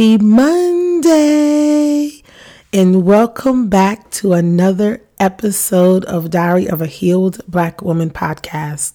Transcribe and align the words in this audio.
Happy 0.00 0.16
Monday, 0.16 1.92
and 2.72 3.04
welcome 3.04 3.68
back 3.68 4.10
to 4.12 4.32
another 4.32 5.02
episode 5.18 6.06
of 6.06 6.30
Diary 6.30 6.66
of 6.70 6.80
a 6.80 6.86
Healed 6.86 7.42
Black 7.46 7.82
Woman 7.82 8.08
podcast. 8.08 8.94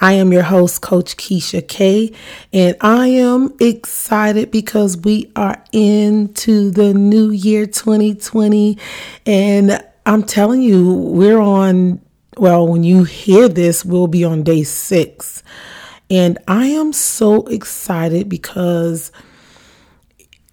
I 0.00 0.12
am 0.12 0.32
your 0.32 0.44
host, 0.44 0.82
Coach 0.82 1.16
Keisha 1.16 1.66
K, 1.66 2.12
and 2.52 2.76
I 2.80 3.08
am 3.08 3.56
excited 3.58 4.52
because 4.52 4.96
we 4.96 5.32
are 5.34 5.64
into 5.72 6.70
the 6.70 6.94
new 6.94 7.32
year 7.32 7.66
2020. 7.66 8.78
And 9.26 9.84
I'm 10.06 10.22
telling 10.22 10.62
you, 10.62 10.92
we're 10.92 11.40
on, 11.40 12.00
well, 12.36 12.68
when 12.68 12.84
you 12.84 13.02
hear 13.02 13.48
this, 13.48 13.84
we'll 13.84 14.06
be 14.06 14.22
on 14.22 14.44
day 14.44 14.62
six. 14.62 15.42
And 16.08 16.38
I 16.46 16.66
am 16.66 16.92
so 16.92 17.48
excited 17.48 18.28
because 18.28 19.10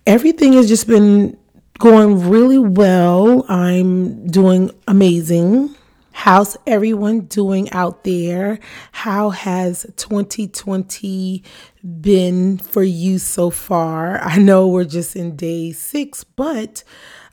everything 0.05 0.53
has 0.53 0.67
just 0.67 0.87
been 0.87 1.37
going 1.79 2.29
really 2.29 2.57
well. 2.57 3.45
I'm 3.49 4.27
doing 4.27 4.71
amazing. 4.87 5.75
How's 6.11 6.55
everyone 6.67 7.21
doing 7.21 7.71
out 7.71 8.03
there? 8.03 8.59
How 8.91 9.31
has 9.31 9.85
2020 9.97 11.43
been 12.01 12.57
for 12.59 12.83
you 12.83 13.17
so 13.17 13.49
far? 13.49 14.21
I 14.21 14.37
know 14.37 14.67
we're 14.67 14.83
just 14.83 15.15
in 15.15 15.35
day 15.35 15.71
six, 15.71 16.23
but 16.23 16.83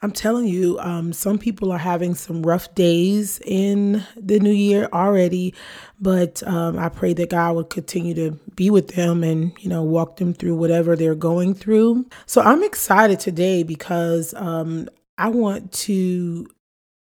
I'm 0.03 0.13
telling 0.13 0.47
you, 0.47 0.79
um, 0.81 1.13
some 1.13 1.39
people 1.39 1.71
are 1.71 1.79
having 1.79 2.15
some 2.15 2.43
rough 2.43 2.75
days 2.75 3.39
in 3.45 4.03
the 4.17 4.41
new 4.41 4.53
year 4.53 4.89
already, 4.95 5.55
but 6.01 6.43
um, 6.47 6.79
I 6.79 6.89
pray 6.89 7.13
that 7.13 7.29
God 7.29 7.57
would 7.57 7.71
continue 7.71 8.15
to 8.15 8.31
be 8.55 8.71
with 8.71 8.89
them 8.89 9.23
and, 9.23 9.53
you 9.61 9.69
know, 9.69 9.83
walk 9.83 10.17
them 10.17 10.33
through 10.33 10.57
whatever 10.57 10.97
they're 10.97 11.15
going 11.15 11.53
through. 11.53 12.07
So 12.25 12.41
I'm 12.41 12.63
excited 12.63 13.21
today 13.21 13.63
because 13.63 14.33
um, 14.35 14.89
I 15.19 15.29
want 15.29 15.71
to 15.73 16.47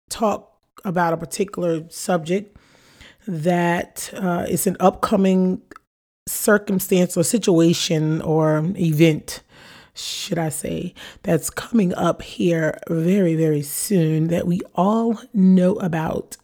talk 0.10 0.54
about 0.86 1.14
a 1.14 1.18
particular 1.18 1.90
subject 1.90 2.56
that 3.28 4.10
uh, 4.16 4.46
is 4.48 4.68
an 4.68 4.78
upcoming 4.80 5.62
circumstance 6.28 7.18
or 7.18 7.24
situation 7.24 8.22
or 8.22 8.64
event 8.78 9.44
should 9.96 10.38
I 10.38 10.50
say, 10.50 10.94
that's 11.24 11.50
coming 11.50 11.94
up 11.94 12.22
here 12.22 12.78
very, 12.90 13.36
very 13.36 13.62
soon 13.62 14.28
that 14.28 14.46
we 14.46 14.62
all 14.76 15.20
know 15.34 15.76
about. 15.76 16.38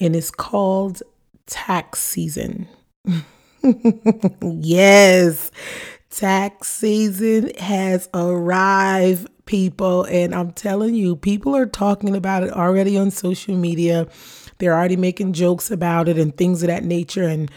And 0.00 0.16
it's 0.16 0.30
called 0.30 1.02
tax 1.46 2.00
season. 2.00 2.68
yes, 4.42 5.50
tax 6.10 6.68
season 6.68 7.52
has 7.58 8.08
arrived, 8.12 9.28
people. 9.46 10.04
And 10.04 10.34
I'm 10.34 10.50
telling 10.52 10.94
you, 10.94 11.16
people 11.16 11.56
are 11.56 11.66
talking 11.66 12.16
about 12.16 12.42
it 12.42 12.52
already 12.52 12.98
on 12.98 13.10
social 13.10 13.56
media. 13.56 14.08
They're 14.58 14.74
already 14.74 14.96
making 14.96 15.32
jokes 15.32 15.70
about 15.70 16.08
it 16.08 16.18
and 16.18 16.36
things 16.36 16.62
of 16.62 16.68
that 16.68 16.84
nature. 16.84 17.24
And 17.24 17.50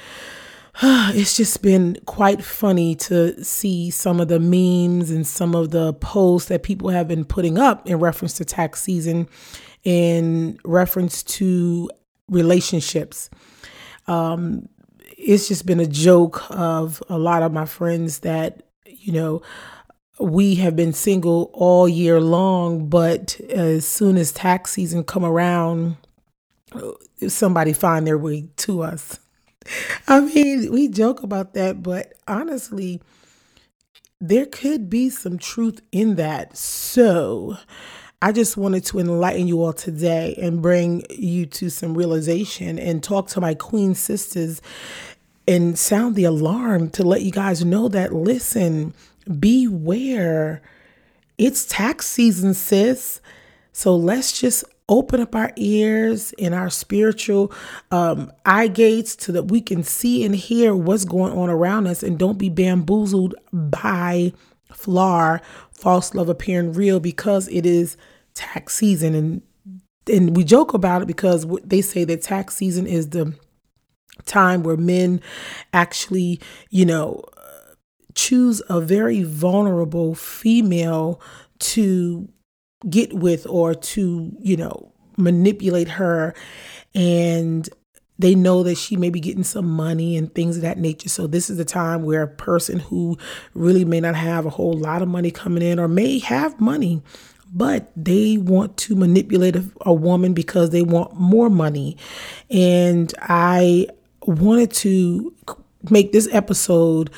it's 0.81 1.38
just 1.38 1.61
been 1.61 1.97
quite 2.05 2.43
funny 2.43 2.95
to 2.95 3.43
see 3.43 3.91
some 3.91 4.19
of 4.19 4.27
the 4.27 4.39
memes 4.39 5.11
and 5.11 5.25
some 5.25 5.53
of 5.53 5.71
the 5.71 5.93
posts 5.93 6.49
that 6.49 6.63
people 6.63 6.89
have 6.89 7.07
been 7.07 7.25
putting 7.25 7.59
up 7.59 7.88
in 7.88 7.99
reference 7.99 8.33
to 8.33 8.45
tax 8.45 8.81
season, 8.81 9.27
in 9.83 10.57
reference 10.63 11.21
to 11.21 11.89
relationships. 12.27 13.30
Um, 14.07 14.67
it's 15.17 15.47
just 15.47 15.65
been 15.65 15.80
a 15.80 15.85
joke 15.85 16.43
of 16.49 17.03
a 17.08 17.19
lot 17.19 17.43
of 17.43 17.53
my 17.53 17.65
friends 17.65 18.19
that, 18.19 18.64
you 18.86 19.14
know, 19.14 19.42
we 20.19 20.55
have 20.55 20.75
been 20.75 20.93
single 20.93 21.52
all 21.53 21.87
year 21.87 22.19
long, 22.19 22.87
but 22.87 23.39
as 23.49 23.86
soon 23.86 24.17
as 24.17 24.31
tax 24.31 24.71
season 24.71 25.03
come 25.03 25.25
around, 25.25 25.98
somebody 27.27 27.73
find 27.73 28.08
their 28.08 28.17
way 28.17 28.48
to 28.58 28.81
us. 28.81 29.19
I 30.07 30.21
mean, 30.21 30.71
we 30.71 30.87
joke 30.87 31.23
about 31.23 31.53
that, 31.53 31.83
but 31.83 32.13
honestly, 32.27 33.01
there 34.19 34.45
could 34.45 34.89
be 34.89 35.09
some 35.09 35.37
truth 35.37 35.81
in 35.91 36.15
that. 36.15 36.57
So, 36.57 37.57
I 38.21 38.31
just 38.31 38.55
wanted 38.55 38.85
to 38.85 38.99
enlighten 38.99 39.47
you 39.47 39.61
all 39.61 39.73
today 39.73 40.33
and 40.41 40.61
bring 40.61 41.03
you 41.09 41.45
to 41.47 41.69
some 41.69 41.93
realization 41.93 42.79
and 42.79 43.03
talk 43.03 43.27
to 43.29 43.41
my 43.41 43.53
queen 43.53 43.95
sisters 43.95 44.61
and 45.45 45.77
sound 45.77 46.15
the 46.15 46.23
alarm 46.23 46.89
to 46.91 47.03
let 47.03 47.23
you 47.23 47.31
guys 47.31 47.65
know 47.65 47.89
that 47.89 48.13
listen, 48.13 48.93
beware. 49.39 50.61
It's 51.37 51.65
tax 51.65 52.05
season, 52.05 52.53
sis. 52.53 53.19
So 53.73 53.93
let's 53.93 54.39
just 54.39 54.63
open 54.93 55.20
up 55.20 55.36
our 55.36 55.52
ears 55.55 56.33
and 56.39 56.54
our 56.54 56.70
spiritual 56.70 57.52
um, 57.92 58.31
eye 58.45 58.67
gates 58.67 59.17
so 59.20 59.31
that 59.31 59.43
we 59.43 59.61
can 59.61 59.83
see 59.83 60.23
and 60.23 60.36
hear 60.36 60.76
what's 60.76 61.05
going 61.05 61.33
on 61.33 61.49
around 61.49 61.87
us 61.87 62.04
and 62.04 62.20
don't 62.20 62.37
be 62.37 62.49
bamboozled 62.49 63.36
by 63.52 64.31
flar, 64.71 65.42
false 65.71 66.14
love 66.14 66.30
appearing 66.30 66.73
real 66.73 66.99
because 66.99 67.48
it 67.49 67.65
is 67.65 67.98
tax 68.33 68.76
season. 68.76 69.15
And 69.15 69.42
and 70.11 70.36
we 70.36 70.43
joke 70.43 70.73
about 70.73 71.02
it 71.02 71.08
because 71.08 71.48
they 71.64 71.81
say 71.81 72.04
that 72.04 72.21
tax 72.21 72.55
season 72.55 72.86
is 72.86 73.10
the 73.10 73.33
time 74.25 74.61
where 74.64 74.77
men 74.77 75.21
actually, 75.71 76.42
you 76.70 76.86
know, 76.86 77.23
choose 78.14 78.61
a 78.70 78.81
very 78.81 79.23
vulnerable 79.23 80.14
female 80.14 81.21
to 81.60 82.27
get 82.89 83.14
with 83.14 83.45
or 83.48 83.73
to, 83.73 84.32
you 84.39 84.58
know, 84.58 84.92
manipulate 85.17 85.88
her 85.88 86.33
and 86.95 87.70
they 88.20 88.36
know 88.36 88.64
that 88.64 88.76
she 88.76 88.95
may 88.95 89.10
be 89.10 89.20
getting 89.20 89.44
some 89.44 89.66
money 89.66 90.16
and 90.16 90.33
things 90.33 90.55
of 90.55 90.61
that 90.61 90.77
nature. 90.77 91.10
So 91.10 91.27
this 91.27 91.49
is 91.49 91.58
the 91.58 91.66
time 91.66 92.04
where 92.04 92.22
a 92.22 92.27
person 92.27 92.80
who 92.80 93.17
really 93.54 93.86
may 93.86 93.99
not 93.99 94.16
have 94.16 94.45
a 94.45 94.52
whole 94.52 94.73
lot 94.73 95.02
of 95.02 95.08
money 95.08 95.32
coming 95.32 95.64
in 95.64 95.80
or 95.80 95.88
may 95.88 96.20
have 96.20 96.60
money, 96.61 97.02
but 97.52 97.92
they 97.95 98.38
want 98.38 98.77
to 98.77 98.95
manipulate 98.95 99.55
a, 99.55 99.66
a 99.82 99.93
woman 99.93 100.33
because 100.33 100.70
they 100.70 100.83
want 100.83 101.16
more 101.16 101.49
money. 101.49 101.98
And 102.49 103.14
I 103.22 103.88
wanted 104.22 104.72
to 104.72 105.33
make 105.89 106.11
this 106.11 106.30
episode 106.32 107.10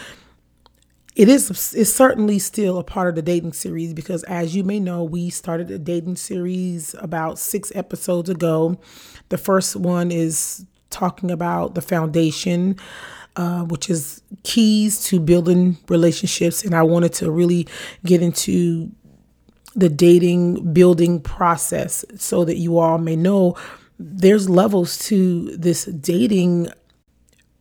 it 1.16 1.30
is 1.30 1.74
it's 1.74 1.94
certainly 1.94 2.40
still 2.40 2.78
a 2.78 2.84
part 2.84 3.09
of 3.09 3.16
the 3.16 3.22
dating 3.22 3.53
series 3.53 3.94
because 3.94 4.24
as 4.24 4.56
you 4.56 4.64
may 4.64 4.80
know 4.80 5.03
we 5.03 5.30
started 5.30 5.72
a 5.72 5.80
dating 5.80 6.18
series 6.18 6.94
about 7.00 7.40
six 7.40 7.72
episodes 7.74 8.30
ago. 8.30 8.78
The 9.30 9.38
first 9.38 9.75
one 9.75 10.12
is 10.12 10.66
talking 10.90 11.31
about 11.31 11.74
the 11.75 11.81
foundation 11.81 12.78
uh, 13.38 13.64
which 13.64 13.90
is 13.90 14.22
keys 14.44 15.04
to 15.06 15.20
building 15.20 15.78
relationships. 15.90 16.64
And 16.64 16.74
i 16.75 16.84
wanted 16.84 17.14
to 17.14 17.31
really 17.31 17.68
get 18.06 18.22
into 18.22 18.92
the 19.75 19.90
dating 19.90 20.74
building 20.74 21.20
process 21.22 22.06
so 22.18 22.46
that 22.46 22.58
you 22.58 22.78
all 22.78 22.98
may 22.98 23.16
know 23.16 23.58
there's 24.00 24.50
levels 24.50 24.98
to 25.08 25.56
this 25.58 25.86
dating 25.86 26.68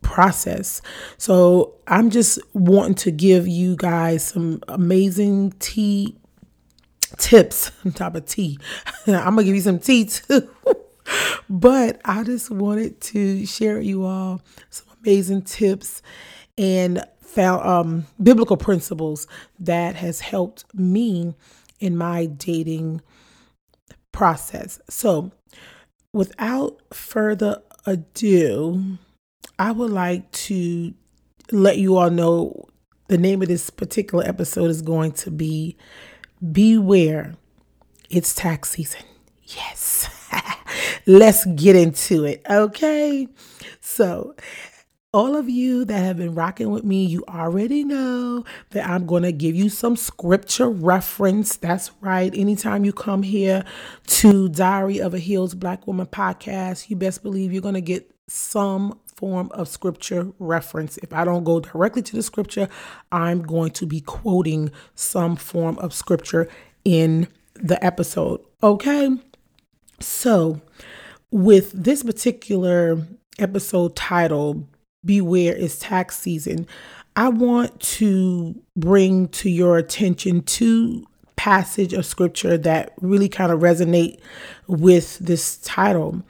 process. 0.05 0.81
So 1.17 1.73
I'm 1.87 2.11
just 2.11 2.39
wanting 2.53 2.93
to 2.95 3.11
give 3.11 3.47
you 3.47 3.75
guys 3.75 4.23
some 4.23 4.61
amazing 4.67 5.51
tea 5.59 6.15
tips 7.17 7.71
on 7.83 7.91
top 7.91 8.15
of 8.15 8.25
tea. 8.25 8.59
I'm 9.07 9.35
gonna 9.35 9.43
give 9.43 9.55
you 9.55 9.61
some 9.61 9.79
tea 9.79 10.05
too. 10.05 10.47
but 11.49 11.99
I 12.05 12.23
just 12.23 12.51
wanted 12.51 13.01
to 13.01 13.45
share 13.47 13.77
with 13.77 13.85
you 13.85 14.05
all 14.05 14.41
some 14.69 14.85
amazing 15.03 15.41
tips 15.41 16.03
and 16.57 17.03
found 17.19 17.67
um, 17.67 18.05
biblical 18.21 18.57
principles 18.57 19.27
that 19.59 19.95
has 19.95 20.21
helped 20.21 20.65
me 20.75 21.33
in 21.79 21.97
my 21.97 22.27
dating 22.27 23.01
process. 24.11 24.79
So, 24.87 25.31
without 26.13 26.79
further 26.93 27.61
ado, 27.87 28.99
I 29.57 29.71
would 29.71 29.91
like 29.91 30.29
to 30.31 30.93
let 31.51 31.77
you 31.77 31.97
all 31.97 32.09
know 32.09 32.65
the 33.07 33.17
name 33.17 33.41
of 33.41 33.47
this 33.47 33.69
particular 33.69 34.23
episode 34.25 34.69
is 34.69 34.81
going 34.81 35.11
to 35.13 35.31
be 35.31 35.77
Beware, 36.51 37.35
it's 38.09 38.35
tax 38.35 38.71
season. 38.71 39.01
Yes. 39.43 40.09
Let's 41.05 41.45
get 41.45 41.75
into 41.75 42.25
it. 42.25 42.41
Okay. 42.49 43.27
So, 43.79 44.35
all 45.13 45.37
of 45.37 45.49
you 45.49 45.85
that 45.85 45.97
have 45.97 46.17
been 46.17 46.35
rocking 46.35 46.71
with 46.71 46.83
me, 46.83 47.05
you 47.05 47.23
already 47.29 47.85
know 47.85 48.43
that 48.71 48.87
I'm 48.87 49.05
going 49.05 49.23
to 49.23 49.31
give 49.31 49.55
you 49.55 49.69
some 49.69 49.95
scripture 49.95 50.69
reference. 50.69 51.55
That's 51.55 51.91
right. 52.01 52.35
Anytime 52.35 52.83
you 52.83 52.91
come 52.91 53.23
here 53.23 53.63
to 54.07 54.49
Diary 54.49 54.99
of 54.99 55.13
a 55.13 55.19
Healed 55.19 55.57
Black 55.57 55.87
Woman 55.87 56.07
podcast, 56.07 56.89
you 56.89 56.97
best 56.97 57.23
believe 57.23 57.53
you're 57.53 57.61
going 57.61 57.75
to 57.75 57.81
get 57.81 58.11
some 58.27 58.99
form 59.17 59.49
of 59.51 59.67
scripture 59.67 60.27
reference. 60.39 60.97
If 60.97 61.13
I 61.13 61.23
don't 61.23 61.43
go 61.43 61.59
directly 61.59 62.01
to 62.03 62.15
the 62.15 62.23
scripture, 62.23 62.67
I'm 63.11 63.41
going 63.41 63.71
to 63.71 63.85
be 63.85 64.01
quoting 64.01 64.71
some 64.95 65.35
form 65.35 65.77
of 65.79 65.93
scripture 65.93 66.49
in 66.83 67.27
the 67.53 67.83
episode. 67.83 68.41
Okay. 68.61 69.09
So, 69.99 70.61
with 71.31 71.71
this 71.71 72.03
particular 72.03 73.05
episode 73.39 73.95
title, 73.95 74.67
Beware 75.03 75.55
is 75.55 75.79
Tax 75.79 76.17
Season, 76.17 76.67
I 77.15 77.29
want 77.29 77.79
to 77.79 78.61
bring 78.75 79.29
to 79.29 79.49
your 79.49 79.77
attention 79.77 80.41
two 80.41 81.05
passage 81.35 81.93
of 81.93 82.05
scripture 82.05 82.57
that 82.57 82.93
really 83.01 83.29
kind 83.29 83.51
of 83.51 83.59
resonate 83.59 84.19
with 84.67 85.17
this 85.19 85.57
title. 85.57 86.23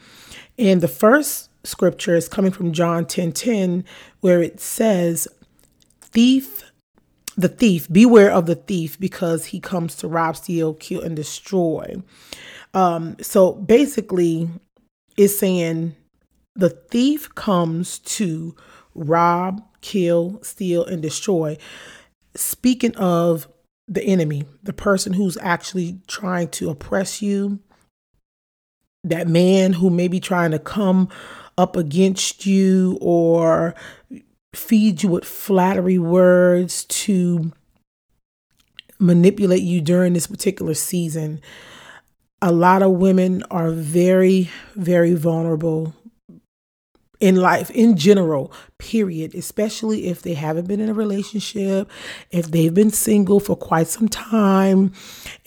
And 0.57 0.81
the 0.81 0.87
first 0.87 1.49
scripture 1.65 2.15
is 2.15 2.27
coming 2.27 2.51
from 2.51 2.71
John 2.71 3.05
10 3.05 3.31
10, 3.33 3.85
where 4.21 4.41
it 4.41 4.59
says, 4.59 5.27
Thief, 6.01 6.71
the 7.35 7.49
thief, 7.49 7.91
beware 7.91 8.31
of 8.31 8.45
the 8.45 8.55
thief 8.55 8.99
because 8.99 9.45
he 9.45 9.59
comes 9.59 9.95
to 9.97 10.07
rob, 10.07 10.37
steal, 10.37 10.73
kill, 10.75 11.01
and 11.01 11.15
destroy. 11.15 12.01
Um, 12.73 13.17
so 13.21 13.53
basically, 13.53 14.49
it's 15.17 15.37
saying 15.37 15.95
the 16.55 16.69
thief 16.69 17.33
comes 17.35 17.99
to 17.99 18.55
rob, 18.93 19.61
kill, 19.81 20.39
steal, 20.41 20.85
and 20.85 21.01
destroy. 21.01 21.57
Speaking 22.35 22.95
of 22.95 23.47
the 23.87 24.03
enemy, 24.03 24.45
the 24.63 24.73
person 24.73 25.13
who's 25.13 25.37
actually 25.41 25.99
trying 26.07 26.49
to 26.49 26.69
oppress 26.69 27.21
you, 27.21 27.59
that 29.03 29.27
man 29.27 29.73
who 29.73 29.89
may 29.89 30.07
be 30.07 30.19
trying 30.19 30.51
to 30.51 30.59
come 30.59 31.09
up 31.57 31.75
against 31.75 32.45
you 32.45 32.97
or 33.01 33.75
feed 34.53 35.03
you 35.03 35.09
with 35.09 35.25
flattery 35.25 35.97
words 35.97 36.85
to 36.85 37.51
manipulate 38.99 39.63
you 39.63 39.81
during 39.81 40.13
this 40.13 40.27
particular 40.27 40.73
season. 40.73 41.41
A 42.41 42.51
lot 42.51 42.81
of 42.81 42.91
women 42.91 43.43
are 43.51 43.71
very, 43.71 44.49
very 44.75 45.13
vulnerable 45.13 45.93
in 47.19 47.37
life 47.37 47.71
in 47.71 47.95
general, 47.95 48.51
period, 48.77 49.33
especially 49.33 50.07
if 50.07 50.21
they 50.21 50.33
haven't 50.33 50.67
been 50.67 50.81
in 50.81 50.89
a 50.89 50.93
relationship, 50.93 51.89
if 52.31 52.51
they've 52.51 52.73
been 52.73 52.91
single 52.91 53.39
for 53.39 53.55
quite 53.55 53.87
some 53.87 54.09
time, 54.09 54.91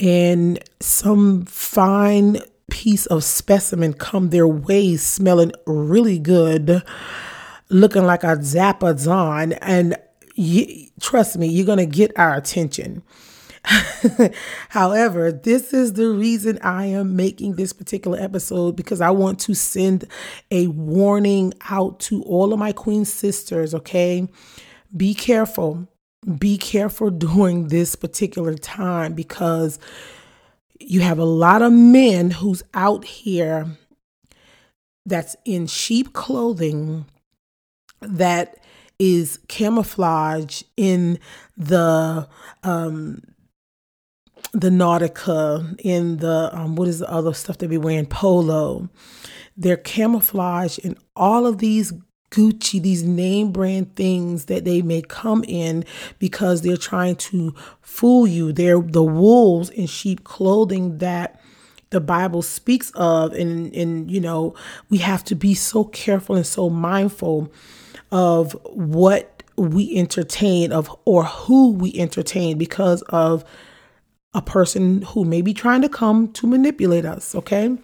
and 0.01 0.59
some 0.81 1.45
fine 1.45 2.39
piece 2.71 3.07
of 3.07 3.25
specimen 3.25 3.95
come 3.95 4.31
their 4.31 4.47
way 4.47 4.97
smelling 4.97 5.53
really 5.67 6.19
good, 6.19 6.83
looking 7.69 8.05
like 8.05 8.25
a 8.25 8.37
Zappa 8.37 9.59
and 9.61 9.97
you, 10.35 10.87
trust 11.01 11.37
me, 11.37 11.49
you're 11.49 11.67
going 11.67 11.79
to 11.79 11.87
get 11.87 12.17
our 12.17 12.35
attention. 12.37 13.03
However, 14.69 15.33
this 15.33 15.75
is 15.75 15.95
the 15.95 16.11
reason 16.11 16.59
I 16.63 16.87
am 16.87 17.17
making 17.17 17.57
this 17.57 17.73
particular 17.73 18.19
episode 18.19 18.77
because 18.77 19.01
I 19.01 19.11
want 19.11 19.41
to 19.41 19.55
send 19.55 20.05
a 20.51 20.69
warning 20.69 21.55
out 21.69 22.01
to 22.01 22.23
all 22.23 22.53
of 22.53 22.59
my 22.59 22.73
queen 22.73 23.05
sisters, 23.05 23.75
okay? 23.75 24.29
Be 24.97 25.15
careful. 25.15 25.89
Be 26.39 26.57
careful 26.57 27.11
during 27.11 27.69
this 27.69 27.95
particular 27.95 28.55
time 28.55 29.15
because 29.15 29.79
you 30.81 31.01
have 31.01 31.19
a 31.19 31.25
lot 31.25 31.63
of 31.63 31.73
men 31.73 32.31
who's 32.31 32.63
out 32.75 33.05
here 33.05 33.67
that's 35.07 35.37
in 35.45 35.67
sheep 35.67 36.13
clothing 36.13 37.07
that 38.01 38.59
is 38.99 39.39
camouflage 39.49 40.63
in 40.77 41.19
the 41.57 42.29
um 42.63 43.23
the 44.53 44.71
Nautica, 44.71 45.79
in 45.81 46.19
the 46.19 46.51
um, 46.53 46.77
what 46.77 46.89
is 46.89 47.01
the 47.01 47.11
other 47.11 47.35
stuff 47.35 47.59
they 47.59 47.67
be 47.67 47.77
wearing? 47.79 48.07
Polo. 48.07 48.89
They're 49.57 49.77
camouflage 49.77 50.79
in 50.79 50.97
all 51.17 51.47
of 51.47 51.59
these 51.59 51.93
Gucci, 52.31 52.81
these 52.81 53.03
name 53.03 53.53
brand 53.53 53.95
things 53.97 54.47
that 54.47 54.65
they 54.65 54.83
may 54.83 55.03
come 55.03 55.45
in 55.49 55.85
because 56.19 56.61
they're 56.61 56.77
trying 56.77 57.17
to 57.17 57.55
fool 57.81 58.27
you. 58.27 58.53
They're 58.53 58.81
the 58.81 59.03
wolves 59.03 59.71
in 59.71 59.87
sheep 59.87 60.25
clothing 60.25 60.99
that 60.99 61.41
the 61.91 62.01
Bible 62.01 62.43
speaks 62.43 62.91
of. 62.95 63.33
And, 63.33 63.75
and, 63.75 64.11
you 64.11 64.21
know, 64.21 64.55
we 64.91 64.99
have 64.99 65.25
to 65.25 65.35
be 65.35 65.55
so 65.55 65.85
careful 65.85 66.37
and 66.37 66.47
so 66.47 66.69
mindful 66.69 67.51
of 68.13 68.53
what 68.65 69.43
we 69.57 69.97
entertain 69.97 70.73
of 70.73 70.95
or 71.05 71.25
who 71.25 71.73
we 71.73 71.93
entertain 71.95 72.59
because 72.59 73.03
of 73.09 73.45
a 74.35 74.43
person 74.43 75.03
who 75.03 75.25
may 75.25 75.41
be 75.41 75.55
trying 75.55 75.83
to 75.83 75.89
come 75.89 76.31
to 76.33 76.47
manipulate 76.47 77.05
us, 77.05 77.35
okay? 77.35 77.77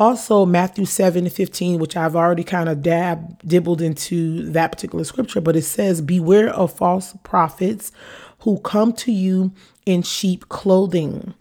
Also, 0.00 0.46
Matthew 0.46 0.86
7 0.86 1.26
and 1.26 1.32
15, 1.32 1.78
which 1.78 1.94
I've 1.94 2.16
already 2.16 2.42
kind 2.42 2.70
of 2.70 2.80
dab 2.80 3.38
dibbled 3.46 3.82
into 3.82 4.50
that 4.50 4.72
particular 4.72 5.04
scripture, 5.04 5.42
but 5.42 5.56
it 5.56 5.62
says, 5.62 6.00
Beware 6.00 6.48
of 6.48 6.72
false 6.72 7.14
prophets 7.22 7.92
who 8.40 8.58
come 8.60 8.94
to 8.94 9.12
you 9.12 9.52
in 9.84 10.00
sheep 10.00 10.48
clothing, 10.48 11.34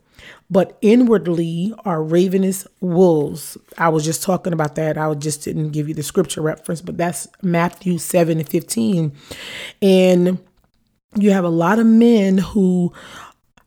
but 0.50 0.77
inwardly 0.81 1.73
are 1.85 2.03
ravenous 2.03 2.67
wolves. 2.81 3.57
I 3.77 3.88
was 3.88 4.03
just 4.03 4.23
talking 4.23 4.51
about 4.51 4.75
that. 4.75 4.97
I 4.97 5.13
just 5.13 5.45
didn't 5.45 5.69
give 5.69 5.88
you 5.88 5.94
the 5.94 6.03
scripture 6.03 6.41
reference, 6.41 6.81
but 6.81 6.97
that's 6.97 7.29
Matthew 7.41 7.97
7 7.97 8.39
and 8.39 8.50
15. 8.50 9.13
And 9.81 10.38
you 11.15 11.31
have 11.31 11.45
a 11.45 11.50
lot 11.50 11.79
of 11.79 11.88
men 11.88 12.38
who 12.39 12.91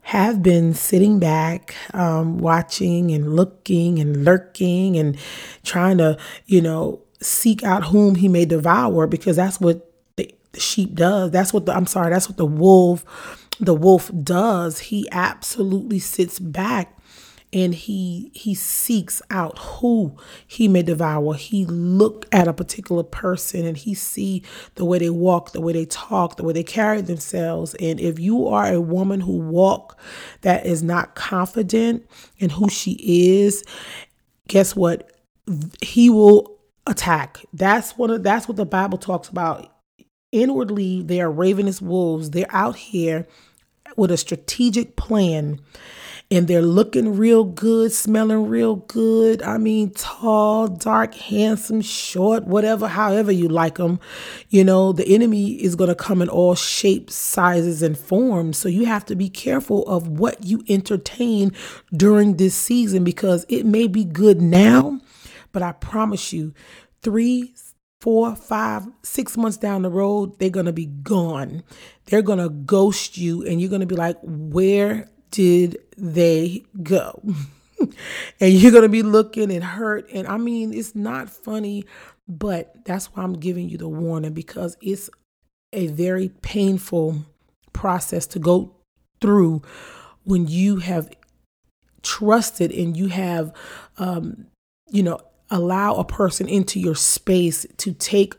have 0.03 0.43
been 0.43 0.75
sitting 0.75 1.19
back, 1.19 1.75
um, 1.95 2.39
watching 2.39 3.11
and 3.13 3.35
looking 3.37 3.99
and 3.99 4.25
lurking 4.25 4.97
and 4.97 5.17
trying 5.65 5.99
to, 5.99 6.19
you 6.47 6.61
know, 6.61 7.01
seek 7.21 7.63
out 7.63 7.85
whom 7.85 8.17
he 8.17 8.29
may 8.29 8.45
devour 8.45 9.07
because 9.07 9.37
that's 9.37 9.61
what 9.61 9.91
the, 10.17 10.35
sheep 10.55 10.95
does. 10.95 11.31
That's 11.31 11.53
what 11.53 11.67
the, 11.67 11.75
I'm 11.75 11.87
sorry, 11.87 12.11
that's 12.11 12.29
what 12.29 12.37
the 12.37 12.47
wolf, 12.47 13.49
the 13.61 13.75
wolf 13.75 14.11
does. 14.23 14.81
He 14.81 15.09
absolutely 15.13 16.01
sits 16.01 16.39
back 16.39 16.99
and 17.53 17.75
he 17.75 18.31
he 18.35 18.55
seeks 18.55 19.21
out 19.31 19.59
who 19.59 20.17
he 20.47 20.69
may 20.69 20.83
devour. 20.83 21.35
He 21.35 21.67
look 21.67 22.27
at 22.33 22.49
a 22.49 22.53
particular 22.53 23.03
person 23.03 23.67
and 23.67 23.77
he 23.77 23.95
see 23.95 24.43
the 24.77 24.85
way 24.85 24.99
they 24.99 25.11
walk 25.11 25.53
the 25.53 25.61
way 25.61 25.73
they 25.73 25.85
talk 25.85 26.37
the 26.37 26.45
way 26.45 26.53
they 26.53 26.63
carry 26.63 27.03
themselves. 27.03 27.75
And 27.81 28.01
if 28.01 28.19
you 28.19 28.49
are 28.49 28.73
a 28.73 28.81
woman 28.81 29.21
who 29.21 29.37
walk 29.39 29.99
that 30.41 30.65
is 30.65 30.83
not 30.83 31.15
confident 31.15 32.07
in 32.39 32.51
who 32.51 32.69
she 32.71 32.93
is 33.03 33.65
guess 34.49 34.77
what? 34.77 35.11
He 35.81 36.11
will 36.11 36.59
attack. 36.87 37.45
That's 37.53 37.93
what 37.97 38.23
that's 38.23 38.49
what 38.49 38.57
the 38.57 38.67
bible 38.67 38.99
talks 38.99 39.29
about. 39.29 39.73
Inwardly 40.31 41.03
they 41.03 41.21
are 41.21 41.31
ravenous 41.31 41.81
wolves. 41.83 42.31
They're 42.31 42.47
out 42.51 42.77
here 42.77 43.27
with 43.97 44.11
a 44.11 44.17
strategic 44.17 44.97
plan 44.97 45.61
and 46.33 46.49
they're 46.49 46.63
looking 46.63 47.15
real 47.15 47.45
good, 47.45 47.93
smelling 47.93 48.49
real 48.49 48.77
good. 48.77 49.43
I 49.43 49.59
mean, 49.59 49.91
tall, 49.91 50.67
dark, 50.67 51.15
handsome, 51.15 51.83
short, 51.83 52.45
whatever, 52.45 52.89
however 52.89 53.31
you 53.31 53.49
like 53.49 53.75
them. 53.75 54.01
You 54.49 54.65
know, 54.65 54.95
the 54.95 55.07
enemy 55.07 55.63
is 55.63 55.77
going 55.77 55.89
to 55.89 55.95
come 55.95 56.23
in 56.23 56.31
all 56.31 56.55
shapes, 56.55 57.15
sizes, 57.15 57.83
and 57.83 57.99
forms. 57.99 58.57
So 58.57 58.71
you 58.71 58.87
have 58.87 59.05
to 59.07 59.15
be 59.15 59.29
careful 59.29 59.87
of 59.87 60.09
what 60.09 60.43
you 60.43 60.65
entertain 60.71 61.53
during 61.95 62.39
this 62.39 62.55
season 62.55 63.05
because 63.05 63.45
it 63.51 63.67
may 63.67 63.87
be 63.87 64.03
good 64.03 64.41
now, 64.41 65.01
but 65.53 65.63
I 65.63 65.73
promise 65.73 66.33
you, 66.33 66.55
three, 67.03 67.55
four, 68.01 68.35
five, 68.35 68.87
six 69.03 69.37
months 69.37 69.59
down 69.59 69.83
the 69.83 69.91
road, 69.91 70.39
they're 70.39 70.49
going 70.49 70.67
to 70.67 70.73
be 70.73 70.87
gone. 70.87 71.63
They're 72.07 72.23
going 72.23 72.39
to 72.39 72.49
ghost 72.49 73.19
you, 73.19 73.47
and 73.47 73.61
you're 73.61 73.71
going 73.71 73.81
to 73.81 73.87
be 73.87 73.97
like, 73.97 74.17
where 74.23 75.09
did 75.33 75.79
they 75.97 76.65
go? 76.83 77.21
and 78.41 78.53
you're 78.53 78.71
going 78.71 78.85
to 78.85 78.89
be 78.89 79.03
looking 79.03 79.51
and 79.51 79.65
hurt. 79.65 80.09
And 80.13 80.29
I 80.29 80.37
mean, 80.37 80.73
it's 80.73 80.95
not 80.95 81.29
funny, 81.29 81.85
but 82.29 82.85
that's 82.85 83.07
why 83.07 83.25
I'm 83.25 83.35
giving 83.35 83.69
you 83.69 83.79
the 83.79 83.89
warning 83.89 84.33
because 84.33 84.77
it's 84.81 85.11
a 85.73 85.89
very 85.89 86.29
painful 86.29 87.25
process 87.73 88.27
to 88.29 88.39
go 88.39 88.77
through 89.21 89.63
when 90.25 90.47
you 90.47 90.77
have 90.77 91.11
trusted 92.03 92.71
and 92.71 92.97
you 92.97 93.09
have, 93.09 93.53
um, 93.99 94.47
you 94.91 95.03
know, 95.03 95.19
allow 95.51 95.95
a 95.97 96.05
person 96.05 96.49
into 96.49 96.79
your 96.79 96.95
space 96.95 97.67
to 97.79 97.93
take 97.93 98.35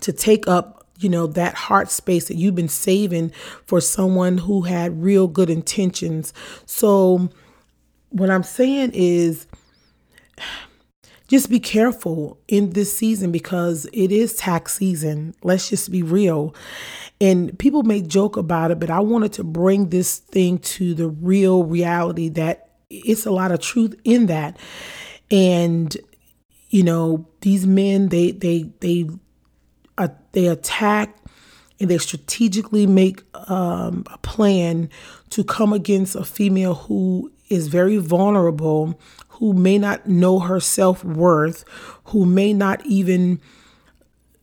to 0.00 0.12
take 0.12 0.48
up 0.48 0.83
you 0.98 1.08
know, 1.08 1.26
that 1.26 1.54
heart 1.54 1.90
space 1.90 2.28
that 2.28 2.36
you've 2.36 2.54
been 2.54 2.68
saving 2.68 3.30
for 3.66 3.80
someone 3.80 4.38
who 4.38 4.62
had 4.62 5.02
real 5.02 5.26
good 5.26 5.50
intentions. 5.50 6.32
So, 6.66 7.28
what 8.10 8.30
I'm 8.30 8.44
saying 8.44 8.92
is 8.94 9.46
just 11.28 11.50
be 11.50 11.58
careful 11.58 12.38
in 12.48 12.70
this 12.70 12.96
season 12.96 13.32
because 13.32 13.86
it 13.92 14.12
is 14.12 14.36
tax 14.36 14.74
season. 14.74 15.34
Let's 15.42 15.68
just 15.68 15.90
be 15.90 16.02
real. 16.02 16.54
And 17.20 17.58
people 17.58 17.82
may 17.82 18.02
joke 18.02 18.36
about 18.36 18.70
it, 18.70 18.78
but 18.78 18.90
I 18.90 19.00
wanted 19.00 19.32
to 19.34 19.44
bring 19.44 19.88
this 19.88 20.18
thing 20.18 20.58
to 20.58 20.94
the 20.94 21.08
real 21.08 21.64
reality 21.64 22.28
that 22.30 22.70
it's 22.90 23.26
a 23.26 23.30
lot 23.30 23.50
of 23.50 23.60
truth 23.60 23.98
in 24.04 24.26
that. 24.26 24.58
And 25.30 25.96
you 26.68 26.82
know, 26.82 27.26
these 27.40 27.66
men 27.66 28.08
they 28.08 28.32
they 28.32 28.64
they 28.80 29.08
they 30.32 30.46
attack 30.46 31.16
and 31.80 31.90
they 31.90 31.98
strategically 31.98 32.86
make 32.86 33.22
um, 33.50 34.04
a 34.12 34.18
plan 34.18 34.88
to 35.30 35.44
come 35.44 35.72
against 35.72 36.14
a 36.14 36.24
female 36.24 36.74
who 36.74 37.32
is 37.48 37.68
very 37.68 37.96
vulnerable, 37.96 38.98
who 39.28 39.52
may 39.52 39.78
not 39.78 40.06
know 40.06 40.38
her 40.38 40.60
self 40.60 41.04
worth, 41.04 41.64
who 42.04 42.24
may 42.24 42.52
not 42.52 42.84
even 42.86 43.40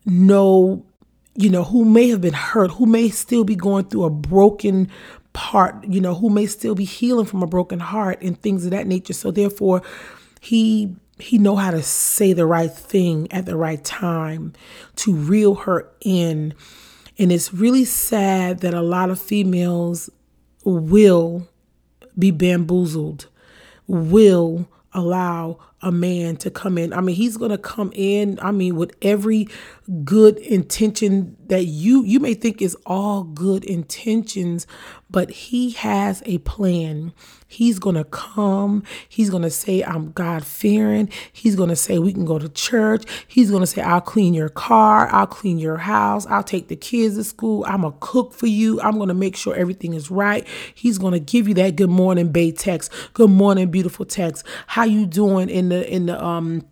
know, 0.06 0.86
you 1.36 1.50
know, 1.50 1.64
who 1.64 1.86
may 1.86 2.10
have 2.10 2.22
been 2.22 2.34
hurt, 2.34 2.72
who 2.72 2.86
may 2.86 3.10
still 3.10 3.44
be 3.44 3.56
going 3.56 3.86
through 3.86 4.04
a 4.04 4.10
broken 4.10 4.90
part, 5.34 5.84
you 5.86 6.02
know, 6.02 6.14
who 6.14 6.30
may 6.30 6.46
still 6.46 6.76
be 6.76 6.86
healing 6.86 7.26
from 7.26 7.42
a 7.42 7.48
broken 7.48 7.80
heart 7.80 8.22
and 8.22 8.40
things 8.42 8.66
of 8.66 8.72
that 8.72 8.88
nature. 8.88 9.14
So 9.14 9.32
therefore, 9.32 9.82
he 10.42 10.96
he 11.20 11.38
know 11.38 11.56
how 11.56 11.72
to 11.72 11.84
say 11.84 12.34
the 12.34 12.46
right 12.46 12.72
thing 12.72 13.32
at 13.32 13.46
the 13.46 13.56
right 13.56 13.84
time 13.84 14.54
to 14.98 15.14
reel 15.14 15.56
her 15.56 15.90
in. 16.02 16.54
And 17.18 17.32
it's 17.32 17.54
really 17.54 17.86
sad 17.86 18.60
that 18.60 18.74
a 18.74 18.82
lot 18.82 19.10
of 19.10 19.20
females 19.20 20.10
will 20.64 21.48
be 22.18 22.32
bamboozled, 22.32 23.28
will 23.88 24.68
allow 24.94 25.60
a 25.82 25.92
man 25.92 26.36
to 26.38 26.52
come 26.52 26.78
in. 26.78 26.94
I 26.94 27.02
mean, 27.02 27.16
he's 27.16 27.38
going 27.38 27.52
to 27.52 27.58
come 27.58 27.92
in, 27.96 28.40
I 28.42 28.52
mean, 28.52 28.76
with 28.76 28.96
every 29.02 29.48
good 30.04 30.38
intention 30.38 31.38
that 31.52 31.66
you 31.66 32.02
you 32.06 32.18
may 32.22 32.34
think 32.34 32.62
is 32.62 32.78
all 32.86 33.24
good 33.26 33.66
intentions, 33.66 34.66
but 35.10 35.30
he 35.30 35.72
has 35.72 36.24
a 36.26 36.38
plan. 36.40 37.12
He's 37.46 37.78
going 37.78 37.98
to 37.98 38.06
come. 38.06 38.84
He's 39.10 39.30
going 39.30 39.44
to 39.44 39.50
say 39.50 39.84
I'm 39.84 40.14
God-fearing. 40.14 41.10
He's 41.34 41.58
going 41.58 41.68
to 41.68 41.76
say 41.76 42.00
we 42.00 42.14
can 42.14 42.24
go 42.24 42.40
to 42.40 42.48
church. 42.48 43.04
He's 43.28 43.50
going 43.50 43.60
to 43.60 43.68
say 43.68 43.82
I'll 43.82 44.00
clean 44.00 44.34
your 44.34 44.48
car, 44.48 45.10
I'll 45.12 45.28
clean 45.28 45.60
your 45.60 45.76
house, 45.76 46.26
I'll 46.28 46.42
take 46.42 46.70
the 46.70 46.78
kids 46.78 47.18
to 47.18 47.26
school. 47.26 47.66
I'm 47.68 47.84
a 47.84 47.92
cook 48.00 48.32
for 48.32 48.48
you. 48.48 48.80
I'm 48.80 48.96
going 48.96 49.10
to 49.10 49.14
make 49.14 49.36
sure 49.36 49.54
everything 49.54 49.94
is 49.94 50.10
right. 50.10 50.48
He's 50.74 50.98
going 50.98 51.12
to 51.12 51.20
give 51.20 51.50
you 51.50 51.54
that 51.56 51.76
good 51.76 51.90
morning 51.90 52.32
bay 52.32 52.54
text. 52.54 52.94
Good 53.12 53.30
morning 53.30 53.70
beautiful 53.70 54.06
text. 54.06 54.46
How 54.68 54.86
you 54.86 55.06
doing 55.06 55.50
in 55.50 55.68
the 55.68 55.94
in 55.94 56.06
the 56.06 56.24
um 56.24 56.66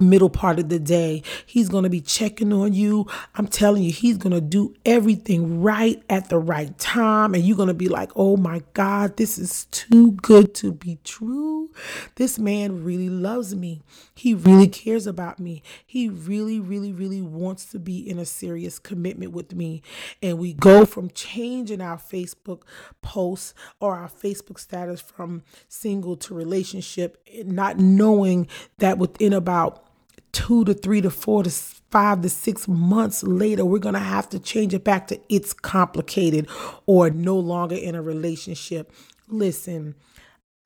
middle 0.00 0.30
part 0.30 0.58
of 0.58 0.68
the 0.68 0.78
day. 0.78 1.22
He's 1.46 1.68
going 1.68 1.84
to 1.84 1.90
be 1.90 2.00
checking 2.00 2.52
on 2.52 2.72
you. 2.72 3.06
I'm 3.34 3.46
telling 3.46 3.82
you, 3.82 3.92
he's 3.92 4.18
going 4.18 4.32
to 4.32 4.40
do 4.40 4.74
everything 4.84 5.62
right 5.62 6.02
at 6.08 6.28
the 6.28 6.38
right 6.38 6.76
time. 6.78 7.34
And 7.34 7.44
you're 7.44 7.56
going 7.56 7.68
to 7.68 7.74
be 7.74 7.88
like, 7.88 8.10
oh 8.16 8.36
my 8.36 8.62
God, 8.72 9.16
this 9.16 9.38
is 9.38 9.66
too 9.66 10.12
good 10.12 10.54
to 10.56 10.72
be 10.72 10.98
true. 11.04 11.70
This 12.16 12.38
man 12.38 12.84
really 12.84 13.08
loves 13.08 13.54
me. 13.54 13.82
He 14.14 14.34
really 14.34 14.68
cares 14.68 15.06
about 15.06 15.38
me. 15.38 15.62
He 15.86 16.08
really, 16.08 16.60
really, 16.60 16.92
really 16.92 17.22
wants 17.22 17.66
to 17.66 17.78
be 17.78 17.98
in 17.98 18.18
a 18.18 18.24
serious 18.24 18.78
commitment 18.78 19.32
with 19.32 19.54
me. 19.54 19.82
And 20.22 20.38
we 20.38 20.52
go 20.52 20.84
from 20.84 21.10
changing 21.10 21.80
our 21.80 21.96
Facebook 21.96 22.62
posts 23.02 23.54
or 23.80 23.94
our 23.94 24.08
Facebook 24.08 24.58
status 24.58 25.00
from 25.00 25.42
single 25.68 26.16
to 26.16 26.34
relationship, 26.34 27.22
not 27.44 27.78
knowing 27.78 28.48
that 28.78 28.98
within 28.98 29.32
about 29.32 29.84
two 30.32 30.64
to 30.64 30.74
three 30.74 31.00
to 31.00 31.10
four 31.10 31.42
to 31.42 31.50
five 31.50 32.22
to 32.22 32.28
six 32.28 32.68
months 32.68 33.22
later, 33.22 33.64
we're 33.64 33.78
going 33.78 33.94
to 33.94 33.98
have 33.98 34.28
to 34.30 34.38
change 34.38 34.74
it 34.74 34.84
back 34.84 35.08
to 35.08 35.20
it's 35.28 35.52
complicated 35.52 36.48
or 36.86 37.10
no 37.10 37.36
longer 37.38 37.76
in 37.76 37.94
a 37.94 38.02
relationship. 38.02 38.92
Listen, 39.28 39.94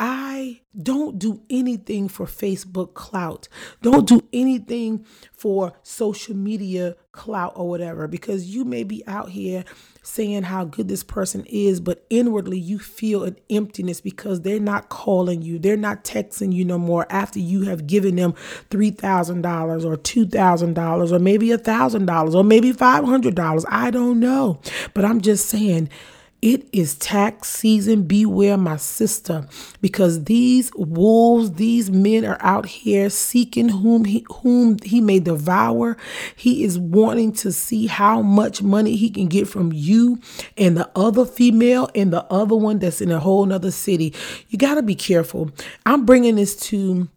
I 0.00 0.60
don't 0.82 1.20
do 1.20 1.42
anything 1.48 2.08
for 2.08 2.26
Facebook 2.26 2.94
clout. 2.94 3.48
Don't 3.80 4.08
do 4.08 4.22
anything 4.32 5.06
for 5.32 5.72
social 5.84 6.34
media 6.34 6.96
clout 7.12 7.52
or 7.54 7.68
whatever 7.68 8.08
because 8.08 8.52
you 8.52 8.64
may 8.64 8.82
be 8.82 9.06
out 9.06 9.30
here 9.30 9.64
saying 10.02 10.42
how 10.42 10.64
good 10.64 10.88
this 10.88 11.04
person 11.04 11.44
is, 11.46 11.80
but 11.80 12.04
inwardly 12.10 12.58
you 12.58 12.80
feel 12.80 13.22
an 13.22 13.36
emptiness 13.48 14.00
because 14.00 14.40
they're 14.40 14.58
not 14.58 14.88
calling 14.88 15.42
you, 15.42 15.60
they're 15.60 15.76
not 15.76 16.02
texting 16.02 16.52
you 16.52 16.64
no 16.64 16.76
more 16.76 17.06
after 17.08 17.38
you 17.38 17.62
have 17.62 17.86
given 17.86 18.16
them 18.16 18.34
$3,000 18.70 19.84
or 19.84 19.96
$2,000 19.96 21.12
or 21.12 21.18
maybe 21.20 21.48
$1,000 21.48 22.34
or 22.34 22.42
maybe 22.42 22.72
$500. 22.72 23.64
I 23.68 23.90
don't 23.92 24.18
know. 24.18 24.60
But 24.92 25.04
I'm 25.04 25.20
just 25.20 25.46
saying, 25.48 25.88
it 26.44 26.68
is 26.72 26.94
tax 26.96 27.48
season. 27.48 28.02
Beware, 28.02 28.58
my 28.58 28.76
sister, 28.76 29.48
because 29.80 30.24
these 30.24 30.70
wolves, 30.74 31.52
these 31.52 31.90
men 31.90 32.26
are 32.26 32.36
out 32.40 32.66
here 32.66 33.08
seeking 33.08 33.70
whom 33.70 34.04
he, 34.04 34.26
whom 34.42 34.76
he 34.84 35.00
may 35.00 35.20
devour. 35.20 35.96
He 36.36 36.62
is 36.62 36.78
wanting 36.78 37.32
to 37.32 37.50
see 37.50 37.86
how 37.86 38.20
much 38.20 38.60
money 38.60 38.94
he 38.94 39.08
can 39.08 39.26
get 39.26 39.48
from 39.48 39.72
you 39.72 40.20
and 40.58 40.76
the 40.76 40.90
other 40.94 41.24
female 41.24 41.88
and 41.94 42.12
the 42.12 42.24
other 42.24 42.54
one 42.54 42.78
that's 42.78 43.00
in 43.00 43.10
a 43.10 43.18
whole 43.18 43.46
nother 43.46 43.70
city. 43.70 44.14
You 44.50 44.58
got 44.58 44.74
to 44.74 44.82
be 44.82 44.94
careful. 44.94 45.50
I'm 45.86 46.04
bringing 46.04 46.36
this 46.36 46.56
to 46.68 47.08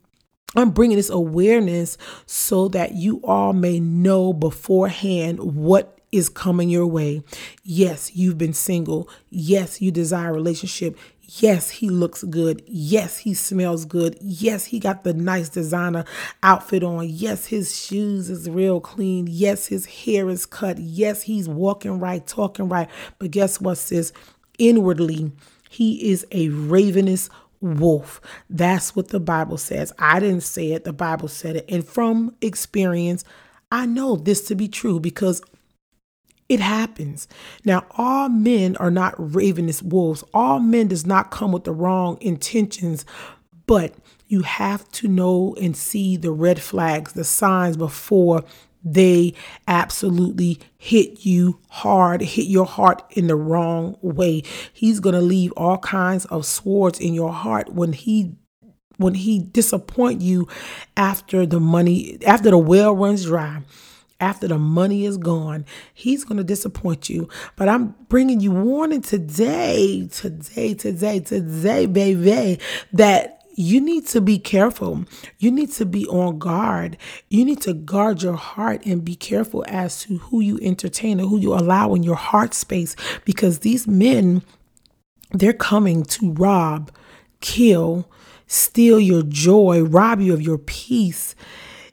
I'm 0.56 0.72
bringing 0.72 0.96
this 0.96 1.10
awareness 1.10 1.98
so 2.26 2.70
that 2.70 2.94
you 2.94 3.20
all 3.26 3.52
may 3.52 3.82
know 3.82 4.32
beforehand 4.32 5.40
what 5.40 5.97
is 6.12 6.30
coming 6.30 6.70
your 6.70 6.88
way. 6.88 7.22
Yes, 7.64 8.16
you've 8.16 8.38
been 8.38 8.54
single. 8.54 9.10
Yes, 9.30 9.82
you 9.82 9.92
desire 9.92 10.30
a 10.30 10.34
relationship. 10.34 10.98
Yes, 11.30 11.70
he 11.70 11.90
looks 11.90 12.24
good. 12.24 12.64
Yes, 12.66 13.18
he 13.18 13.34
smells 13.34 13.84
good. 13.84 14.18
Yes, 14.22 14.66
he 14.66 14.80
got 14.80 15.04
the 15.04 15.14
nice 15.14 15.50
designer 15.50 16.06
outfit 16.42 16.84
on. 16.84 17.10
Yes, 17.10 17.48
his 17.48 17.78
shoes 17.78 18.30
is 18.30 18.50
real 18.50 18.80
clean. 18.80 19.28
Yes, 19.30 19.68
his 19.68 19.86
hair 19.86 20.30
is 20.30 20.46
cut. 20.46 20.78
Yes, 20.78 21.24
he's 21.24 21.50
walking 21.50 22.00
right, 22.00 22.26
talking 22.26 22.70
right. 22.70 22.90
But 23.20 23.32
guess 23.32 23.60
what, 23.60 23.78
sis? 23.78 24.14
Inwardly, 24.58 25.34
he 25.70 26.10
is 26.10 26.26
a 26.32 26.48
ravenous 26.50 27.30
wolf. 27.60 28.22
That's 28.50 28.96
what 28.96 29.10
the 29.10 29.20
Bible 29.20 29.58
says. 29.58 29.92
I 30.00 30.22
didn't 30.22 30.44
say 30.44 30.72
it, 30.72 30.86
the 30.86 30.94
Bible 30.94 31.28
said 31.28 31.58
it. 31.58 31.66
And 31.68 31.86
from 31.86 32.36
experience, 32.42 33.26
I 33.70 33.86
know 33.86 34.16
this 34.16 34.48
to 34.48 34.56
be 34.56 34.70
true 34.70 35.02
because 35.02 35.42
it 36.50 36.60
happens. 36.60 37.28
Now, 37.66 37.86
all 37.98 38.30
men 38.30 38.78
are 38.78 38.92
not 38.92 39.16
ravenous 39.18 39.84
wolves. 39.84 40.24
All 40.34 40.60
men 40.60 40.88
does 40.88 41.06
not 41.06 41.32
come 41.32 41.52
with 41.52 41.66
the 41.66 41.74
wrong 41.74 42.18
intentions, 42.22 43.06
but 43.66 43.94
you 44.28 44.42
have 44.42 44.90
to 44.92 45.08
know 45.08 45.56
and 45.62 45.76
see 45.76 46.16
the 46.18 46.32
red 46.32 46.62
flags, 46.62 47.14
the 47.14 47.24
signs 47.24 47.78
before 47.78 48.44
they 48.84 49.34
absolutely 49.68 50.60
hit 50.78 51.26
you 51.26 51.60
hard, 51.70 52.22
hit 52.22 52.48
your 52.48 52.66
heart 52.66 53.04
in 53.12 53.28
the 53.28 53.36
wrong 53.36 53.98
way. 54.02 54.44
He's 54.72 55.00
going 55.00 55.16
to 55.16 55.22
leave 55.22 55.52
all 55.54 55.78
kinds 55.80 56.26
of 56.26 56.46
swords 56.46 57.00
in 57.00 57.14
your 57.14 57.34
heart 57.34 57.74
when 57.74 57.94
he 57.94 58.36
when 58.98 59.14
he 59.14 59.40
disappoint 59.40 60.22
you 60.22 60.48
after 60.96 61.46
the 61.46 61.60
money 61.60 62.18
after 62.26 62.50
the 62.50 62.58
well 62.58 62.96
runs 62.96 63.26
dry 63.26 63.62
after 64.20 64.48
the 64.48 64.58
money 64.58 65.06
is 65.06 65.18
gone, 65.18 65.66
he's 65.94 66.24
going 66.24 66.38
to 66.38 66.44
disappoint 66.44 67.10
you. 67.10 67.30
But 67.56 67.70
I'm 67.70 67.96
bringing 68.10 68.40
you 68.40 68.52
warning 68.52 69.02
today, 69.02 70.08
today, 70.12 70.74
today, 70.74 71.20
today, 71.20 71.86
baby, 71.86 72.60
that 72.94 73.38
you 73.60 73.82
need 73.82 74.06
to 74.08 74.22
be 74.22 74.38
careful. 74.38 75.06
You 75.40 75.50
need 75.50 75.72
to 75.74 75.86
be 75.86 76.06
on 76.08 76.38
guard. 76.38 76.96
You 77.30 77.44
need 77.44 77.60
to 77.62 77.74
guard 77.74 78.22
your 78.22 78.36
heart 78.36 78.86
and 78.86 79.04
be 79.04 79.16
careful 79.16 79.66
as 79.68 80.02
to 80.04 80.20
who 80.20 80.42
you 80.42 80.60
entertain 80.62 81.20
or 81.20 81.28
who 81.28 81.40
you 81.40 81.54
allow 81.54 81.96
in 81.96 82.04
your 82.04 82.16
heart 82.16 82.54
space 82.54 82.96
because 83.26 83.60
these 83.60 83.88
men, 83.88 84.44
they're 85.32 85.54
coming 85.54 86.04
to 86.04 86.34
rob, 86.34 86.92
kill, 87.42 88.10
steal 88.46 89.00
your 89.00 89.24
joy, 89.24 89.82
rob 89.82 90.22
you 90.22 90.34
of 90.34 90.42
your 90.42 90.60
peace 90.60 91.36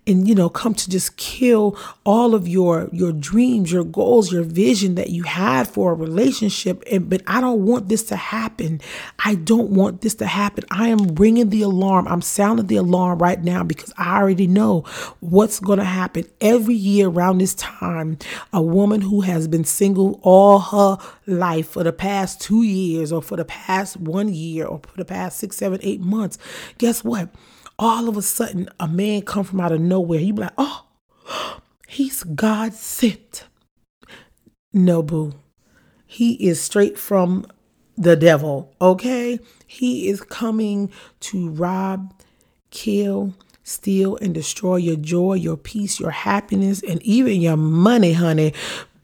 and 0.06 0.28
you 0.28 0.34
know 0.34 0.48
come 0.48 0.74
to 0.74 0.90
just 0.90 1.16
kill 1.16 1.78
all 2.04 2.34
of 2.34 2.46
your 2.46 2.88
your 2.92 3.12
dreams 3.12 3.72
your 3.72 3.84
goals 3.84 4.32
your 4.32 4.42
vision 4.42 4.94
that 4.96 5.10
you 5.10 5.22
had 5.22 5.66
for 5.68 5.92
a 5.92 5.94
relationship. 5.94 6.82
And 6.90 7.08
but 7.08 7.22
I 7.26 7.40
don't 7.40 7.64
want 7.64 7.88
this 7.88 8.02
to 8.04 8.16
happen. 8.16 8.80
I 9.24 9.34
don't 9.34 9.70
want 9.70 10.00
this 10.00 10.14
to 10.16 10.26
happen. 10.26 10.64
I 10.70 10.88
am 10.88 11.14
ringing 11.14 11.50
the 11.50 11.62
alarm. 11.62 12.06
I'm 12.08 12.22
sounding 12.22 12.66
the 12.66 12.76
alarm 12.76 13.18
right 13.18 13.42
now 13.42 13.62
because 13.62 13.92
I 13.96 14.18
already 14.18 14.46
know 14.46 14.82
what's 15.20 15.60
going 15.60 15.78
to 15.78 15.84
happen 15.84 16.24
every 16.40 16.74
year 16.74 17.08
around 17.08 17.38
this 17.38 17.54
time. 17.54 18.18
A 18.52 18.62
woman 18.62 19.00
who 19.00 19.22
has 19.22 19.48
been 19.48 19.64
single 19.64 20.20
all 20.22 20.58
her 20.58 20.98
life 21.26 21.70
for 21.70 21.82
the 21.82 21.92
past 21.92 22.40
2 22.42 22.62
years 22.62 23.12
or 23.12 23.22
for 23.22 23.36
the 23.36 23.44
past 23.44 23.96
1 23.96 24.28
year 24.32 24.66
or 24.66 24.80
for 24.86 24.96
the 24.96 25.04
past 25.04 25.38
six, 25.38 25.56
seven, 25.56 25.80
eight 25.82 26.00
months. 26.00 26.38
Guess 26.78 27.04
what 27.04 27.28
all 27.78 28.08
of 28.08 28.16
a 28.16 28.22
sudden 28.22 28.68
a 28.78 28.88
man 28.88 29.22
come 29.22 29.44
from 29.44 29.60
out 29.60 29.72
of 29.72 29.80
nowhere. 29.80 30.20
You 30.20 30.34
be 30.34 30.42
like, 30.42 30.54
oh, 30.58 30.86
he's 31.88 32.22
God 32.22 32.74
sent. 32.74 33.44
No, 34.72 35.02
boo. 35.02 35.34
He 36.06 36.34
is 36.48 36.60
straight 36.60 36.98
from 36.98 37.46
the 37.96 38.16
devil, 38.16 38.74
okay? 38.80 39.38
He 39.66 40.08
is 40.08 40.20
coming 40.20 40.90
to 41.20 41.48
rob, 41.50 42.12
kill, 42.70 43.34
steal, 43.62 44.16
and 44.16 44.34
destroy 44.34 44.76
your 44.76 44.96
joy, 44.96 45.34
your 45.34 45.56
peace, 45.56 45.98
your 46.00 46.10
happiness, 46.10 46.82
and 46.86 47.02
even 47.02 47.40
your 47.40 47.56
money, 47.56 48.12
honey. 48.12 48.52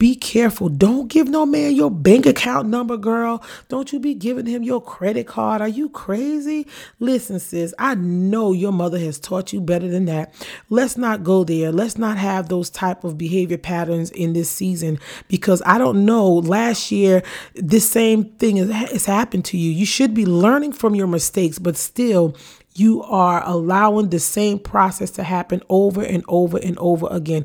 Be 0.01 0.15
careful. 0.15 0.71
Don't 0.71 1.09
give 1.09 1.29
no 1.29 1.45
man 1.45 1.75
your 1.75 1.91
bank 1.91 2.25
account 2.25 2.69
number, 2.69 2.97
girl. 2.97 3.45
Don't 3.69 3.93
you 3.93 4.01
be 4.01 4.15
giving 4.15 4.47
him 4.47 4.63
your 4.63 4.81
credit 4.81 5.27
card. 5.27 5.61
Are 5.61 5.69
you 5.69 5.91
crazy? 5.91 6.67
Listen, 7.01 7.39
sis, 7.39 7.75
I 7.79 7.97
know 7.97 8.53
your 8.53 8.73
mother 8.73 8.99
has 8.99 9.19
taught 9.19 9.53
you 9.53 9.61
better 9.61 9.89
than 9.89 10.07
that. 10.07 10.33
Let's 10.71 10.97
not 10.97 11.23
go 11.23 11.45
there. 11.45 11.71
Let's 11.71 11.99
not 11.99 12.17
have 12.17 12.49
those 12.49 12.71
type 12.71 13.05
of 13.05 13.19
behavior 13.19 13.59
patterns 13.59 14.11
in 14.13 14.33
this 14.33 14.49
season 14.51 14.99
because 15.29 15.61
I 15.67 15.77
don't 15.77 16.07
know. 16.07 16.33
Last 16.33 16.91
year, 16.91 17.23
this 17.53 17.87
same 17.87 18.25
thing 18.25 18.57
has 18.71 19.05
happened 19.05 19.45
to 19.47 19.59
you. 19.59 19.71
You 19.71 19.85
should 19.85 20.15
be 20.15 20.25
learning 20.25 20.73
from 20.73 20.95
your 20.95 21.09
mistakes, 21.09 21.59
but 21.59 21.77
still, 21.77 22.35
you 22.75 23.03
are 23.03 23.47
allowing 23.47 24.09
the 24.09 24.19
same 24.19 24.61
process 24.61 25.11
to 25.11 25.25
happen 25.25 25.61
over 25.69 26.01
and 26.01 26.25
over 26.27 26.57
and 26.57 26.79
over 26.79 27.07
again 27.11 27.45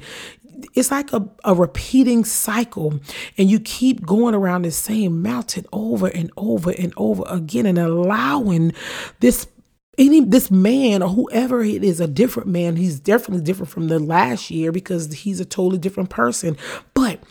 it's 0.73 0.91
like 0.91 1.11
a, 1.13 1.27
a 1.43 1.53
repeating 1.53 2.23
cycle 2.23 2.99
and 3.37 3.49
you 3.49 3.59
keep 3.59 4.05
going 4.05 4.35
around 4.35 4.63
the 4.63 4.71
same 4.71 5.21
mountain 5.21 5.65
over 5.71 6.07
and 6.07 6.31
over 6.37 6.71
and 6.71 6.93
over 6.97 7.23
again 7.27 7.65
and 7.65 7.77
allowing 7.77 8.73
this 9.19 9.47
any 9.97 10.19
this 10.19 10.51
man 10.51 11.01
or 11.01 11.09
whoever 11.09 11.63
it 11.63 11.83
is 11.83 11.99
a 11.99 12.07
different 12.07 12.49
man 12.49 12.75
he's 12.75 12.99
definitely 12.99 13.43
different 13.43 13.69
from 13.69 13.87
the 13.87 13.99
last 13.99 14.51
year 14.51 14.71
because 14.71 15.13
he's 15.13 15.39
a 15.39 15.45
totally 15.45 15.77
different 15.77 16.09
person. 16.09 16.57
But 16.93 17.21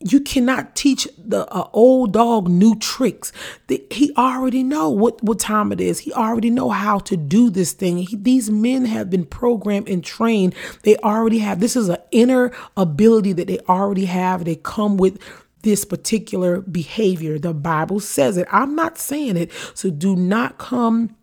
you 0.00 0.20
cannot 0.20 0.76
teach 0.76 1.08
the 1.16 1.50
uh, 1.52 1.68
old 1.72 2.12
dog 2.12 2.48
new 2.48 2.78
tricks. 2.78 3.32
The, 3.68 3.82
he 3.90 4.12
already 4.16 4.62
know 4.62 4.90
what 4.90 5.22
what 5.22 5.40
time 5.40 5.72
it 5.72 5.80
is. 5.80 6.00
He 6.00 6.12
already 6.12 6.50
know 6.50 6.70
how 6.70 6.98
to 7.00 7.16
do 7.16 7.48
this 7.48 7.72
thing. 7.72 7.98
He, 7.98 8.16
these 8.16 8.50
men 8.50 8.84
have 8.84 9.08
been 9.08 9.24
programmed 9.24 9.88
and 9.88 10.04
trained. 10.04 10.54
They 10.82 10.96
already 10.98 11.38
have. 11.38 11.60
This 11.60 11.76
is 11.76 11.88
an 11.88 11.98
inner 12.10 12.52
ability 12.76 13.32
that 13.34 13.48
they 13.48 13.58
already 13.60 14.04
have. 14.04 14.44
They 14.44 14.56
come 14.56 14.98
with 14.98 15.18
this 15.62 15.84
particular 15.84 16.60
behavior. 16.60 17.38
The 17.38 17.54
Bible 17.54 18.00
says 18.00 18.36
it. 18.36 18.46
I'm 18.52 18.76
not 18.76 18.98
saying 18.98 19.36
it. 19.36 19.50
So 19.74 19.90
do 19.90 20.14
not 20.14 20.58
come 20.58 21.15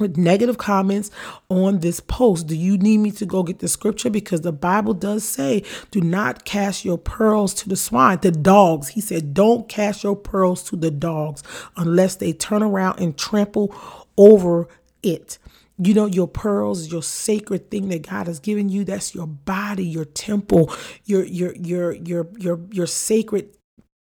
with 0.00 0.16
negative 0.16 0.58
comments 0.58 1.10
on 1.48 1.80
this 1.80 2.00
post. 2.00 2.46
Do 2.46 2.56
you 2.56 2.78
need 2.78 2.98
me 2.98 3.10
to 3.12 3.26
go 3.26 3.42
get 3.42 3.58
the 3.60 3.68
scripture? 3.68 4.10
Because 4.10 4.40
the 4.40 4.52
Bible 4.52 4.94
does 4.94 5.24
say, 5.24 5.62
do 5.90 6.00
not 6.00 6.44
cast 6.44 6.84
your 6.84 6.98
pearls 6.98 7.54
to 7.54 7.68
the 7.68 7.76
swine, 7.76 8.18
the 8.22 8.30
dogs. 8.32 8.88
He 8.88 9.00
said, 9.00 9.34
don't 9.34 9.68
cast 9.68 10.02
your 10.02 10.16
pearls 10.16 10.62
to 10.64 10.76
the 10.76 10.90
dogs 10.90 11.42
unless 11.76 12.16
they 12.16 12.32
turn 12.32 12.62
around 12.62 13.00
and 13.00 13.16
trample 13.16 13.74
over 14.16 14.68
it. 15.02 15.38
You 15.82 15.94
know, 15.94 16.04
your 16.04 16.28
pearls, 16.28 16.92
your 16.92 17.02
sacred 17.02 17.70
thing 17.70 17.88
that 17.88 18.06
God 18.06 18.26
has 18.26 18.38
given 18.38 18.68
you, 18.68 18.84
that's 18.84 19.14
your 19.14 19.26
body, 19.26 19.84
your 19.84 20.04
temple, 20.04 20.70
your 21.06 21.24
your 21.24 21.54
your 21.56 21.92
your 21.92 22.28
your 22.38 22.60
your 22.70 22.86
sacred 22.86 23.56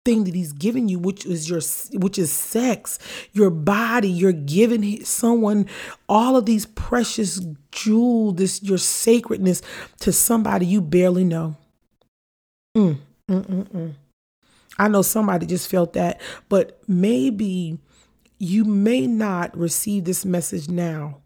thing 0.05 0.23
that 0.23 0.35
he's 0.35 0.53
given 0.53 0.87
you 0.87 0.99
which 0.99 1.25
is 1.25 1.49
your 1.49 1.59
which 1.99 2.17
is 2.19 2.31
sex 2.31 2.99
your 3.33 3.49
body 3.49 4.07
you're 4.07 4.31
giving 4.31 5.03
someone 5.03 5.65
all 6.07 6.37
of 6.37 6.45
these 6.45 6.67
precious 6.67 7.41
jewels 7.71 8.35
this 8.35 8.61
your 8.63 8.77
sacredness 8.77 9.63
to 9.99 10.13
somebody 10.13 10.65
you 10.65 10.79
barely 10.79 11.23
know 11.23 11.57
mm, 12.77 12.97
mm, 13.27 13.45
mm, 13.45 13.67
mm. 13.67 13.93
i 14.77 14.87
know 14.87 15.01
somebody 15.01 15.45
just 15.47 15.69
felt 15.69 15.93
that 15.93 16.21
but 16.49 16.79
maybe 16.87 17.77
you 18.37 18.63
may 18.63 19.07
not 19.07 19.57
receive 19.57 20.05
this 20.05 20.23
message 20.23 20.69
now 20.69 21.17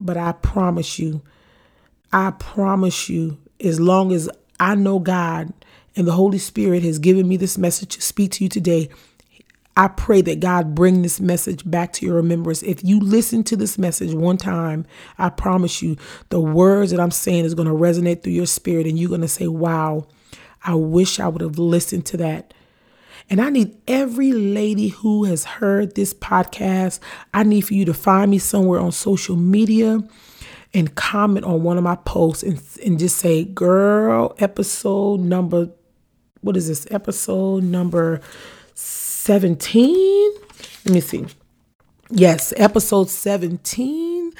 but 0.00 0.18
i 0.18 0.32
promise 0.32 0.98
you 0.98 1.22
i 2.12 2.30
promise 2.32 3.08
you 3.08 3.38
as 3.60 3.80
long 3.80 4.12
as 4.12 4.28
i 4.60 4.74
know 4.74 4.98
god 4.98 5.50
and 5.98 6.06
the 6.06 6.12
Holy 6.12 6.38
Spirit 6.38 6.84
has 6.84 7.00
given 7.00 7.26
me 7.26 7.36
this 7.36 7.58
message 7.58 7.96
to 7.96 8.00
speak 8.00 8.30
to 8.30 8.44
you 8.44 8.48
today. 8.48 8.88
I 9.76 9.88
pray 9.88 10.22
that 10.22 10.38
God 10.38 10.74
bring 10.74 11.02
this 11.02 11.20
message 11.20 11.68
back 11.68 11.92
to 11.94 12.06
your 12.06 12.14
remembrance. 12.14 12.62
If 12.62 12.84
you 12.84 13.00
listen 13.00 13.42
to 13.44 13.56
this 13.56 13.78
message 13.78 14.14
one 14.14 14.36
time, 14.36 14.86
I 15.18 15.28
promise 15.28 15.82
you 15.82 15.96
the 16.28 16.40
words 16.40 16.92
that 16.92 17.00
I'm 17.00 17.10
saying 17.10 17.44
is 17.44 17.54
going 17.54 17.68
to 17.68 17.74
resonate 17.74 18.22
through 18.22 18.32
your 18.32 18.46
spirit 18.46 18.86
and 18.86 18.96
you're 18.96 19.08
going 19.08 19.22
to 19.22 19.28
say, 19.28 19.48
"Wow, 19.48 20.06
I 20.62 20.74
wish 20.74 21.18
I 21.18 21.26
would 21.26 21.42
have 21.42 21.58
listened 21.58 22.06
to 22.06 22.16
that." 22.18 22.54
And 23.28 23.40
I 23.40 23.50
need 23.50 23.76
every 23.88 24.32
lady 24.32 24.88
who 24.88 25.24
has 25.24 25.44
heard 25.44 25.94
this 25.94 26.14
podcast, 26.14 27.00
I 27.34 27.42
need 27.42 27.62
for 27.62 27.74
you 27.74 27.84
to 27.86 27.94
find 27.94 28.30
me 28.30 28.38
somewhere 28.38 28.80
on 28.80 28.92
social 28.92 29.36
media 29.36 30.00
and 30.74 30.94
comment 30.94 31.44
on 31.44 31.62
one 31.62 31.76
of 31.76 31.84
my 31.84 31.96
posts 31.96 32.42
and, 32.42 32.60
and 32.84 32.98
just 32.98 33.16
say, 33.16 33.44
girl, 33.44 34.34
episode 34.38 35.20
number 35.20 35.70
what 36.40 36.56
is 36.56 36.68
this 36.68 36.86
episode 36.90 37.62
number 37.64 38.20
17 38.74 40.32
let 40.84 40.94
me 40.94 41.00
see. 41.00 41.26
Yes 42.10 42.52
episode 42.56 43.08
17 43.10 44.32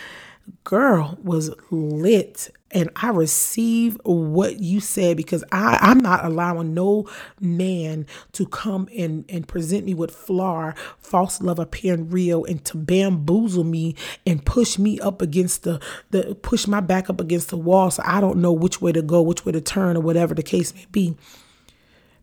girl 0.64 1.18
was 1.22 1.50
lit 1.70 2.50
and 2.70 2.90
I 2.96 3.10
receive 3.10 3.98
what 4.04 4.60
you 4.60 4.80
said 4.80 5.16
because 5.16 5.42
I, 5.50 5.78
I'm 5.80 5.98
not 5.98 6.24
allowing 6.24 6.74
no 6.74 7.08
man 7.40 8.06
to 8.32 8.46
come 8.46 8.88
and, 8.96 9.24
and 9.28 9.48
present 9.48 9.86
me 9.86 9.94
with 9.94 10.14
flar, 10.14 10.74
false 10.98 11.40
love 11.40 11.58
appearing 11.58 12.10
real, 12.10 12.44
and 12.44 12.62
to 12.66 12.76
bamboozle 12.76 13.64
me 13.64 13.94
and 14.26 14.44
push 14.44 14.78
me 14.78 15.00
up 15.00 15.22
against 15.22 15.62
the 15.62 15.80
the 16.10 16.34
push 16.42 16.66
my 16.66 16.80
back 16.80 17.08
up 17.08 17.20
against 17.20 17.48
the 17.50 17.56
wall 17.56 17.90
so 17.90 18.02
I 18.04 18.20
don't 18.20 18.38
know 18.38 18.52
which 18.52 18.80
way 18.80 18.92
to 18.92 19.02
go, 19.02 19.22
which 19.22 19.44
way 19.46 19.52
to 19.52 19.60
turn, 19.60 19.96
or 19.96 20.00
whatever 20.00 20.34
the 20.34 20.42
case 20.42 20.74
may 20.74 20.86
be 20.92 21.16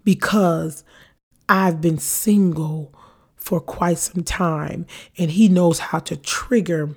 because 0.06 0.84
I've 1.50 1.82
been 1.82 1.98
single 1.98 2.94
for 3.36 3.60
quite 3.60 3.98
some 4.00 4.24
time 4.24 4.86
and 5.18 5.32
he 5.32 5.50
knows 5.50 5.80
how 5.80 6.00
to 6.00 6.16
trigger 6.16 6.96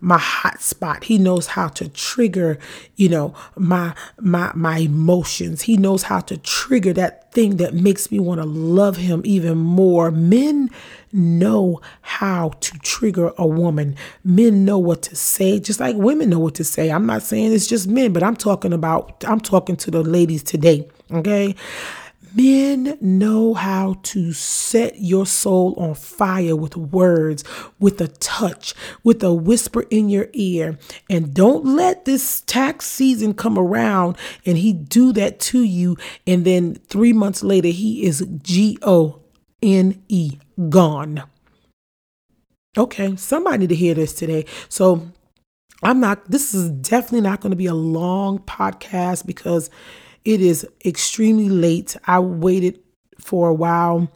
my 0.00 0.18
hot 0.18 0.60
spot. 0.60 1.04
He 1.04 1.18
knows 1.18 1.48
how 1.48 1.68
to 1.68 1.88
trigger 1.88 2.58
you 2.96 3.08
know 3.08 3.34
my 3.56 3.94
my 4.18 4.52
my 4.54 4.78
emotions. 4.78 5.62
He 5.62 5.76
knows 5.76 6.04
how 6.04 6.20
to 6.20 6.36
trigger 6.36 6.92
that 6.94 7.32
thing 7.32 7.56
that 7.56 7.74
makes 7.74 8.10
me 8.10 8.18
want 8.18 8.40
to 8.40 8.46
love 8.46 8.96
him 8.96 9.22
even 9.24 9.58
more. 9.58 10.10
Men 10.10 10.70
know 11.12 11.80
how 12.02 12.50
to 12.60 12.78
trigger 12.78 13.32
a 13.38 13.46
woman. 13.46 13.96
Men 14.24 14.64
know 14.64 14.78
what 14.78 15.02
to 15.02 15.16
say 15.16 15.58
just 15.58 15.80
like 15.80 15.96
women 15.96 16.30
know 16.30 16.38
what 16.38 16.54
to 16.56 16.64
say. 16.64 16.90
I'm 16.90 17.06
not 17.06 17.22
saying 17.22 17.52
it's 17.52 17.66
just 17.66 17.88
men 17.88 18.12
but 18.12 18.22
i'm 18.22 18.36
talking 18.36 18.72
about 18.72 19.24
i'm 19.26 19.40
talking 19.40 19.76
to 19.76 19.90
the 19.90 20.02
ladies 20.02 20.42
today 20.42 20.88
okay 21.10 21.54
Men 22.38 22.96
know 23.00 23.52
how 23.54 23.96
to 24.04 24.32
set 24.32 25.00
your 25.00 25.26
soul 25.26 25.74
on 25.76 25.96
fire 25.96 26.54
with 26.54 26.76
words, 26.76 27.42
with 27.80 28.00
a 28.00 28.06
touch, 28.06 28.74
with 29.02 29.24
a 29.24 29.34
whisper 29.34 29.82
in 29.90 30.08
your 30.08 30.28
ear. 30.34 30.78
And 31.10 31.34
don't 31.34 31.64
let 31.64 32.04
this 32.04 32.42
tax 32.42 32.86
season 32.86 33.34
come 33.34 33.58
around 33.58 34.16
and 34.46 34.56
he 34.56 34.72
do 34.72 35.12
that 35.14 35.40
to 35.40 35.64
you. 35.64 35.96
And 36.28 36.44
then 36.44 36.76
three 36.86 37.12
months 37.12 37.42
later, 37.42 37.68
he 37.68 38.04
is 38.04 38.24
G 38.40 38.78
O 38.82 39.20
N 39.60 40.00
E, 40.06 40.38
gone. 40.68 41.24
Okay, 42.76 43.16
somebody 43.16 43.66
to 43.66 43.74
hear 43.74 43.94
this 43.94 44.12
today. 44.12 44.46
So 44.68 45.10
I'm 45.82 45.98
not, 45.98 46.30
this 46.30 46.54
is 46.54 46.70
definitely 46.70 47.22
not 47.22 47.40
going 47.40 47.50
to 47.50 47.56
be 47.56 47.66
a 47.66 47.74
long 47.74 48.38
podcast 48.38 49.26
because 49.26 49.70
it 50.28 50.42
is 50.42 50.68
extremely 50.84 51.48
late. 51.48 51.96
I 52.06 52.20
waited 52.20 52.78
for 53.18 53.48
a 53.48 53.54
while 53.54 54.12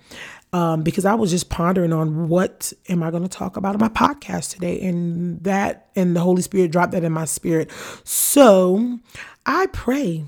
um, 0.53 0.83
because 0.83 1.07
I 1.07 1.15
was 1.15 1.31
just 1.31 1.49
pondering 1.49 1.91
on 1.91 2.29
what 2.29 2.71
am 2.91 3.03
I 3.03 3.11
going 3.11 3.23
to 3.23 3.31
talk 3.31 3.57
about 3.57 3.75
in 3.75 3.81
my 3.81 3.89
podcast 3.89 4.53
today, 4.53 4.79
and 4.83 5.43
that 5.45 5.89
and 5.97 6.15
the 6.15 6.21
Holy 6.21 6.43
Spirit 6.43 6.71
dropped 6.71 6.93
that 6.93 7.03
in 7.03 7.13
my 7.13 7.25
spirit. 7.25 7.71
So 8.05 8.99
I 9.47 9.69
pray 9.73 10.27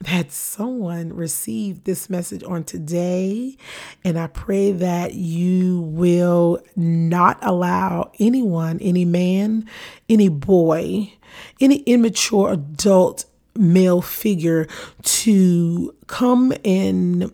that 0.00 0.32
someone 0.32 1.12
received 1.12 1.84
this 1.84 2.10
message 2.10 2.42
on 2.44 2.64
today. 2.64 3.56
And 4.02 4.18
I 4.18 4.28
pray 4.28 4.72
that 4.72 5.12
you 5.12 5.82
will 5.82 6.58
not 6.74 7.38
allow 7.42 8.10
anyone, 8.18 8.78
any 8.80 9.04
man, 9.04 9.68
any 10.08 10.28
boy, 10.28 11.12
any 11.60 11.80
immature 11.80 12.54
adult 12.54 13.26
male 13.56 14.02
figure 14.02 14.66
to 15.02 15.94
come 16.06 16.52
and 16.64 17.32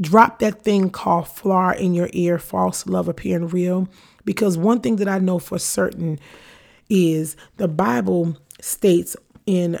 drop 0.00 0.38
that 0.38 0.62
thing 0.62 0.90
called 0.90 1.28
flar 1.28 1.74
in 1.74 1.94
your 1.94 2.08
ear, 2.12 2.38
false 2.38 2.86
love 2.86 3.08
appearing 3.08 3.48
real. 3.48 3.88
Because 4.24 4.56
one 4.56 4.80
thing 4.80 4.96
that 4.96 5.08
I 5.08 5.18
know 5.18 5.38
for 5.38 5.58
certain 5.58 6.18
is 6.88 7.36
the 7.56 7.68
Bible 7.68 8.36
states 8.60 9.16
in 9.46 9.78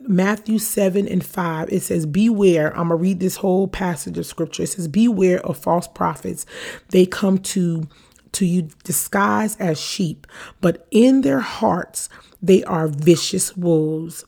Matthew 0.00 0.58
7 0.58 1.06
and 1.06 1.24
5, 1.24 1.68
it 1.70 1.82
says, 1.82 2.06
Beware. 2.06 2.70
I'm 2.70 2.88
going 2.88 2.98
to 2.98 3.02
read 3.02 3.20
this 3.20 3.36
whole 3.36 3.68
passage 3.68 4.18
of 4.18 4.26
scripture. 4.26 4.64
It 4.64 4.70
says, 4.70 4.88
Beware 4.88 5.44
of 5.46 5.56
false 5.56 5.86
prophets. 5.86 6.44
They 6.90 7.06
come 7.06 7.38
to 7.38 7.88
to 8.32 8.44
you 8.44 8.68
disguised 8.84 9.58
as 9.60 9.80
sheep, 9.80 10.26
but 10.60 10.86
in 10.90 11.22
their 11.22 11.40
hearts 11.40 12.10
they 12.42 12.62
are 12.64 12.86
vicious 12.86 13.56
wolves. 13.56 14.26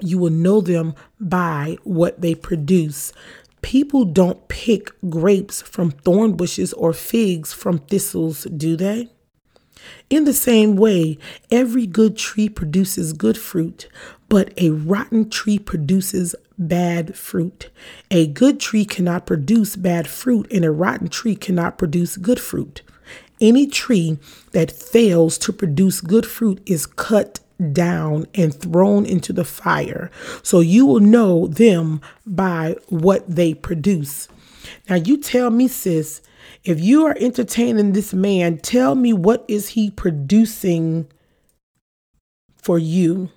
You 0.00 0.18
will 0.18 0.30
know 0.30 0.60
them 0.60 0.94
by 1.20 1.78
what 1.84 2.20
they 2.20 2.34
produce. 2.34 3.12
People 3.62 4.04
don't 4.04 4.46
pick 4.48 4.92
grapes 5.08 5.62
from 5.62 5.90
thorn 5.90 6.34
bushes 6.34 6.72
or 6.74 6.92
figs 6.92 7.52
from 7.52 7.78
thistles, 7.78 8.44
do 8.44 8.76
they? 8.76 9.08
In 10.10 10.24
the 10.24 10.32
same 10.32 10.76
way, 10.76 11.18
every 11.50 11.86
good 11.86 12.16
tree 12.16 12.48
produces 12.48 13.12
good 13.12 13.38
fruit, 13.38 13.88
but 14.28 14.52
a 14.56 14.70
rotten 14.70 15.30
tree 15.30 15.58
produces 15.58 16.34
bad 16.58 17.16
fruit. 17.16 17.70
A 18.10 18.26
good 18.26 18.60
tree 18.60 18.84
cannot 18.84 19.26
produce 19.26 19.76
bad 19.76 20.08
fruit, 20.08 20.50
and 20.52 20.64
a 20.64 20.70
rotten 20.70 21.08
tree 21.08 21.36
cannot 21.36 21.78
produce 21.78 22.16
good 22.16 22.40
fruit. 22.40 22.82
Any 23.40 23.66
tree 23.66 24.18
that 24.52 24.72
fails 24.72 25.38
to 25.38 25.52
produce 25.52 26.00
good 26.00 26.26
fruit 26.26 26.60
is 26.66 26.86
cut 26.86 27.40
down 27.72 28.26
and 28.34 28.54
thrown 28.54 29.04
into 29.04 29.32
the 29.32 29.44
fire. 29.44 30.10
So 30.42 30.60
you 30.60 30.86
will 30.86 31.00
know 31.00 31.46
them 31.46 32.00
by 32.26 32.76
what 32.88 33.28
they 33.28 33.54
produce. 33.54 34.28
Now 34.88 34.96
you 34.96 35.16
tell 35.16 35.50
me, 35.50 35.68
sis, 35.68 36.22
if 36.64 36.80
you 36.80 37.06
are 37.06 37.16
entertaining 37.18 37.92
this 37.92 38.12
man, 38.14 38.58
tell 38.58 38.94
me 38.94 39.12
what 39.12 39.44
is 39.48 39.70
he 39.70 39.90
producing 39.90 41.08
for 42.56 42.78
you 42.78 43.30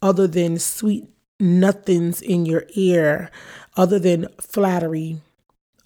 other 0.00 0.26
than 0.26 0.58
sweet 0.58 1.06
nothings 1.38 2.22
in 2.22 2.46
your 2.46 2.64
ear, 2.74 3.30
other 3.76 3.98
than 3.98 4.28
flattery, 4.40 5.20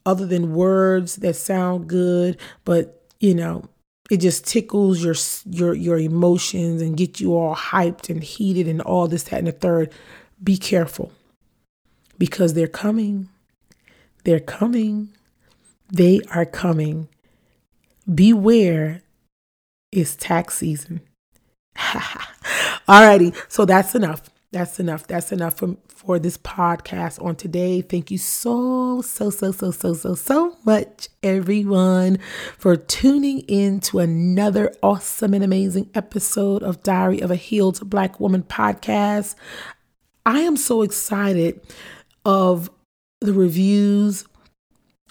other 0.05 0.27
than 0.27 0.55
words 0.55 1.17
that 1.17 1.35
sound 1.35 1.89
good, 1.89 2.39
but 2.65 3.03
you 3.19 3.35
know, 3.35 3.69
it 4.11 4.19
just 4.19 4.47
tickles 4.47 5.03
your 5.03 5.15
your 5.51 5.75
your 5.75 5.99
emotions 5.99 6.81
and 6.81 6.97
get 6.97 7.21
you 7.21 7.37
all 7.37 7.57
hyped 7.57 8.09
and 8.09 8.23
heated 8.23 8.69
and 8.69 8.81
all 8.83 9.09
this, 9.09 9.25
that, 9.25 9.39
and 9.39 9.47
the 9.47 9.53
third. 9.53 9.93
Be 10.43 10.57
careful 10.57 11.13
because 12.19 12.55
they're 12.55 12.69
coming. 12.69 13.29
They're 14.25 14.41
coming. 14.41 15.11
They 15.89 16.21
are 16.35 16.45
coming. 16.45 17.09
Beware, 18.13 19.03
it's 19.91 20.15
tax 20.17 20.59
season. 20.59 21.01
Alrighty, 21.77 23.35
so 23.49 23.65
that's 23.65 23.95
enough. 23.95 24.31
That's 24.53 24.79
enough. 24.79 25.07
That's 25.07 25.33
enough 25.33 25.59
for, 25.59 25.77
for 25.89 26.19
this 26.19 26.39
podcast 26.39 27.23
on 27.23 27.37
today. 27.37 27.83
Thank 27.83 28.11
you 28.11 28.19
so, 28.19 29.03
so, 29.03 29.29
so, 29.31 29.51
so, 29.51 29.71
so, 29.71 29.93
so, 29.93 30.15
so 30.15 30.57
much, 30.65 31.09
everyone, 31.23 32.19
for 32.57 32.77
tuning 32.77 33.41
in 33.41 33.81
to 33.81 33.99
another 33.99 34.73
awesome 34.83 35.35
and 35.35 35.43
amazing 35.43 35.91
episode 35.95 36.63
of 36.63 36.83
Diary 36.83 37.21
of 37.21 37.31
a 37.31 37.37
Healed 37.37 37.91
Black 37.91 38.21
Woman 38.21 38.45
podcast. 38.45 39.35
I 40.25 40.41
am 40.41 40.57
so 40.57 40.83
excited 40.83 41.61
of 42.25 42.71
the 43.21 43.33
reviews 43.33 44.25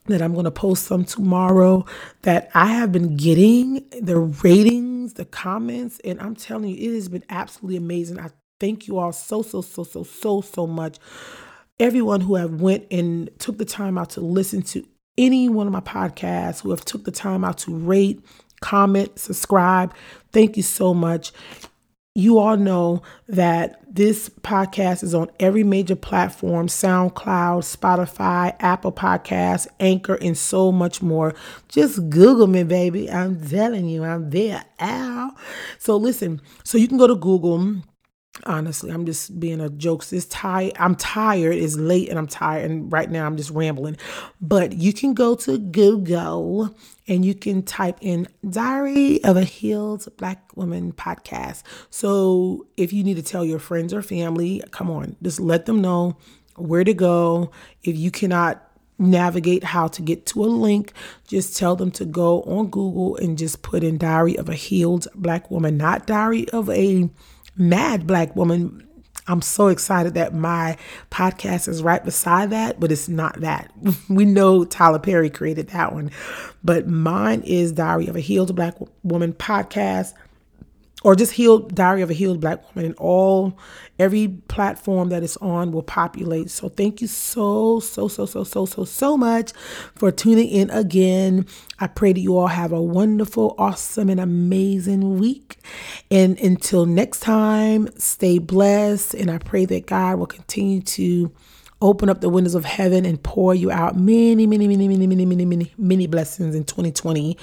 that 0.05 0.21
I'm 0.21 0.33
going 0.33 0.45
to 0.45 0.51
post 0.51 0.85
some 0.85 1.03
tomorrow 1.03 1.85
that 2.21 2.49
I 2.53 2.67
have 2.67 2.91
been 2.91 3.17
getting 3.17 3.85
the 3.99 4.17
ratings, 4.17 5.13
the 5.15 5.25
comments, 5.25 5.99
and 6.05 6.21
I'm 6.21 6.35
telling 6.35 6.69
you, 6.69 6.91
it 6.91 6.95
has 6.95 7.09
been 7.09 7.23
absolutely 7.29 7.77
amazing. 7.77 8.19
I 8.19 8.29
thank 8.65 8.88
you 8.88 8.97
all 8.97 9.12
so, 9.12 9.43
so, 9.43 9.62
so, 9.62 9.84
so, 9.84 10.01
so, 10.01 10.41
so 10.41 10.65
much. 10.65 10.97
Everyone 11.80 12.21
who 12.21 12.34
have 12.34 12.62
went 12.62 12.88
and 12.89 13.30
took 13.38 13.60
the 13.60 13.65
time 13.65 13.95
out 13.95 14.10
to 14.12 14.21
listen 14.21 14.63
to 14.63 14.84
any 15.19 15.49
one 15.49 15.67
of 15.67 15.73
my 15.73 15.82
podcasts, 15.82 16.62
who 16.62 16.71
have 16.71 16.84
took 16.84 17.04
the 17.04 17.12
time 17.12 17.43
out 17.43 17.60
to 17.60 17.75
rate, 17.75 18.25
comment, 18.62 19.19
subscribe. 19.19 19.93
Thank 20.32 20.58
you 20.58 20.63
so 20.63 20.95
much 20.95 21.32
you 22.17 22.39
all 22.39 22.56
know 22.56 23.04
that 23.28 23.82
this 23.93 24.30
podcast 24.30 25.04
is 25.04 25.13
on 25.13 25.30
every 25.38 25.63
major 25.63 25.97
platform 25.97 26.67
SoundCloud, 26.67 27.78
Spotify, 27.78 28.56
Apple 28.62 28.93
Podcasts, 28.93 29.67
Anchor, 29.82 30.15
and 30.15 30.38
so 30.38 30.71
much 30.71 31.01
more. 31.01 31.36
Just 31.67 32.10
Google 32.10 32.47
me, 32.47 32.63
baby. 32.63 33.12
I'm 33.12 33.45
telling 33.45 33.89
you, 33.89 34.06
I'm 34.06 34.30
there. 34.30 34.63
Ow. 34.80 35.32
So, 35.78 35.97
listen, 35.97 36.41
so 36.63 36.78
you 36.78 36.88
can 36.88 36.97
go 36.97 37.08
to 37.08 37.15
Google 37.15 37.84
honestly 38.43 38.91
i'm 38.91 39.05
just 39.05 39.39
being 39.39 39.61
a 39.61 39.69
joke. 39.69 40.05
This 40.05 40.25
tired. 40.25 40.73
I'm 40.77 40.95
tired. 40.95 41.55
It's 41.55 41.75
late 41.75 42.09
and 42.09 42.19
i'm 42.19 42.27
tired. 42.27 42.69
And 42.69 42.91
right 42.91 43.09
now 43.09 43.25
i'm 43.25 43.37
just 43.37 43.51
rambling. 43.51 43.97
But 44.41 44.73
you 44.73 44.93
can 44.93 45.13
go 45.13 45.35
to 45.35 45.57
google 45.57 46.75
and 47.07 47.23
you 47.23 47.35
can 47.35 47.63
type 47.63 47.97
in 48.01 48.27
diary 48.49 49.23
of 49.23 49.37
a 49.37 49.43
healed 49.43 50.07
black 50.17 50.55
woman 50.55 50.91
podcast. 50.91 51.63
So 51.89 52.67
if 52.77 52.91
you 52.91 53.03
need 53.03 53.15
to 53.15 53.23
tell 53.23 53.45
your 53.45 53.59
friends 53.59 53.93
or 53.93 54.01
family 54.01 54.61
come 54.71 54.91
on 54.91 55.15
just 55.21 55.39
let 55.39 55.65
them 55.65 55.81
know 55.81 56.17
where 56.55 56.83
to 56.83 56.93
go. 56.93 57.51
If 57.83 57.97
you 57.97 58.11
cannot 58.11 58.61
navigate 58.97 59.63
how 59.63 59.87
to 59.87 60.01
get 60.01 60.25
to 60.25 60.43
a 60.43 60.47
link 60.47 60.93
just 61.27 61.57
tell 61.57 61.75
them 61.75 61.91
to 61.91 62.05
go 62.05 62.41
on 62.43 62.67
google 62.67 63.17
and 63.17 63.37
just 63.37 63.61
put 63.61 63.83
in 63.83 63.97
diary 63.97 64.37
of 64.37 64.47
a 64.47 64.53
healed 64.53 65.05
black 65.15 65.51
woman 65.51 65.75
not 65.75 66.07
diary 66.07 66.47
of 66.51 66.69
a 66.69 67.09
mad 67.57 68.07
black 68.07 68.35
woman. 68.35 68.81
I'm 69.27 69.41
so 69.41 69.69
excited 69.69 70.13
that 70.13 70.35
my 70.35 70.77
podcast 71.09 71.67
is 71.67 71.81
right 71.81 72.03
beside 72.03 72.51
that, 72.51 72.79
but 72.79 72.91
it's 72.91 73.09
not 73.09 73.41
that. 73.41 73.71
We 74.09 74.23
know 74.25 74.65
Tyler 74.65 74.99
Perry 74.99 75.31
created 75.31 75.69
that 75.69 75.93
one, 75.93 76.11
but 76.63 76.87
mine 76.87 77.41
is 77.41 77.71
Diary 77.71 78.07
of 78.07 78.15
a 78.15 78.19
Healed 78.19 78.55
Black 78.55 78.75
Woman 79.03 79.33
podcast 79.33 80.13
or 81.05 81.15
just 81.15 81.33
healed 81.33 81.75
diary 81.75 82.01
of 82.01 82.09
a 82.09 82.13
healed 82.13 82.39
black 82.39 82.63
woman 82.73 82.87
and 82.87 82.95
all 82.97 83.55
every 83.99 84.27
platform 84.47 85.09
that 85.09 85.21
it's 85.21 85.37
on 85.37 85.71
will 85.71 85.83
populate. 85.83 86.49
So 86.49 86.67
thank 86.67 86.99
you 86.99 87.05
so 87.05 87.79
so 87.79 88.07
so 88.07 88.25
so 88.25 88.43
so 88.43 88.65
so 88.65 88.83
so 88.85 89.15
much 89.15 89.53
for 89.93 90.11
tuning 90.11 90.49
in 90.49 90.71
again. 90.71 91.45
I 91.79 91.85
pray 91.85 92.11
that 92.11 92.19
you 92.19 92.35
all 92.35 92.47
have 92.47 92.71
a 92.71 92.81
wonderful 92.81 93.53
awesome 93.59 94.09
and 94.09 94.19
amazing 94.19 95.19
week. 95.19 95.59
And 96.09 96.39
until 96.39 96.87
next 96.87 97.19
time 97.19 97.87
stay 97.99 98.39
blessed 98.39 99.13
and 99.13 99.29
i 99.29 99.37
pray 99.37 99.65
that 99.65 99.85
god 99.85 100.17
will 100.17 100.25
continue 100.25 100.81
to 100.81 101.31
open 101.81 102.09
up 102.09 102.21
the 102.21 102.29
windows 102.29 102.55
of 102.55 102.65
heaven 102.65 103.05
and 103.05 103.21
pour 103.21 103.53
you 103.53 103.71
out 103.71 103.95
many 103.95 104.47
many 104.47 104.67
many 104.67 104.87
many 104.87 105.05
many 105.07 105.25
many 105.25 105.45
many 105.45 105.73
many 105.77 106.07
blessings 106.07 106.55
in 106.55 106.63
2020 106.63 107.37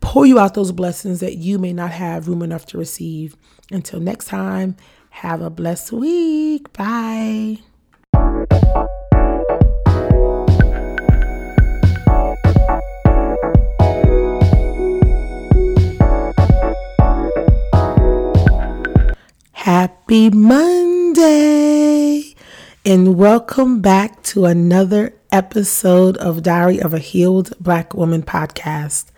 pour 0.00 0.26
you 0.26 0.38
out 0.38 0.54
those 0.54 0.72
blessings 0.72 1.20
that 1.20 1.36
you 1.36 1.58
may 1.58 1.72
not 1.72 1.92
have 1.92 2.26
room 2.26 2.42
enough 2.42 2.66
to 2.66 2.78
receive. 2.78 3.36
Until 3.70 4.00
next 4.00 4.26
time, 4.26 4.76
have 5.10 5.40
a 5.42 5.50
blessed 5.50 5.92
week. 5.92 6.72
Bye. 6.72 7.58
Happy 19.52 20.30
Monday, 20.30 21.14
and 22.84 23.16
welcome 23.16 23.80
back 23.80 24.22
to 24.24 24.46
another 24.46 25.14
episode 25.30 26.16
of 26.16 26.42
Diary 26.42 26.80
of 26.80 26.92
a 26.94 26.98
Healed 26.98 27.52
Black 27.60 27.94
Woman 27.94 28.22
podcast. 28.22 29.12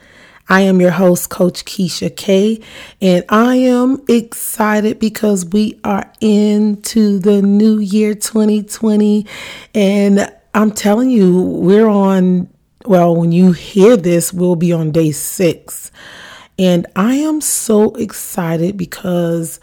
I 0.49 0.63
am 0.63 0.81
your 0.81 0.91
host, 0.91 1.31
Coach 1.31 1.65
Keisha 1.65 2.15
K, 2.15 2.61
and 3.01 3.25
I 3.29 3.57
am 3.57 4.03
excited 4.09 4.99
because 4.99 5.47
we 5.47 5.79
are 5.85 6.13
into 6.21 7.19
the 7.19 7.41
new 7.41 7.79
year 7.79 8.15
2020. 8.15 9.27
And 9.75 10.33
I'm 10.53 10.73
telling 10.73 11.11
you, 11.11 11.41
we're 11.41 11.89
on, 11.89 12.49
well, 12.85 13.15
when 13.15 13.33
you 13.33 13.53
hear 13.53 13.97
this, 13.97 14.33
we'll 14.33 14.57
be 14.57 14.73
on 14.73 14.91
day 14.91 15.13
six. 15.13 15.91
And 16.59 16.87
I 16.97 17.15
am 17.15 17.41
so 17.41 17.95
excited 17.95 18.77
because 18.77 19.61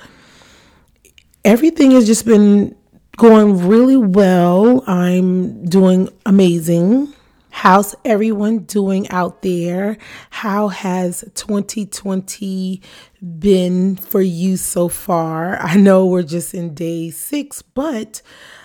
everything 1.43 1.91
has 1.91 2.05
just 2.05 2.25
been 2.25 2.75
going 3.17 3.67
really 3.67 3.97
well. 3.97 4.83
I'm 4.87 5.65
doing 5.65 6.09
amazing 6.25 7.13
How's 7.61 7.93
everyone 8.05 8.59
doing 8.59 9.09
out 9.09 9.41
there? 9.41 9.97
How 10.29 10.69
has 10.69 11.25
2020 11.35 12.81
been 13.37 13.97
for 13.97 14.21
you 14.21 14.55
so 14.55 14.87
far? 14.87 15.57
I 15.61 15.75
know 15.75 16.05
we're 16.05 16.23
just 16.23 16.53
in 16.53 16.73
day 16.73 17.09
six, 17.09 17.61
but 17.61 18.21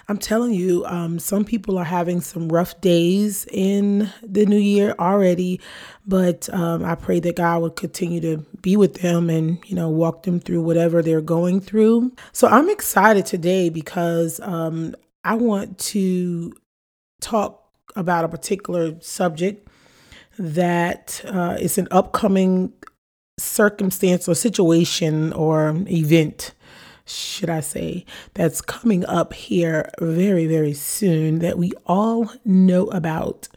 I'm 0.06 0.16
telling 0.16 0.54
you, 0.54 0.84
um, 0.86 1.18
some 1.18 1.44
people 1.44 1.76
are 1.76 1.84
having 1.84 2.20
some 2.20 2.48
rough 2.48 2.80
days 2.80 3.48
in 3.50 4.12
the 4.22 4.46
new 4.46 4.60
year 4.60 4.94
already. 4.96 5.60
But 6.06 6.48
um, 6.54 6.84
I 6.84 6.94
pray 6.94 7.18
that 7.18 7.34
God 7.34 7.62
would 7.62 7.74
continue 7.74 8.20
to 8.20 8.46
be 8.62 8.76
with 8.76 9.00
them 9.00 9.28
and, 9.28 9.58
you 9.68 9.74
know, 9.74 9.88
walk 9.88 10.22
them 10.22 10.38
through 10.38 10.62
whatever 10.62 11.02
they're 11.02 11.20
going 11.20 11.60
through. 11.60 12.12
So 12.30 12.46
I'm 12.46 12.70
excited 12.70 13.26
today 13.26 13.70
because 13.70 14.38
um, 14.38 14.94
I 15.24 15.34
want 15.34 15.80
to 15.80 16.52
talk 17.20 17.63
about 17.96 18.24
a 18.24 18.28
particular 18.28 19.00
subject 19.00 19.68
that 20.38 21.22
uh, 21.26 21.56
is 21.60 21.78
an 21.78 21.88
upcoming 21.90 22.72
circumstance 23.38 24.28
or 24.28 24.34
situation 24.34 25.32
or 25.32 25.74
event, 25.88 26.52
should 27.04 27.50
I 27.50 27.60
say, 27.60 28.04
that's 28.34 28.60
coming 28.60 29.04
up 29.06 29.32
here 29.32 29.90
very, 30.00 30.46
very 30.46 30.74
soon 30.74 31.40
that 31.40 31.58
we 31.58 31.72
all 31.86 32.30
know 32.44 32.86
about. 32.86 33.48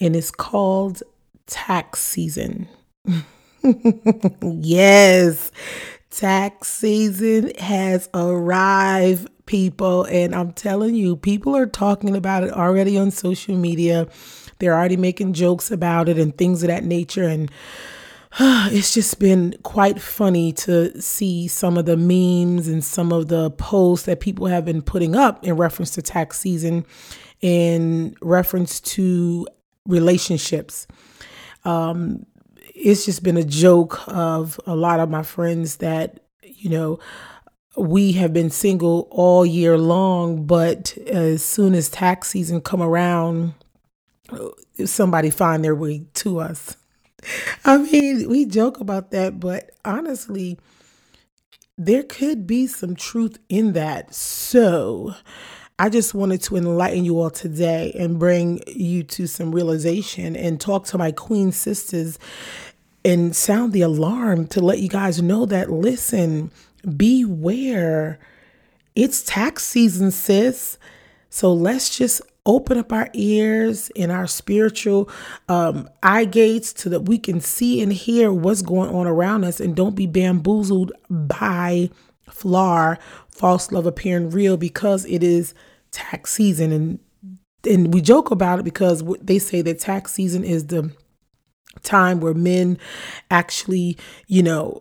And 0.00 0.14
it's 0.14 0.30
called 0.30 1.02
tax 1.46 2.00
season. 2.00 2.68
yes, 4.42 5.50
tax 6.18 6.66
season 6.66 7.52
has 7.60 8.08
arrived 8.12 9.30
people. 9.46 10.02
And 10.04 10.34
I'm 10.34 10.50
telling 10.52 10.96
you, 10.96 11.16
people 11.16 11.56
are 11.56 11.66
talking 11.66 12.16
about 12.16 12.42
it 12.42 12.52
already 12.52 12.98
on 12.98 13.12
social 13.12 13.56
media. 13.56 14.08
They're 14.58 14.74
already 14.74 14.96
making 14.96 15.34
jokes 15.34 15.70
about 15.70 16.08
it 16.08 16.18
and 16.18 16.36
things 16.36 16.64
of 16.64 16.68
that 16.70 16.82
nature. 16.82 17.22
And 17.22 17.48
it's 18.40 18.92
just 18.92 19.20
been 19.20 19.54
quite 19.62 20.02
funny 20.02 20.52
to 20.54 21.00
see 21.00 21.46
some 21.46 21.78
of 21.78 21.86
the 21.86 21.96
memes 21.96 22.66
and 22.66 22.82
some 22.82 23.12
of 23.12 23.28
the 23.28 23.52
posts 23.52 24.06
that 24.06 24.18
people 24.18 24.46
have 24.46 24.64
been 24.64 24.82
putting 24.82 25.14
up 25.14 25.46
in 25.46 25.56
reference 25.56 25.92
to 25.92 26.02
tax 26.02 26.40
season, 26.40 26.84
in 27.40 28.16
reference 28.20 28.80
to 28.80 29.46
relationships. 29.86 30.88
Um, 31.64 32.26
it's 32.78 33.04
just 33.04 33.22
been 33.22 33.36
a 33.36 33.44
joke 33.44 34.00
of 34.06 34.60
a 34.66 34.76
lot 34.76 35.00
of 35.00 35.10
my 35.10 35.22
friends 35.22 35.76
that, 35.76 36.20
you 36.42 36.70
know, 36.70 36.98
we 37.76 38.12
have 38.12 38.32
been 38.32 38.50
single 38.50 39.08
all 39.10 39.44
year 39.44 39.76
long, 39.76 40.46
but 40.46 40.96
as 41.06 41.44
soon 41.44 41.74
as 41.74 41.88
tax 41.88 42.28
season 42.28 42.60
come 42.60 42.82
around, 42.82 43.54
somebody 44.84 45.30
find 45.30 45.64
their 45.64 45.74
way 45.74 46.06
to 46.14 46.38
us. 46.40 46.76
I 47.64 47.78
mean, 47.78 48.28
we 48.28 48.44
joke 48.44 48.80
about 48.80 49.10
that, 49.10 49.40
but 49.40 49.70
honestly, 49.84 50.58
there 51.76 52.02
could 52.02 52.46
be 52.46 52.66
some 52.66 52.94
truth 52.94 53.38
in 53.48 53.72
that. 53.72 54.14
So, 54.14 55.14
I 55.80 55.88
just 55.88 56.12
wanted 56.12 56.42
to 56.42 56.56
enlighten 56.56 57.04
you 57.04 57.20
all 57.20 57.30
today 57.30 57.94
and 57.96 58.18
bring 58.18 58.60
you 58.66 59.04
to 59.04 59.28
some 59.28 59.54
realization 59.54 60.34
and 60.34 60.60
talk 60.60 60.86
to 60.86 60.98
my 60.98 61.12
queen 61.12 61.52
sisters 61.52 62.18
and 63.04 63.34
sound 63.34 63.72
the 63.72 63.82
alarm 63.82 64.46
to 64.48 64.60
let 64.60 64.80
you 64.80 64.88
guys 64.88 65.22
know 65.22 65.46
that 65.46 65.70
listen, 65.70 66.50
beware. 66.96 68.18
It's 68.94 69.22
tax 69.22 69.64
season, 69.64 70.10
sis. 70.10 70.78
So 71.30 71.52
let's 71.52 71.96
just 71.96 72.20
open 72.46 72.78
up 72.78 72.92
our 72.92 73.10
ears 73.12 73.90
and 73.94 74.10
our 74.10 74.26
spiritual 74.26 75.08
um, 75.48 75.88
eye 76.02 76.24
gates 76.24 76.74
so 76.76 76.88
that 76.88 77.02
we 77.02 77.18
can 77.18 77.40
see 77.40 77.82
and 77.82 77.92
hear 77.92 78.32
what's 78.32 78.62
going 78.62 78.92
on 78.92 79.06
around 79.06 79.44
us 79.44 79.60
and 79.60 79.76
don't 79.76 79.94
be 79.94 80.06
bamboozled 80.06 80.90
by 81.10 81.90
flar, 82.30 82.98
false 83.28 83.70
love 83.70 83.86
appearing 83.86 84.30
real 84.30 84.56
because 84.56 85.04
it 85.04 85.22
is 85.22 85.54
tax 85.90 86.32
season. 86.32 86.72
And, 86.72 86.98
and 87.68 87.92
we 87.92 88.00
joke 88.00 88.30
about 88.30 88.58
it 88.58 88.64
because 88.64 89.04
they 89.20 89.38
say 89.38 89.60
that 89.62 89.78
tax 89.78 90.12
season 90.12 90.42
is 90.42 90.68
the 90.68 90.90
time 91.82 92.20
where 92.20 92.34
men 92.34 92.78
actually, 93.30 93.96
you 94.26 94.42
know, 94.42 94.80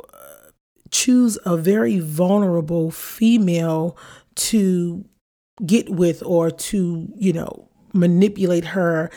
choose 0.92 1.38
a 1.46 1.58
very 1.58 2.00
vulnerable 2.00 2.92
female 2.92 3.98
to 4.36 5.06
get 5.66 5.90
with 5.90 6.24
or 6.24 6.52
to, 6.52 7.08
you 7.16 7.34
know, 7.34 7.70
manipulate 7.94 8.66
her 8.66 9.10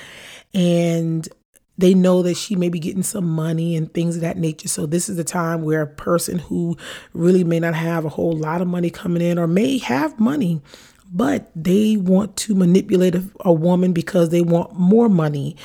and 0.54 1.28
they 1.80 1.94
know 1.94 2.22
that 2.22 2.36
she 2.36 2.54
may 2.56 2.68
be 2.68 2.78
getting 2.78 3.02
some 3.02 3.26
money 3.26 3.74
and 3.74 3.92
things 3.94 4.16
of 4.16 4.22
that 4.22 4.36
nature. 4.36 4.68
So 4.68 4.84
this 4.86 5.08
is 5.08 5.16
the 5.16 5.24
time 5.24 5.62
where 5.62 5.82
a 5.82 5.86
person 5.86 6.38
who 6.38 6.76
really 7.14 7.42
may 7.42 7.58
not 7.58 7.74
have 7.74 8.04
a 8.04 8.10
whole 8.10 8.36
lot 8.36 8.60
of 8.60 8.68
money 8.68 8.90
coming 8.90 9.22
in 9.22 9.38
or 9.38 9.46
may 9.46 9.78
have 9.78 10.20
money, 10.20 10.60
but 11.10 11.50
they 11.56 11.96
want 11.96 12.36
to 12.38 12.54
manipulate 12.54 13.14
a, 13.14 13.24
a 13.40 13.52
woman 13.52 13.92
because 13.92 14.28
they 14.28 14.42
want 14.42 14.74
more 14.74 15.08
money. 15.08 15.56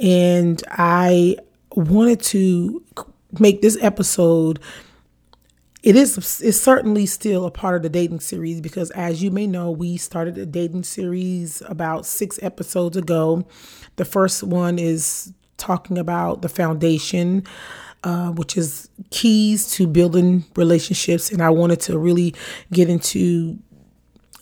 And 0.00 0.60
I 0.72 1.36
wanted 1.80 2.20
to 2.20 2.84
make 3.38 3.62
this 3.62 3.78
episode 3.80 4.60
it 5.82 5.96
is 5.96 6.40
it's 6.42 6.60
certainly 6.60 7.06
still 7.06 7.46
a 7.46 7.50
part 7.50 7.76
of 7.76 7.82
the 7.82 7.88
dating 7.88 8.20
series 8.20 8.60
because 8.60 8.90
as 8.90 9.22
you 9.22 9.30
may 9.30 9.46
know 9.46 9.70
we 9.70 9.96
started 9.96 10.36
a 10.36 10.44
dating 10.44 10.82
series 10.82 11.62
about 11.66 12.04
six 12.04 12.38
episodes 12.42 12.96
ago. 12.96 13.46
The 13.96 14.04
first 14.04 14.42
one 14.42 14.78
is 14.78 15.32
talking 15.56 15.96
about 15.96 16.42
the 16.42 16.48
foundation 16.48 17.46
uh, 18.02 18.30
which 18.30 18.56
is 18.56 18.88
keys 19.10 19.70
to 19.72 19.86
building 19.86 20.44
relationships. 20.56 21.30
And 21.30 21.42
i 21.42 21.50
wanted 21.50 21.80
to 21.80 21.98
really 21.98 22.34
get 22.72 22.88
into 22.88 23.58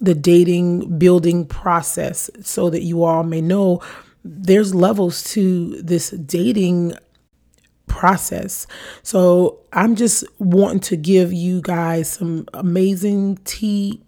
the 0.01 0.15
dating 0.15 0.99
building 0.99 1.45
process 1.45 2.31
so 2.43 2.71
that 2.71 2.83
you 2.83 3.03
all 3.03 3.25
may 3.25 3.41
know 3.41 3.81
there's 4.25 4.75
levels 4.75 5.25
to 5.33 5.81
this 5.83 6.11
dating 6.11 6.95
process. 7.89 8.67
So 9.03 9.61
I'm 9.73 9.97
just 9.97 10.25
wanting 10.39 10.81
to 10.81 10.97
give 10.97 11.33
you 11.33 11.61
guys 11.61 12.11
some 12.11 12.47
amazing 12.55 13.39
tea 13.45 14.03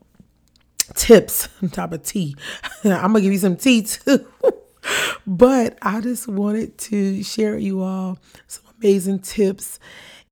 tips 0.95 1.49
on 1.63 1.71
top 1.71 1.93
of 1.93 2.03
tea. 2.03 2.37
I'm 2.85 3.13
gonna 3.13 3.21
give 3.21 3.33
you 3.33 3.39
some 3.39 3.57
tea 3.57 3.83
too. 3.83 4.27
but 5.27 5.79
I 5.83 6.01
just 6.01 6.29
wanted 6.29 6.79
to 6.79 7.23
share 7.23 7.55
with 7.55 7.63
you 7.63 7.83
all 7.83 8.19
some 8.47 8.65
amazing 8.81 9.21
tips 9.21 9.79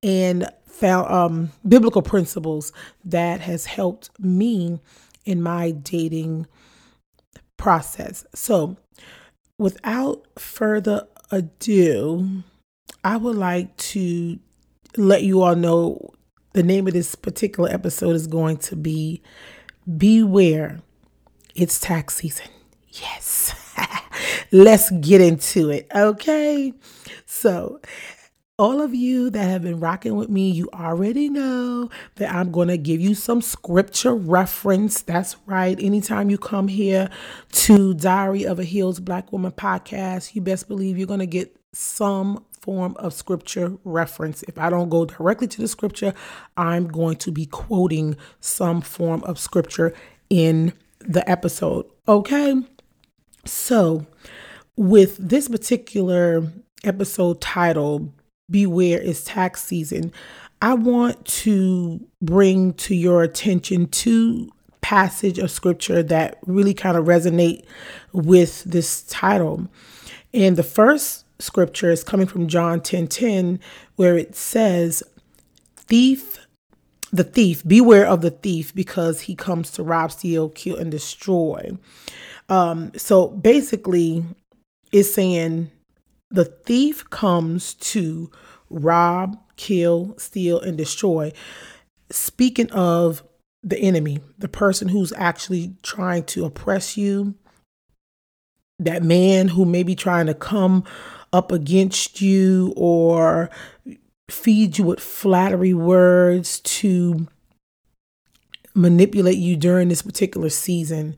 and 0.03 0.49
found 0.67 1.11
um, 1.11 1.53
biblical 1.67 2.03
principles 2.03 2.73
that 3.05 3.41
has 3.41 3.67
helped 3.67 4.11
me 4.19 4.81
in 5.25 5.43
my 5.43 5.71
dating 5.73 6.47
process. 7.57 8.25
So, 8.35 8.77
without 9.59 10.25
further 10.39 11.07
ado, 11.31 12.45
I 13.09 13.17
would 13.17 13.37
like 13.37 13.75
to 13.79 14.39
let 14.99 15.23
you 15.23 15.41
all 15.41 15.57
know 15.57 16.11
the 16.53 16.63
name 16.63 16.87
of 16.87 16.93
this 16.93 17.15
particular 17.15 17.71
episode 17.71 18.15
is 18.15 18.27
going 18.27 18.59
to 18.59 18.77
be 18.77 19.23
Beware, 19.97 20.81
it's 21.55 21.81
tax 21.81 22.17
season. 22.17 22.49
Yes. 22.91 23.55
Let's 24.53 24.91
get 24.91 25.23
into 25.23 25.71
it. 25.71 25.87
Okay. 25.95 26.75
So, 27.25 27.81
all 28.59 28.83
of 28.83 28.95
you 28.95 29.31
that 29.31 29.43
have 29.43 29.63
been 29.63 29.81
rocking 29.81 30.17
with 30.17 30.29
me, 30.29 30.51
you 30.51 30.69
already 30.75 31.31
know 31.31 31.89
that 32.17 32.35
I'm 32.35 32.53
going 32.53 32.69
to 32.69 32.77
give 32.77 33.01
you 33.01 33.15
some 33.15 33.41
scripture 33.41 34.15
reference. 34.15 35.01
That's 35.01 35.35
right. 35.47 35.79
Anytime 35.81 36.29
you 36.29 36.37
come 36.37 36.69
here 36.69 37.09
to 37.53 37.95
Diary 37.95 38.45
of 38.45 38.59
a 38.59 38.65
Healed 38.65 39.03
Black 39.03 39.33
Woman 39.33 39.53
podcast, 39.53 40.35
you 40.35 40.43
best 40.43 40.69
believe 40.69 40.99
you're 40.99 41.07
going 41.07 41.21
to 41.21 41.27
get 41.27 41.57
some 41.73 42.45
form 42.69 42.95
of 42.99 43.15
scripture 43.15 43.73
reference. 43.85 44.43
If 44.43 44.59
I 44.59 44.69
don't 44.69 44.91
go 44.91 45.07
directly 45.07 45.47
to 45.49 45.63
the 45.63 45.69
scripture, 45.69 46.13
I'm 46.59 46.87
going 46.87 47.17
to 47.17 47.33
be 47.33 47.47
quoting 47.47 48.15
some 48.41 48.83
form 48.83 49.25
of 49.25 49.39
scripture 49.39 49.95
in 50.29 50.75
the 51.01 51.27
episode. 51.31 51.87
Okay. 52.07 52.57
So, 53.47 54.07
with 54.77 55.17
this 55.17 55.49
particular 55.49 56.47
episode 56.85 57.41
title, 57.41 58.13
Beware 58.51 59.01
is 59.01 59.25
Tax 59.25 59.65
Season, 59.65 60.13
I 60.61 60.75
want 60.75 61.25
to 61.25 62.07
bring 62.21 62.75
to 62.75 62.95
your 62.95 63.23
attention 63.23 63.87
two 63.87 64.51
passage 64.83 65.39
of 65.39 65.51
scripture 65.51 66.03
that 66.03 66.37
really 66.45 66.75
kind 66.75 66.99
of 66.99 67.07
resonate 67.07 67.65
with 68.13 68.63
this 68.65 69.05
title. 69.05 69.69
And 70.35 70.59
the 70.59 70.63
first 70.63 71.25
scripture 71.39 71.91
is 71.91 72.05
coming 72.05 72.27
from 72.27 72.49
John 72.49 72.81
10 72.81 73.09
10, 73.09 73.61
where 73.97 74.17
it 74.17 74.35
says, 74.35 75.03
Thief, 75.77 76.47
the 77.13 77.25
thief, 77.25 77.63
beware 77.67 78.07
of 78.07 78.21
the 78.21 78.31
thief 78.31 78.75
because 78.75 79.23
he 79.23 79.35
comes 79.35 79.71
to 79.73 79.83
rob, 79.83 80.13
steal, 80.13 80.51
kill, 80.51 80.77
and 80.77 80.91
destroy. 80.91 81.77
Um, 82.49 82.93
so 82.97 83.29
basically, 83.29 84.25
it's 84.93 85.13
saying 85.13 85.71
the 86.31 86.45
thief 86.45 87.09
comes 87.11 87.75
to 87.75 88.31
rob, 88.71 89.39
kill, 89.57 90.15
steal, 90.19 90.61
and 90.61 90.77
destroy. 90.77 91.33
Speaking 92.11 92.71
of 92.73 93.23
the 93.63 93.79
enemy, 93.79 94.21
the 94.39 94.49
person 94.49 94.89
who's 94.89 95.13
actually 95.15 95.75
trying 95.83 96.25
to 96.25 96.45
oppress 96.45 96.97
you, 96.97 97.35
that 98.79 99.03
man 99.03 99.49
who 99.49 99.65
may 99.65 99.83
be 99.83 99.95
trying 99.95 100.27
to 100.27 100.35
come 100.35 100.85
up 101.33 101.53
against 101.53 102.21
you 102.21 102.73
or 102.77 103.51
feed 104.31 104.79
you 104.79 104.85
with 104.85 105.01
flattery 105.01 105.75
words 105.75 106.61
to 106.61 107.27
manipulate 108.75 109.39
you 109.39 109.57
during 109.57 109.89
this 109.89 110.03
particular 110.03 110.49
season. 110.49 111.17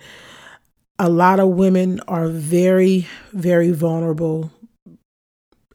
A 0.98 1.08
lot 1.08 1.40
of 1.40 1.48
women 1.50 2.00
are 2.08 2.28
very, 2.28 3.06
very 3.32 3.70
vulnerable 3.70 4.50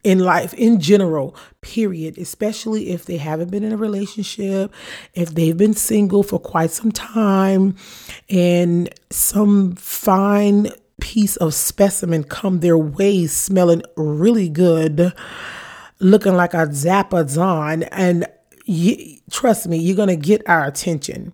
in 0.04 0.20
life 0.20 0.54
in 0.54 0.80
general, 0.80 1.34
period, 1.62 2.16
especially 2.16 2.90
if 2.90 3.06
they 3.06 3.16
haven't 3.16 3.50
been 3.50 3.64
in 3.64 3.72
a 3.72 3.76
relationship, 3.76 4.72
if 5.14 5.34
they've 5.34 5.56
been 5.56 5.74
single 5.74 6.22
for 6.22 6.38
quite 6.38 6.70
some 6.70 6.92
time, 6.92 7.74
and 8.30 8.88
some 9.10 9.74
fine 9.74 10.70
piece 11.00 11.36
of 11.36 11.54
specimen 11.54 12.24
come 12.24 12.60
their 12.60 12.78
way 12.78 13.26
smelling 13.26 13.82
really 13.96 14.48
good, 14.48 15.12
looking 16.00 16.34
like 16.34 16.54
a 16.54 16.66
Zappa 16.68 17.88
and 17.92 18.26
you, 18.64 19.18
trust 19.30 19.68
me, 19.68 19.78
you're 19.78 19.96
going 19.96 20.08
to 20.08 20.16
get 20.16 20.46
our 20.48 20.66
attention. 20.66 21.32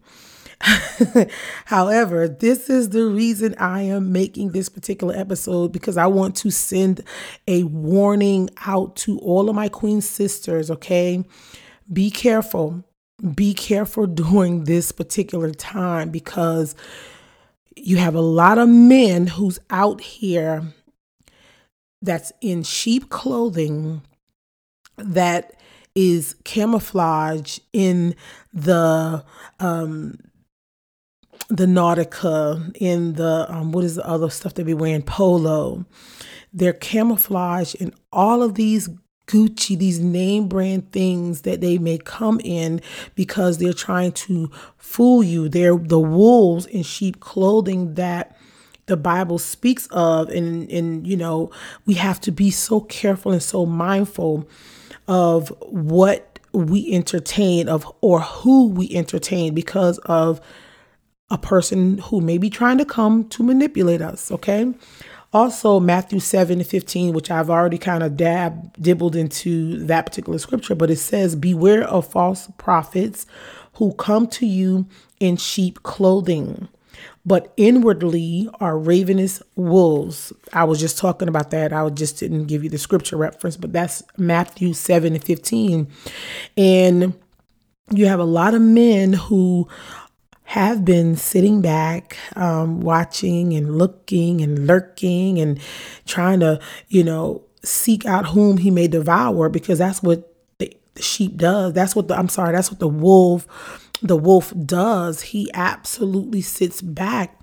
However, 1.65 2.29
this 2.29 2.71
is 2.71 2.91
the 2.91 3.07
reason 3.07 3.55
I 3.59 3.83
am 3.83 4.13
making 4.13 4.53
this 4.53 4.69
particular 4.69 5.15
episode 5.17 5.73
because 5.73 5.97
I 5.97 6.07
want 6.07 6.37
to 6.37 6.51
send 6.51 7.03
a 7.49 7.65
warning 7.65 8.51
out 8.65 8.95
to 8.97 9.19
all 9.19 9.49
of 9.49 9.57
my 9.57 9.69
queen 9.69 10.01
sisters, 10.01 10.71
okay? 10.71 11.25
Be 11.93 12.11
careful. 12.11 12.85
Be 13.35 13.55
careful 13.55 14.07
during 14.07 14.65
this 14.65 14.93
particular 14.93 15.53
time 15.53 16.11
because 16.11 16.75
you 17.77 17.97
have 17.97 18.15
a 18.15 18.21
lot 18.21 18.59
of 18.59 18.69
men 18.69 19.27
who's 19.27 19.59
out 19.71 20.01
here 20.01 20.63
that's 22.01 22.33
in 22.41 22.63
sheep 22.63 23.09
clothing 23.09 24.03
that 24.97 25.55
is 25.95 26.35
camouflage 26.45 27.59
in 27.73 28.15
the 28.53 29.25
um 29.61 30.19
the 31.49 31.67
Nautica, 31.67 32.75
in 32.77 33.13
the 33.15 33.47
um, 33.51 33.73
what 33.73 33.85
is 33.85 33.97
the 33.97 34.07
other 34.07 34.31
stuff 34.31 34.55
they 34.55 34.63
be 34.63 34.73
wearing? 34.73 35.03
Polo. 35.03 35.85
They're 36.53 36.73
camouflage 36.73 37.75
in 37.75 37.93
all 38.11 38.43
of 38.43 38.55
these 38.55 38.89
Gucci, 39.27 39.79
these 39.79 40.01
name 40.01 40.49
brand 40.49 40.91
things 40.93 41.43
that 41.43 41.61
they 41.61 41.79
may 41.79 41.99
come 41.99 42.41
in 42.43 42.81
because 43.15 43.59
they're 43.59 43.73
trying 43.73 44.13
to 44.13 44.51
fool 44.77 45.23
you. 45.23 45.49
They're 45.49 45.77
the 45.77 46.01
wolves 46.01 46.67
in 46.67 46.83
sheep 46.83 47.21
clothing 47.21 47.95
that 47.95 48.37
the 48.87 48.97
Bible 48.97 49.39
speaks 49.39 49.87
of. 49.91 50.29
And, 50.29 50.71
and, 50.71 51.07
you 51.07 51.17
know, 51.17 51.51
we 51.87 51.95
have 51.95 52.21
to 52.23 52.33
be 52.33 52.51
so 52.51 52.81
careful 52.81 53.33
and 53.33 53.43
so 53.43 53.65
mindful 53.65 54.49
of 55.09 55.49
what 55.61 56.39
we 56.53 56.93
entertain 56.93 57.69
of 57.69 57.91
or 58.01 58.21
who 58.21 58.69
we 58.69 58.91
entertain 58.95 59.55
because 59.55 59.99
of 59.99 60.41
a 61.31 61.39
person 61.39 61.99
who 61.99 62.21
may 62.21 62.37
be 62.37 62.51
trying 62.51 62.77
to 62.77 62.85
come 62.85 63.27
to 63.31 63.43
manipulate 63.43 64.03
us, 64.03 64.31
okay? 64.31 64.73
Also, 65.33 65.81
Matthew 65.81 66.21
7 66.21 66.63
15, 66.63 67.15
which 67.15 67.31
I've 67.31 67.49
already 67.49 67.79
kind 67.79 68.03
of 68.03 68.17
dab 68.17 68.77
dibbled 68.81 69.17
into 69.17 69.83
that 69.87 70.05
particular 70.05 70.39
scripture, 70.39 70.75
but 70.75 70.91
it 70.91 70.97
says, 70.97 71.35
Beware 71.35 71.85
of 71.85 72.07
false 72.07 72.51
prophets 72.59 73.27
who 73.75 73.95
come 73.95 74.27
to 74.27 74.47
you 74.47 74.87
in 75.21 75.39
sheep 75.39 75.83
clothing, 75.83 76.69
but 77.25 77.55
inwardly 77.57 78.51
are 78.61 78.79
ravenous 78.79 79.43
wolves. 79.57 80.35
I 80.53 80.65
was 80.65 80.79
just 80.79 80.99
talking 80.99 81.29
about 81.29 81.51
that. 81.51 81.73
I 81.73 81.89
just 81.89 82.19
didn't 82.19 82.45
give 82.45 82.63
you 82.63 82.69
the 82.69 82.77
scripture 82.77 83.17
reference, 83.17 83.57
but 83.57 83.73
that's 83.73 84.03
Matthew 84.19 84.75
7 84.75 85.15
and 85.15 85.25
15. 85.25 85.89
And 86.59 87.15
you 87.91 88.07
have 88.07 88.21
a 88.21 88.25
lot 88.25 88.55
of 88.55 88.61
men 88.61 89.15
who 89.15 89.69
have 90.53 90.85
been 90.85 91.17
sitting 91.17 91.63
back, 91.63 92.19
um, 92.37 92.83
watching 92.83 93.55
and 93.55 93.79
looking 93.79 94.43
and 94.43 94.67
lurking 94.67 95.39
and 95.39 95.59
trying 96.05 96.41
to, 96.41 96.61
you 96.89 97.03
know, 97.03 97.43
seek 97.65 98.05
out 98.05 98.27
whom 98.27 98.59
he 98.59 98.71
may 98.71 98.87
devour 98.87 99.49
because 99.49 99.79
that's 99.79 100.03
what 100.03 100.31
the, 100.59 100.77
the 100.93 101.01
sheep 101.01 101.39
does. 101.39 101.73
That's 101.73 101.97
what 101.97 102.09
the, 102.09 102.19
I'm 102.19 102.29
sorry, 102.29 102.53
that's 102.53 102.71
what 102.71 102.81
the 102.81 102.89
wolf, 102.89 103.49
the 104.03 104.15
wolf 104.15 104.53
does. 104.67 105.23
He 105.23 105.51
absolutely 105.55 106.43
sits 106.43 106.83
back 106.83 107.42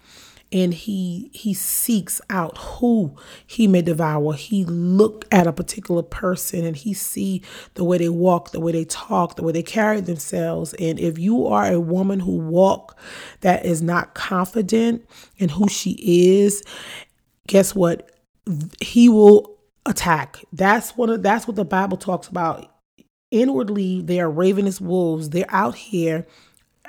and 0.51 0.73
he 0.73 1.29
he 1.33 1.53
seeks 1.53 2.21
out 2.29 2.57
who 2.57 3.15
he 3.45 3.67
may 3.67 3.81
devour. 3.81 4.33
He 4.33 4.65
look 4.65 5.25
at 5.31 5.45
a 5.45 5.53
particular 5.53 6.01
person 6.01 6.65
and 6.65 6.75
he 6.75 6.93
see 6.93 7.43
the 7.75 7.83
way 7.83 7.99
they 7.99 8.09
walk 8.09 8.51
the 8.51 8.59
way 8.59 8.71
they 8.71 8.85
talk 8.85 9.35
the 9.35 9.43
way 9.43 9.51
they 9.51 9.63
carry 9.63 10.01
themselves. 10.01 10.73
And 10.79 10.99
if 10.99 11.19
you 11.19 11.45
are 11.45 11.71
a 11.71 11.79
woman 11.79 12.19
who 12.19 12.37
walk 12.37 12.97
that 13.41 13.65
is 13.65 13.81
not 13.81 14.15
confident 14.15 15.07
in 15.37 15.49
who 15.49 15.69
she 15.69 15.97
is 16.01 16.63
guess 17.49 17.75
what? 17.75 18.11
He 18.79 19.09
will 19.09 19.57
attack. 19.85 20.43
That's 20.53 20.91
what 20.91 21.21
that's 21.21 21.47
what 21.47 21.57
the 21.57 21.65
bible 21.65 21.97
talks 21.97 22.27
about. 22.27 22.71
Inwardly 23.31 24.01
they 24.01 24.19
are 24.19 24.29
ravenous 24.29 24.79
wolves. 24.79 25.31
They're 25.31 25.45
out 25.49 25.75
here 25.75 26.25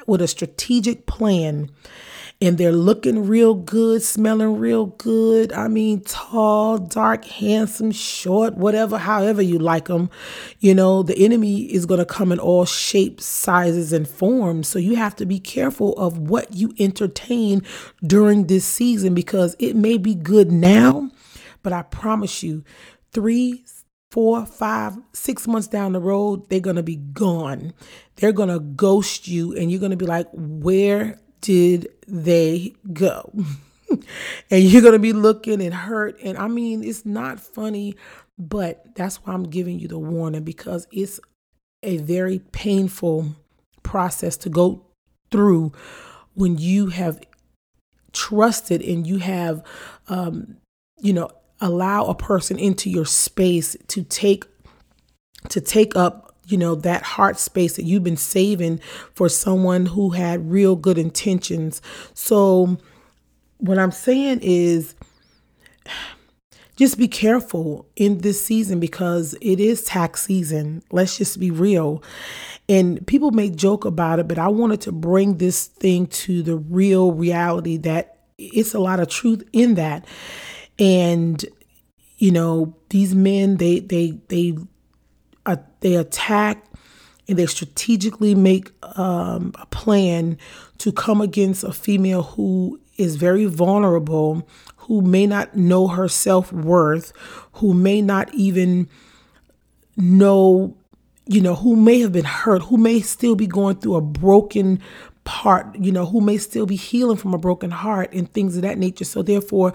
with 0.07 0.23
a 0.23 0.29
strategic 0.29 1.07
plan 1.07 1.71
and 2.43 2.57
they're 2.57 2.73
looking 2.73 3.27
real 3.27 3.55
good, 3.55 4.03
smelling 4.03 4.57
real 4.57 4.87
good. 4.87 5.53
I 5.53 5.69
mean, 5.69 6.01
tall, 6.01 6.79
dark, 6.79 7.27
handsome, 7.27 7.93
short, 7.93 8.55
whatever, 8.57 8.97
however 8.97 9.43
you 9.43 9.59
like 9.59 9.89
them. 9.89 10.09
You 10.59 10.75
know, 10.75 11.03
the 11.03 11.19
enemy 11.19 11.65
is 11.65 11.85
going 11.85 11.99
to 11.99 12.07
come 12.07 12.33
in 12.33 12.39
all 12.39 12.65
shapes, 12.65 13.27
sizes, 13.27 13.93
and 13.93 14.09
forms. 14.09 14.69
So 14.69 14.79
you 14.79 14.97
have 14.97 15.15
to 15.17 15.27
be 15.27 15.39
careful 15.39 15.93
of 15.99 16.17
what 16.17 16.55
you 16.55 16.73
entertain 16.79 17.63
during 18.03 18.47
this 18.47 18.65
season 18.65 19.13
because 19.13 19.55
it 19.59 19.77
may 19.77 19.99
be 19.99 20.15
good 20.15 20.51
now, 20.51 21.11
but 21.63 21.75
I 21.75 21.83
promise 21.83 22.43
you, 22.43 22.65
three, 23.13 23.67
four, 24.11 24.47
five, 24.47 24.97
six 25.13 25.47
months 25.47 25.69
down 25.69 25.93
the 25.93 26.01
road, 26.01 26.49
they're 26.49 26.61
going 26.61 26.77
to 26.77 26.83
be 26.83 26.97
gone. 26.97 27.75
They're 28.17 28.33
going 28.33 28.49
to 28.49 28.61
ghost 28.61 29.29
you, 29.29 29.55
and 29.55 29.71
you're 29.71 29.81
going 29.81 29.91
to 29.91 29.97
be 29.97 30.07
like, 30.07 30.27
where 30.33 31.21
did 31.41 31.89
they 32.07 32.75
go? 32.93 33.33
and 34.51 34.65
you're 34.65 34.83
going 34.83 34.93
to 34.93 34.99
be 34.99 35.13
looking 35.13 35.61
and 35.63 35.75
hurt. 35.75 36.19
And 36.23 36.39
I 36.39 36.49
mean, 36.49 36.83
it's 36.85 37.05
not 37.05 37.41
funny, 37.41 37.97
but 38.39 38.95
that's 38.95 39.17
why 39.17 39.33
I'm 39.33 39.45
giving 39.45 39.79
you 39.79 39.89
the 39.89 39.99
warning 39.99 40.45
because 40.45 40.87
it's 40.93 41.21
a 41.83 41.99
very 41.99 42.41
painful 42.53 43.35
process 43.83 44.37
to 44.39 44.49
go 44.49 44.85
through 45.31 45.73
when 46.35 46.59
you 46.59 46.89
have 46.89 47.21
trusted 48.13 48.83
and 48.83 49.07
you 49.07 49.19
have, 49.19 49.65
um, 50.09 50.57
you 51.01 51.13
know, 51.13 51.31
allow 51.61 52.07
a 52.07 52.15
person 52.15 52.59
into 52.59 52.91
your 52.91 53.05
space 53.05 53.77
to 53.89 54.03
take 54.03 54.45
to 55.49 55.61
take 55.61 55.97
up 55.97 56.30
you 56.51 56.59
know, 56.59 56.75
that 56.75 57.03
heart 57.03 57.39
space 57.39 57.77
that 57.77 57.85
you've 57.85 58.05
been 58.05 58.17
saving 58.17 58.81
for 59.15 59.29
someone 59.29 59.87
who 59.87 60.11
had 60.11 60.51
real 60.51 60.77
good 60.77 60.99
intentions. 60.99 61.81
So, 62.15 62.79
what 63.59 63.79
I'm 63.79 63.93
saying 63.93 64.41
is 64.43 64.95
just 66.77 66.99
be 66.99 67.09
careful 67.09 67.87
in 67.97 68.19
this 68.19 68.45
season 68.45 68.81
because 68.81 69.35
it 69.41 69.61
is 69.61 69.85
tax 69.85 70.23
season. 70.23 70.83
Let's 70.91 71.19
just 71.19 71.39
be 71.39 71.51
real. 71.51 72.03
And 72.69 73.07
people 73.07 73.33
make 73.33 73.57
joke 73.57 73.85
about 73.85 74.19
it, 74.19 74.29
but 74.29 74.39
I 74.39 74.49
wanted 74.49 74.81
to 74.83 74.93
bring 74.93 75.39
this 75.39 75.67
thing 75.67 76.07
to 76.07 76.43
the 76.43 76.57
real 76.57 77.13
reality 77.13 77.77
that 77.79 78.19
it's 78.39 78.75
a 78.75 78.79
lot 78.79 79.01
of 79.01 79.09
truth 79.09 79.43
in 79.53 79.75
that. 79.75 80.07
And 80.79 81.45
you 82.21 82.31
know, 82.31 82.77
these 82.91 83.15
men 83.15 83.57
they 83.57 83.81
they 83.81 84.19
they 84.29 84.57
they 85.81 85.95
attack 85.95 86.65
and 87.29 87.39
they 87.39 87.47
strategically 87.47 88.35
make 88.35 88.71
um, 88.99 89.53
a 89.61 89.67
plan 89.67 90.37
to 90.79 90.93
come 90.93 91.21
against 91.21 91.65
a 91.65 91.73
female 91.73 92.23
who 92.23 92.81
is 92.97 93.17
very 93.17 93.47
vulnerable, 93.47 94.47
who 94.77 95.01
may 95.01 95.27
not 95.27 95.57
know 95.57 95.89
her 95.89 96.09
self 96.09 96.53
worth, 96.53 97.13
who 97.53 97.73
may 97.73 98.03
not 98.03 98.33
even 98.35 98.89
know, 99.97 100.77
you 101.27 101.41
know, 101.41 101.55
who 101.55 101.77
may 101.77 102.01
have 102.01 102.13
been 102.13 102.25
hurt, 102.25 102.63
who 102.63 102.77
may 102.77 103.01
still 103.01 103.37
be 103.37 103.47
going 103.47 103.77
through 103.77 103.95
a 103.95 104.01
broken 104.01 104.81
part, 105.25 105.77
you 105.77 105.93
know, 105.93 106.07
who 106.07 106.21
may 106.21 106.37
still 106.37 106.67
be 106.67 106.77
healing 106.77 107.17
from 107.17 107.33
a 107.33 107.39
broken 107.39 107.71
heart 107.71 108.13
and 108.13 108.31
things 108.33 108.57
of 108.57 108.63
that 108.63 108.79
nature. 108.79 109.05
So, 109.05 109.23
therefore, 109.23 109.73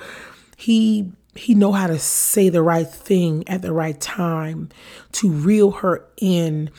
he 0.57 1.11
he 1.35 1.53
know 1.53 1.71
how 1.71 1.87
to 1.87 1.99
say 1.99 2.49
the 2.49 2.61
right 2.61 2.87
thing 2.87 3.47
at 3.47 3.61
the 3.61 3.73
right 3.73 3.99
time 3.99 4.69
to 5.13 5.29
reel 5.29 5.71
her 5.71 6.05
in. 6.17 6.69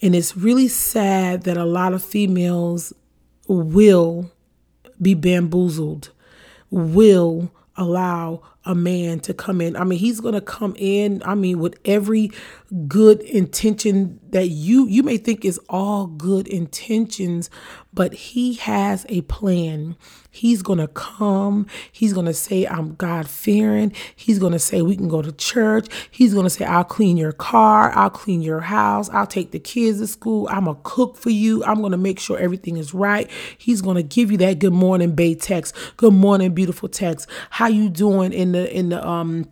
And 0.00 0.14
it's 0.16 0.36
really 0.36 0.68
sad 0.68 1.44
that 1.44 1.56
a 1.56 1.64
lot 1.64 1.94
of 1.94 2.02
females 2.02 2.92
will 3.46 4.30
be 5.00 5.14
bamboozled, 5.14 6.10
will 6.70 7.50
allow 7.76 8.42
a 8.64 8.74
man 8.74 9.20
to 9.20 9.34
come 9.34 9.60
in. 9.60 9.76
I 9.76 9.84
mean, 9.84 9.98
he's 9.98 10.20
going 10.20 10.34
to 10.34 10.40
come 10.40 10.74
in, 10.78 11.22
I 11.24 11.34
mean, 11.34 11.58
with 11.58 11.78
every 11.84 12.30
good 12.86 13.20
intention 13.22 14.20
that 14.30 14.48
you 14.48 14.86
you 14.86 15.02
may 15.02 15.16
think 15.16 15.44
is 15.44 15.58
all 15.68 16.06
good 16.06 16.46
intentions, 16.46 17.50
but 17.92 18.12
he 18.12 18.54
has 18.54 19.04
a 19.08 19.22
plan. 19.22 19.96
He's 20.34 20.62
going 20.62 20.78
to 20.78 20.88
come. 20.88 21.66
He's 21.92 22.12
going 22.14 22.26
to 22.26 22.32
say 22.32 22.66
I'm 22.66 22.94
God-fearing. 22.94 23.92
He's 24.16 24.38
going 24.38 24.52
to 24.52 24.58
say 24.58 24.80
we 24.80 24.96
can 24.96 25.08
go 25.08 25.20
to 25.20 25.30
church. 25.30 25.86
He's 26.10 26.32
going 26.32 26.44
to 26.44 26.50
say 26.50 26.64
I'll 26.64 26.84
clean 26.84 27.18
your 27.18 27.32
car, 27.32 27.92
I'll 27.94 28.10
clean 28.10 28.40
your 28.40 28.60
house, 28.60 29.10
I'll 29.10 29.26
take 29.26 29.50
the 29.52 29.60
kids 29.60 30.00
to 30.00 30.06
school. 30.06 30.48
I'm 30.50 30.64
going 30.64 30.76
to 30.76 30.82
cook 30.84 31.16
for 31.16 31.30
you. 31.30 31.62
I'm 31.64 31.80
going 31.80 31.92
to 31.92 31.98
make 31.98 32.18
sure 32.18 32.38
everything 32.38 32.78
is 32.78 32.94
right. 32.94 33.30
He's 33.58 33.82
going 33.82 33.96
to 33.96 34.02
give 34.02 34.32
you 34.32 34.38
that 34.38 34.58
good 34.58 34.72
morning 34.72 35.14
babe 35.14 35.40
text. 35.40 35.74
Good 35.98 36.14
morning 36.14 36.54
beautiful 36.54 36.88
text. 36.88 37.28
How 37.50 37.68
you 37.68 37.90
doing 37.90 38.32
in 38.32 38.52
the 38.52 38.74
in 38.74 38.88
the 38.88 39.06
um 39.06 39.46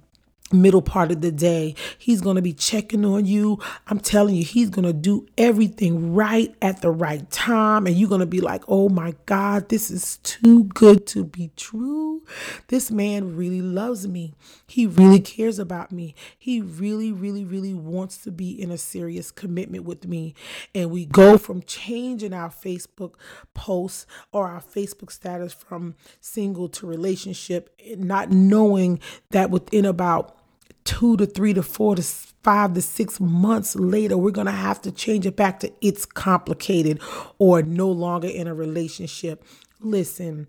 middle 0.53 0.83
part 0.83 1.11
of 1.11 1.21
the 1.21 1.33
day. 1.33 1.75
He's 1.99 2.21
going 2.21 2.37
to 2.37 2.43
be 2.43 2.53
checking 2.53 3.05
on 3.05 3.27
you. 3.27 3.59
I'm 3.87 4.01
telling 4.01 4.35
you, 4.35 4.45
he's 4.45 4.71
going 4.71 4.87
to 4.87 4.93
do 4.93 5.27
everything 5.39 6.15
right 6.15 6.55
at 6.61 6.83
the 6.83 6.91
right 6.91 7.29
time. 7.31 7.87
And 7.87 7.97
you're 7.97 8.09
going 8.09 8.21
to 8.21 8.27
be 8.27 8.41
like, 8.41 8.63
oh 8.69 8.89
my 8.89 9.15
God, 9.27 9.69
this 9.69 9.91
is 9.91 10.19
too 10.19 10.65
good 10.65 11.07
to 11.09 11.25
be 11.25 11.51
true. 11.57 12.23
This 12.69 12.91
man 12.91 13.37
really 13.37 13.63
loves 13.63 14.07
me. 14.07 14.35
He 14.67 14.87
really 14.87 15.21
cares 15.21 15.59
about 15.59 15.93
me. 15.93 16.15
He 16.39 16.61
really, 16.61 17.13
really, 17.13 17.45
really 17.45 17.75
wants 17.75 18.19
to 18.19 18.31
be 18.31 18.51
in 18.51 18.71
a 18.71 18.79
serious 18.79 19.31
commitment 19.31 19.85
with 19.85 20.07
me. 20.07 20.35
And 20.75 20.91
we 20.91 21.07
go 21.07 21.39
from 21.39 21.63
changing 21.63 22.33
our 22.33 22.51
Facebook 22.51 23.15
posts 23.55 24.07
or 24.33 24.49
our 24.49 24.61
Facebook 24.61 25.11
status 25.11 25.53
from 25.53 25.95
single 26.21 26.69
to 26.69 26.87
relationship, 26.87 27.81
not 27.97 28.31
knowing 28.31 29.01
that 29.31 29.51
within 29.51 29.85
about 29.85 30.37
two 30.85 31.17
to 31.17 31.27
three 31.27 31.55
to 31.55 31.63
four 31.63 31.97
to 31.97 32.03
five 32.03 32.75
to 32.75 32.83
six 32.83 33.21
months 33.21 33.77
later, 33.77 34.17
we're 34.17 34.31
going 34.31 34.47
to 34.47 34.53
have 34.53 34.81
to 34.83 34.91
change 34.91 35.27
it 35.27 35.37
back 35.37 35.61
to 35.61 35.73
it's 35.81 36.07
complicated 36.07 37.01
or 37.39 37.63
no 37.63 37.89
longer 37.91 38.29
in 38.29 38.47
a 38.47 38.55
relationship. 38.55 39.45
Listen, 39.81 40.47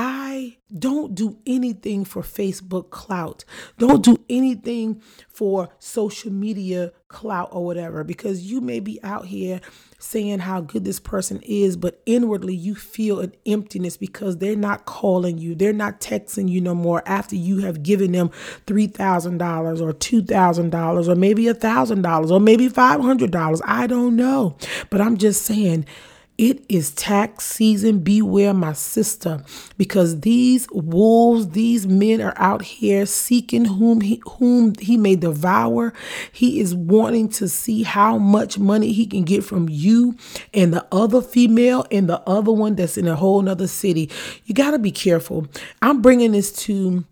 I 0.00 0.58
don't 0.78 1.16
do 1.16 1.40
anything 1.44 2.04
for 2.04 2.22
Facebook 2.22 2.90
clout. 2.90 3.44
Don't 3.78 4.04
do 4.04 4.16
anything 4.30 5.02
for 5.28 5.70
social 5.80 6.30
media 6.30 6.92
clout 7.08 7.48
or 7.50 7.64
whatever 7.64 8.04
because 8.04 8.48
you 8.48 8.60
may 8.60 8.78
be 8.78 9.02
out 9.02 9.26
here 9.26 9.60
saying 9.98 10.38
how 10.38 10.60
good 10.60 10.84
this 10.84 11.00
person 11.00 11.40
is, 11.42 11.76
but 11.76 12.00
inwardly 12.06 12.54
you 12.54 12.76
feel 12.76 13.18
an 13.18 13.34
emptiness 13.44 13.96
because 13.96 14.36
they're 14.36 14.54
not 14.54 14.84
calling 14.84 15.36
you. 15.36 15.56
They're 15.56 15.72
not 15.72 16.00
texting 16.00 16.48
you 16.48 16.60
no 16.60 16.76
more 16.76 17.02
after 17.04 17.34
you 17.34 17.58
have 17.62 17.82
given 17.82 18.12
them 18.12 18.30
$3,000 18.68 19.80
or 19.80 19.92
$2,000 19.92 21.08
or 21.08 21.14
maybe 21.16 21.42
$1,000 21.46 22.30
or 22.30 22.38
maybe 22.38 22.68
$500. 22.68 23.60
I 23.64 23.88
don't 23.88 24.14
know. 24.14 24.56
But 24.90 25.00
I'm 25.00 25.16
just 25.16 25.42
saying, 25.42 25.86
it 26.38 26.64
is 26.68 26.92
tax 26.92 27.44
season. 27.44 27.98
Beware, 27.98 28.54
my 28.54 28.72
sister, 28.72 29.42
because 29.76 30.20
these 30.20 30.68
wolves, 30.70 31.48
these 31.48 31.86
men 31.86 32.20
are 32.20 32.34
out 32.36 32.62
here 32.62 33.04
seeking 33.06 33.64
whom 33.64 34.00
he, 34.00 34.22
whom 34.38 34.72
he 34.78 34.96
may 34.96 35.16
devour. 35.16 35.92
He 36.30 36.60
is 36.60 36.76
wanting 36.76 37.28
to 37.30 37.48
see 37.48 37.82
how 37.82 38.18
much 38.18 38.56
money 38.56 38.92
he 38.92 39.04
can 39.04 39.24
get 39.24 39.42
from 39.42 39.68
you 39.68 40.16
and 40.54 40.72
the 40.72 40.86
other 40.92 41.20
female 41.20 41.84
and 41.90 42.08
the 42.08 42.20
other 42.20 42.52
one 42.52 42.76
that's 42.76 42.96
in 42.96 43.08
a 43.08 43.16
whole 43.16 43.42
nother 43.42 43.66
city. 43.66 44.08
You 44.44 44.54
got 44.54 44.70
to 44.70 44.78
be 44.78 44.92
careful. 44.92 45.48
I'm 45.82 46.00
bringing 46.00 46.32
this 46.32 46.52
to 46.64 47.04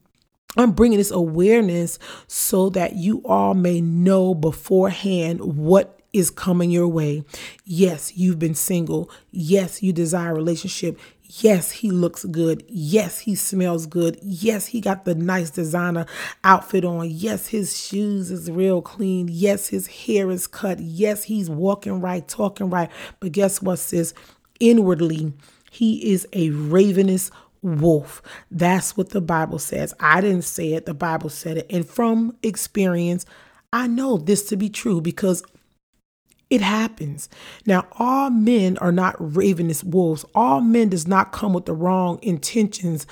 I'm 0.58 0.72
bringing 0.72 0.96
this 0.96 1.10
awareness 1.10 1.98
so 2.28 2.70
that 2.70 2.94
you 2.94 3.20
all 3.26 3.52
may 3.52 3.82
know 3.82 4.34
beforehand 4.34 5.40
what 5.40 5.95
is 6.16 6.30
coming 6.30 6.70
your 6.70 6.88
way. 6.88 7.24
Yes, 7.64 8.16
you've 8.16 8.38
been 8.38 8.54
single. 8.54 9.10
Yes, 9.30 9.82
you 9.82 9.92
desire 9.92 10.32
a 10.32 10.34
relationship. 10.34 10.98
Yes, 11.28 11.70
he 11.72 11.90
looks 11.90 12.24
good. 12.24 12.64
Yes, 12.68 13.20
he 13.20 13.34
smells 13.34 13.86
good. 13.86 14.18
Yes, 14.22 14.66
he 14.66 14.80
got 14.80 15.04
the 15.04 15.14
nice 15.14 15.50
designer 15.50 16.06
outfit 16.44 16.84
on. 16.84 17.10
Yes, 17.10 17.48
his 17.48 17.78
shoes 17.78 18.30
is 18.30 18.50
real 18.50 18.80
clean. 18.80 19.28
Yes, 19.28 19.68
his 19.68 19.86
hair 19.88 20.30
is 20.30 20.46
cut. 20.46 20.78
Yes, 20.78 21.24
he's 21.24 21.50
walking 21.50 22.00
right, 22.00 22.26
talking 22.26 22.70
right. 22.70 22.90
But 23.20 23.32
guess 23.32 23.60
what, 23.60 23.80
sis? 23.80 24.14
Inwardly, 24.60 25.32
he 25.70 26.12
is 26.12 26.26
a 26.32 26.50
ravenous 26.50 27.30
wolf. 27.60 28.22
That's 28.50 28.96
what 28.96 29.10
the 29.10 29.20
Bible 29.20 29.58
says. 29.58 29.92
I 29.98 30.20
didn't 30.20 30.42
say 30.42 30.72
it, 30.74 30.86
the 30.86 30.94
Bible 30.94 31.28
said 31.28 31.58
it. 31.58 31.66
And 31.68 31.86
from 31.86 32.36
experience, 32.42 33.26
I 33.72 33.88
know 33.88 34.16
this 34.16 34.48
to 34.48 34.56
be 34.56 34.70
true 34.70 35.00
because 35.00 35.42
it 36.48 36.60
happens. 36.60 37.28
Now, 37.66 37.86
all 37.92 38.30
men 38.30 38.78
are 38.78 38.92
not 38.92 39.16
ravenous 39.18 39.82
wolves. 39.82 40.24
All 40.34 40.60
men 40.60 40.90
does 40.90 41.06
not 41.06 41.32
come 41.32 41.52
with 41.52 41.66
the 41.66 41.74
wrong 41.74 42.18
intentions, 42.22 43.06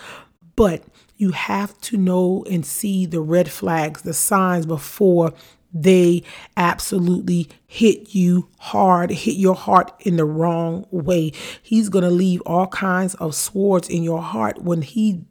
but 0.57 0.85
you 1.17 1.33
have 1.33 1.79
to 1.83 1.97
know 1.97 2.45
and 2.49 2.65
see 2.65 3.07
the 3.07 3.21
red 3.21 3.51
flags, 3.51 4.03
the 4.03 4.15
signs 4.15 4.67
before 4.67 5.33
they 5.77 6.23
absolutely 6.57 7.49
hit 7.67 8.15
you 8.15 8.49
hard, 8.61 9.11
hit 9.11 9.35
your 9.35 9.57
heart 9.57 9.93
in 10.01 10.17
the 10.17 10.25
wrong 10.25 10.87
way. 10.93 11.33
He's 11.63 11.89
going 11.89 12.05
to 12.05 12.11
leave 12.11 12.41
all 12.43 12.69
kinds 12.69 13.15
of 13.17 13.35
swords 13.35 13.89
in 13.89 14.05
your 14.05 14.23
heart 14.23 14.63
when 14.63 14.83
he 14.83 15.25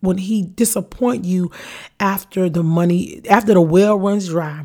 when 0.00 0.18
he 0.18 0.42
disappoint 0.42 1.24
you 1.24 1.50
after 1.98 2.48
the 2.48 2.62
money 2.62 3.20
after 3.28 3.54
the 3.54 3.60
well 3.60 3.98
runs 3.98 4.28
dry 4.28 4.64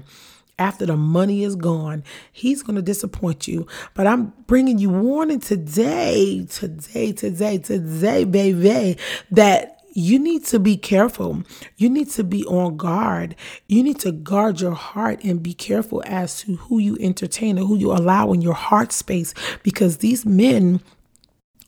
after 0.59 0.85
the 0.85 0.97
money 0.97 1.43
is 1.43 1.55
gone, 1.55 2.03
he's 2.31 2.63
going 2.63 2.75
to 2.75 2.81
disappoint 2.81 3.47
you. 3.47 3.67
But 3.93 4.07
I'm 4.07 4.33
bringing 4.47 4.77
you 4.77 4.89
warning 4.89 5.39
today, 5.39 6.45
today, 6.49 7.11
today, 7.11 7.57
today, 7.57 8.23
baby, 8.23 8.97
that 9.31 9.73
you 9.93 10.17
need 10.17 10.43
to 10.45 10.59
be 10.59 10.75
careful. 10.75 11.43
You 11.77 11.89
need 11.89 12.09
to 12.11 12.23
be 12.23 12.43
on 12.45 12.77
guard. 12.77 13.35
You 13.67 13.83
need 13.83 13.99
to 13.99 14.11
guard 14.11 14.59
your 14.59 14.73
heart 14.73 15.23
and 15.23 15.41
be 15.41 15.53
careful 15.53 16.03
as 16.05 16.41
to 16.41 16.55
who 16.55 16.79
you 16.79 16.97
entertain 16.99 17.57
and 17.57 17.67
who 17.67 17.77
you 17.77 17.91
allow 17.91 18.31
in 18.31 18.41
your 18.41 18.55
heart 18.55 18.91
space 18.91 19.33
because 19.61 19.97
these 19.97 20.25
men, 20.25 20.81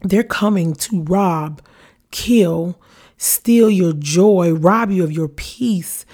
they're 0.02 0.24
coming 0.24 0.74
to 0.76 1.04
rob, 1.04 1.62
kill, 2.12 2.80
steal 3.18 3.70
your 3.70 3.94
joy, 3.94 4.54
rob 4.54 4.92
you 4.92 5.04
of 5.04 5.12
your 5.12 5.30
peace 5.30 6.06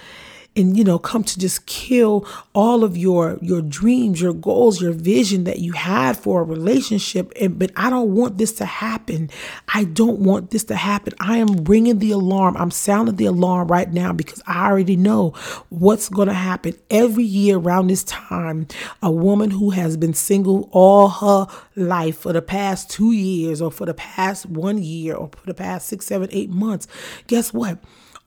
and 0.56 0.78
you 0.78 0.84
know 0.84 1.00
come 1.00 1.24
to 1.24 1.40
just 1.40 1.66
kill 1.66 2.28
all 2.54 2.84
of 2.84 2.98
your 2.98 3.38
your 3.42 3.62
dreams 3.62 4.20
your 4.20 4.34
goals 4.34 4.82
your 4.82 4.92
vision 4.92 5.46
that 5.46 5.60
you 5.60 5.74
had 5.74 6.18
for 6.18 6.42
a 6.42 6.44
relationship. 6.44 7.32
And 7.40 7.58
but 7.58 7.72
I 7.76 7.90
don't 7.90 8.14
want 8.14 8.38
this 8.38 8.52
to 8.54 8.66
happen. 8.66 9.30
I 9.74 9.86
don't 9.86 10.20
want 10.20 10.52
this 10.52 10.64
to 10.66 10.76
happen. 10.76 11.14
I 11.20 11.38
am 11.38 11.64
ringing 11.64 12.00
the 12.00 12.12
alarm. 12.12 12.58
I'm 12.58 12.72
sounding 12.72 13.16
the 13.16 13.26
alarm 13.26 13.68
right 13.68 13.92
now 13.92 14.14
because 14.14 14.42
I 14.46 14.70
already 14.70 14.96
know 14.96 15.32
what's 15.70 16.10
going 16.10 16.28
to 16.28 16.34
happen. 16.34 16.76
Every 16.90 17.24
year 17.24 17.58
around 17.58 17.88
this 17.88 18.04
time 18.04 18.68
a 19.02 19.12
woman 19.12 19.52
who 19.52 19.72
has 19.72 19.98
been 19.98 20.14
single 20.14 20.70
all 20.72 21.08
her 21.08 21.48
life 21.76 22.20
for 22.20 22.34
the 22.34 22.42
past 22.42 22.90
2 22.92 23.12
years 23.12 23.62
or 23.62 23.72
for 23.72 23.86
the 23.86 23.94
past 23.94 24.46
1 24.46 24.78
year 24.80 25.16
or 25.16 25.30
for 25.36 25.46
the 25.46 25.54
past 25.54 25.88
six, 25.88 26.06
seven, 26.06 26.30
eight 26.32 26.50
months 26.50 26.88
guess 27.28 27.54
what 27.54 27.78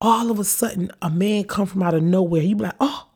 all 0.05 0.31
of 0.31 0.39
a 0.39 0.45
sudden 0.45 0.91
a 1.01 1.09
man 1.09 1.45
come 1.45 1.65
from 1.67 1.83
out 1.83 1.95
of 1.95 2.03
nowhere. 2.03 2.43
You 2.43 2.57
be 2.57 2.65
like, 2.65 2.77
oh, 2.79 3.09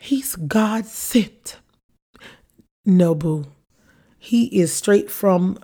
he's 0.00 0.34
God 0.34 0.86
sent. 0.86 1.58
No, 2.84 3.14
boo. 3.14 3.46
He 4.18 4.46
is 4.58 4.72
straight 4.72 5.08
from 5.08 5.56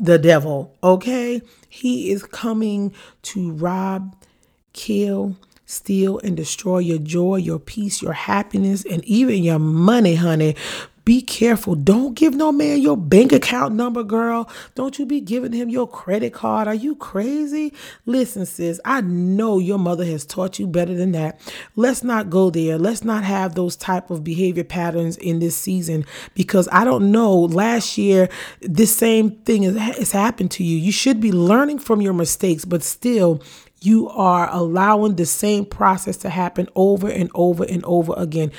the 0.00 0.18
devil, 0.18 0.74
okay? 0.82 1.42
He 1.68 2.10
is 2.10 2.22
coming 2.22 2.94
to 3.22 3.52
rob, 3.52 4.16
kill, 4.72 5.36
steal, 5.66 6.18
and 6.20 6.34
destroy 6.34 6.78
your 6.78 6.98
joy, 6.98 7.36
your 7.36 7.58
peace, 7.58 8.00
your 8.00 8.12
happiness, 8.14 8.86
and 8.90 9.04
even 9.04 9.42
your 9.42 9.58
money, 9.58 10.14
honey. 10.14 10.56
Be 11.04 11.20
careful. 11.20 11.74
Don't 11.74 12.14
give 12.14 12.34
no 12.34 12.50
man 12.50 12.80
your 12.80 12.96
bank 12.96 13.32
account 13.32 13.74
number, 13.74 14.02
girl. 14.02 14.48
Don't 14.74 14.98
you 14.98 15.04
be 15.04 15.20
giving 15.20 15.52
him 15.52 15.68
your 15.68 15.86
credit 15.86 16.32
card. 16.32 16.66
Are 16.66 16.74
you 16.74 16.96
crazy? 16.96 17.74
Listen, 18.06 18.46
sis, 18.46 18.80
I 18.84 19.02
know 19.02 19.58
your 19.58 19.78
mother 19.78 20.04
has 20.04 20.24
taught 20.24 20.58
you 20.58 20.66
better 20.66 20.94
than 20.94 21.12
that. 21.12 21.40
Let's 21.76 22.02
not 22.02 22.30
go 22.30 22.48
there. 22.48 22.78
Let's 22.78 23.04
not 23.04 23.22
have 23.24 23.54
those 23.54 23.76
type 23.76 24.10
of 24.10 24.24
behavior 24.24 24.64
patterns 24.64 25.18
in 25.18 25.40
this 25.40 25.56
season 25.56 26.06
because 26.34 26.68
I 26.72 26.84
don't 26.84 27.12
know. 27.12 27.34
Last 27.38 27.98
year, 27.98 28.30
this 28.62 28.96
same 28.96 29.32
thing 29.32 29.62
has, 29.76 30.12
happened 30.12 30.52
to 30.52 30.64
you. 30.64 30.78
You 30.78 30.92
should 30.92 31.20
be 31.20 31.32
learning 31.32 31.80
from 31.80 32.00
your 32.00 32.14
mistakes, 32.14 32.64
but 32.64 32.82
still, 32.82 33.42
you 33.80 34.08
are 34.08 34.48
allowing 34.50 35.16
the 35.16 35.26
same 35.26 35.66
process 35.66 36.16
to 36.18 36.30
happen 36.30 36.68
over 36.74 37.08
and 37.08 37.30
over 37.34 37.64
and 37.64 37.84
over 37.84 38.14
again 38.16 38.50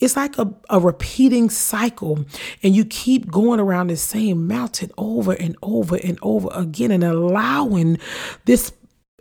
it's 0.00 0.16
like 0.16 0.38
a, 0.38 0.52
a 0.70 0.80
repeating 0.80 1.50
cycle 1.50 2.24
and 2.62 2.74
you 2.74 2.84
keep 2.84 3.30
going 3.30 3.60
around 3.60 3.88
the 3.88 3.96
same 3.96 4.46
mountain 4.46 4.90
over 4.98 5.32
and 5.32 5.56
over 5.62 5.96
and 5.96 6.18
over 6.22 6.48
again 6.52 6.90
and 6.90 7.04
allowing 7.04 7.98
this 8.44 8.72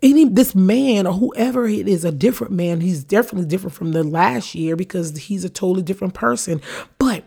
any 0.03 0.25
this 0.25 0.53
man 0.53 1.07
or 1.07 1.13
whoever 1.13 1.67
it 1.67 1.87
is 1.87 2.05
a 2.05 2.11
different 2.11 2.53
man 2.53 2.81
he's 2.81 3.03
definitely 3.03 3.47
different 3.47 3.75
from 3.75 3.93
the 3.93 4.03
last 4.03 4.53
year 4.53 4.75
because 4.75 5.17
he's 5.17 5.43
a 5.43 5.49
totally 5.49 5.81
different 5.81 6.13
person. 6.13 6.61
But 6.99 7.23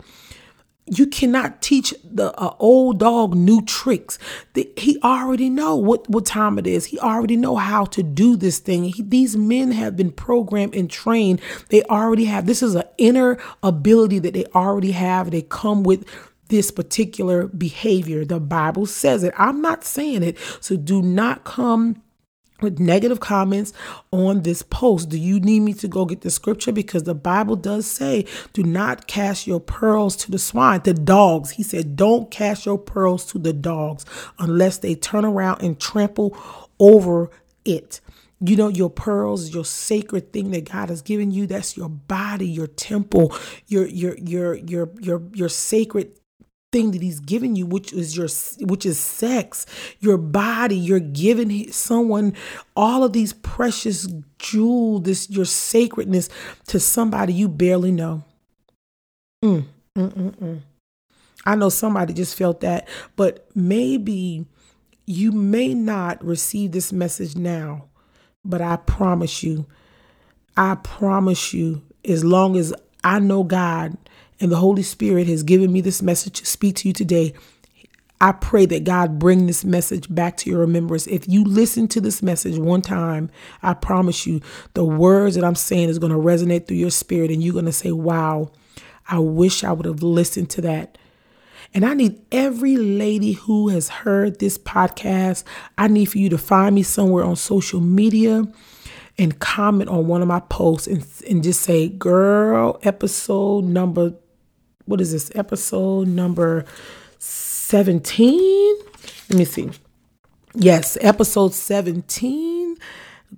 you 0.91 1.07
cannot 1.07 1.63
teach 1.63 1.95
the 2.05 2.35
uh, 2.39 2.55
old 2.59 2.99
dog 2.99 3.35
new 3.35 3.63
tricks. 3.63 4.19
The, 4.55 4.71
he 4.77 5.01
already 5.03 5.49
know 5.49 5.77
what, 5.77 6.09
what 6.11 6.27
time 6.27 6.59
it 6.59 6.67
is. 6.67 6.87
He 6.87 6.99
already 6.99 7.37
know 7.37 7.57
how 7.57 7.85
to 7.87 8.03
do 8.03 8.37
this 8.37 8.59
thing. 8.59 8.85
He, 8.85 9.03
these 9.03 9.37
men 9.37 9.71
have 9.71 9.97
been 9.97 10.11
programmed 10.11 10.75
and 10.75 10.91
trained. 10.91 11.41
They 11.69 11.83
already 11.85 12.25
have. 12.25 12.47
This 12.47 12.63
is 12.63 12.75
an 12.75 12.85
inner 12.99 13.39
ability 13.63 14.19
that 14.21 14.35
they 14.35 14.45
already 14.47 14.93
have. 14.93 15.31
They 15.31 15.43
come 15.43 15.85
with 15.85 16.05
this 16.49 16.73
particular 16.73 17.47
behavior. 17.47 18.25
The 18.25 18.41
Bible 18.41 18.87
says 18.87 19.23
it. 19.23 19.33
I'm 19.39 19.63
not 19.63 19.85
saying 19.85 20.25
it. 20.25 20.37
So 20.61 20.77
do 20.77 21.01
not 21.01 21.45
come 21.45 22.03
with 22.63 22.79
negative 22.79 23.21
comments 23.21 23.73
on 24.11 24.43
this 24.43 24.63
post. 24.63 25.09
Do 25.09 25.19
you 25.19 25.41
need 25.41 25.61
me 25.61 25.75
to 25.75 25.89
go 25.89 26.05
get 26.05 26.21
the 26.21 26.31
scripture? 26.31 26.73
Because 26.73 27.05
the 27.05 27.15
Bible 27.15 27.57
does 27.57 27.87
say, 27.87 28.27
do 28.53 28.63
not 28.63 29.07
cast 29.07 29.47
your 29.47 29.61
pearls 29.61 30.17
to 30.17 30.31
the 30.31 30.39
swine, 30.39 30.83
the 30.85 30.95
dogs. 30.95 31.51
He 31.51 31.63
said, 31.63 31.97
don't 31.97 32.31
cast 32.31 32.67
your 32.67 32.79
pearls 32.79 33.25
to 33.27 33.39
the 33.39 33.53
dogs 33.53 34.05
unless 34.39 34.79
they 34.79 34.95
turn 34.95 35.25
around 35.25 35.63
and 35.63 35.81
trample 35.81 36.37
over 36.79 37.31
it. 37.65 38.01
You 38.43 38.57
know, 38.57 38.69
your 38.69 38.89
pearls, 38.89 39.53
your 39.53 39.67
sacred 39.67 40.33
thing 40.33 40.51
that 40.53 40.71
God 40.71 40.89
has 40.89 41.03
given 41.03 41.31
you, 41.31 41.47
that's 41.47 41.77
your 41.77 41.91
body, 41.91 42.49
your 42.49 42.69
temple, 42.69 43.37
your 43.67 43.87
your 43.87 44.17
your 44.17 44.55
your 44.55 44.89
your 44.99 45.23
your 45.35 45.49
sacred 45.51 46.19
thing 46.73 46.93
that 46.93 47.03
he's 47.03 47.21
given 47.21 47.57
you 47.57 47.67
which 47.67 47.93
is 47.93 48.17
your 48.17 48.29
which 48.67 48.87
is 48.87 48.99
sex 48.99 49.67
your 49.99 50.17
body 50.17 50.77
you're 50.77 51.01
giving 51.01 51.71
someone 51.73 52.33
all 52.77 53.03
of 53.03 53.13
these 53.13 53.33
precious 53.33 54.07
jewels 54.39 55.03
this 55.03 55.29
your 55.31 55.45
sacredness 55.45 56.29
to 56.67 56.79
somebody 56.79 57.33
you 57.33 57.49
barely 57.49 57.91
know 57.91 58.23
mm, 59.45 59.65
mm, 59.97 60.13
mm, 60.13 60.37
mm. 60.37 60.61
i 61.45 61.55
know 61.57 61.69
somebody 61.69 62.13
just 62.13 62.37
felt 62.37 62.61
that 62.61 62.89
but 63.17 63.49
maybe 63.55 64.47
you 65.07 65.33
may 65.33 65.75
not 65.75 66.25
receive 66.25 66.71
this 66.71 66.93
message 66.93 67.35
now 67.35 67.85
but 68.45 68.61
i 68.61 68.77
promise 68.77 69.43
you 69.43 69.67
i 70.57 70.77
promise 70.77 71.53
you 71.53 71.83
as 72.05 72.25
long 72.25 72.57
as 72.57 72.73
i 73.03 73.19
know 73.19 73.43
god 73.43 73.97
and 74.41 74.51
the 74.51 74.57
Holy 74.57 74.83
Spirit 74.83 75.27
has 75.27 75.43
given 75.43 75.73
me 75.73 75.81
this 75.81 76.03
message 76.03 76.41
to 76.41 76.47
speak 76.47 76.77
to 76.77 76.89
you 76.89 76.95
today. 76.95 77.35
I 78.23 78.33
pray 78.33 78.67
that 78.67 78.85
God 78.85 79.19
bring 79.19 79.47
this 79.47 79.65
message 79.65 80.13
back 80.15 80.37
to 80.39 80.51
your 80.51 80.61
remembrance. 80.61 81.07
If 81.07 81.27
you 81.27 81.43
listen 81.45 81.89
to 81.89 82.01
this 82.01 82.23
message 82.23 82.59
one 82.59 82.83
time, 82.83 83.31
I 83.63 83.73
promise 83.73 84.27
you 84.27 84.41
the 84.75 84.85
words 84.85 85.37
that 85.37 85.45
I'm 85.45 85.55
saying 85.55 85.89
is 85.89 85.99
going 85.99 86.13
to 86.13 86.19
resonate 86.19 86.67
through 86.67 86.77
your 86.77 86.91
spirit 86.91 87.31
and 87.31 87.43
you're 87.43 87.55
going 87.55 87.65
to 87.65 87.73
say, 87.73 87.93
"Wow, 87.93 88.51
I 89.09 89.19
wish 89.21 89.65
I 89.65 89.73
would 89.73 89.87
have 89.87 90.03
listened 90.03 90.51
to 90.51 90.61
that." 90.63 90.99
And 91.73 91.85
I 91.85 91.95
need 91.95 92.21
every 92.33 92.77
lady 92.77 93.33
who 93.33 93.69
has 93.69 93.89
heard 93.89 94.39
this 94.39 94.59
podcast, 94.59 95.45
I 95.79 95.89
need 95.89 96.07
for 96.07 96.19
you 96.19 96.29
to 96.31 96.39
find 96.39 96.75
me 96.75 96.83
somewhere 96.83 97.25
on 97.25 97.37
social 97.37 97.81
media 97.81 98.45
and 99.19 99.39
comment 99.39 99.89
on 99.89 100.09
one 100.09 100.21
of 100.21 100.29
my 100.29 100.41
posts 100.41 100.87
and, 100.89 101.07
and 101.29 101.43
just 101.43 101.61
say, 101.61 101.89
girl, 101.89 102.81
episode 102.83 103.65
number 103.65 104.15
what 104.91 105.01
is 105.01 105.13
this 105.13 105.31
episode 105.37 106.09
number 106.09 106.65
17 107.21 108.77
let 109.31 109.39
me 109.39 109.45
see. 109.45 109.71
Yes 110.53 110.99
episode 111.01 111.55
17 111.55 112.77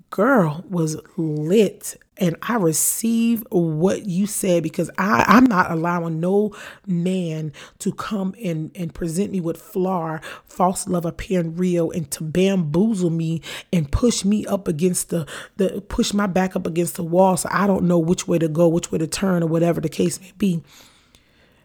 girl 0.09 0.65
was 0.71 0.97
lit 1.19 1.99
and 2.17 2.37
I 2.41 2.57
receive 2.57 3.45
what 3.51 4.07
you 4.07 4.27
said 4.27 4.63
because 4.63 4.91
I, 4.97 5.25
I'm 5.27 5.45
not 5.45 5.71
allowing 5.71 6.21
no 6.21 6.55
man 6.87 7.53
to 7.81 7.93
come 7.93 8.35
and, 8.43 8.71
and 8.75 8.95
present 8.95 9.33
me 9.33 9.41
with 9.41 9.61
FLAR, 9.61 10.21
false 10.45 10.87
love 10.87 11.05
appearing 11.05 11.57
real, 11.57 11.91
and 11.91 12.11
to 12.13 12.23
bamboozle 12.23 13.11
me 13.11 13.43
and 13.73 13.91
push 13.91 14.25
me 14.25 14.47
up 14.47 14.69
against 14.69 15.09
the, 15.09 15.27
the 15.57 15.81
push 15.89 16.13
my 16.13 16.27
back 16.27 16.55
up 16.55 16.67
against 16.67 16.97
the 16.97 17.03
wall. 17.03 17.37
So 17.37 17.49
I 17.51 17.67
don't 17.67 17.85
know 17.85 17.99
which 17.99 18.29
way 18.29 18.39
to 18.39 18.49
go, 18.49 18.69
which 18.69 18.93
way 18.93 18.99
to 18.99 19.07
turn, 19.07 19.43
or 19.43 19.47
whatever 19.47 19.81
the 19.81 19.89
case 19.89 20.21
may 20.21 20.33
be 20.39 20.63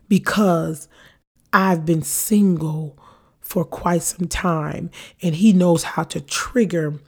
because 0.10 0.88
I've 1.54 1.86
been 1.86 2.02
single 2.02 2.98
for 3.42 3.64
quite 3.64 4.04
some 4.04 4.28
time 4.28 4.92
and 5.22 5.36
he 5.36 5.54
knows 5.54 5.84
how 5.84 6.04
to 6.04 6.20
trigger 6.20 7.00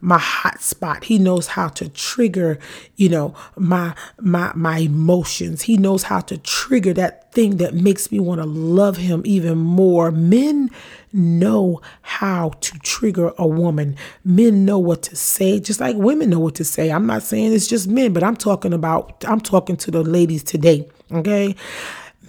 my 0.00 0.18
hot 0.18 0.60
spot. 0.60 1.04
He 1.04 1.18
knows 1.18 1.48
how 1.48 1.68
to 1.68 1.88
trigger 1.88 2.58
you 2.96 3.08
know 3.08 3.34
my 3.56 3.94
my 4.20 4.52
my 4.54 4.78
emotions. 4.78 5.62
He 5.62 5.76
knows 5.76 6.04
how 6.04 6.20
to 6.20 6.38
trigger 6.38 6.92
that 6.94 7.32
thing 7.32 7.56
that 7.58 7.74
makes 7.74 8.12
me 8.12 8.20
want 8.20 8.40
to 8.40 8.46
love 8.46 8.96
him 8.98 9.22
even 9.24 9.58
more. 9.58 10.10
Men 10.10 10.70
know 11.12 11.80
how 12.02 12.50
to 12.60 12.78
trigger 12.80 13.32
a 13.38 13.46
woman. 13.46 13.96
Men 14.24 14.64
know 14.64 14.78
what 14.78 15.02
to 15.04 15.16
say 15.16 15.60
just 15.60 15.80
like 15.80 15.96
women 15.96 16.30
know 16.30 16.40
what 16.40 16.54
to 16.56 16.64
say. 16.64 16.90
I'm 16.90 17.06
not 17.06 17.22
saying 17.22 17.52
it's 17.52 17.66
just 17.66 17.88
men 17.88 18.12
but 18.12 18.22
i'm 18.22 18.36
talking 18.36 18.72
about 18.72 19.24
i'm 19.26 19.40
talking 19.40 19.76
to 19.76 19.90
the 19.90 20.02
ladies 20.02 20.42
today 20.42 20.88
okay 21.12 21.54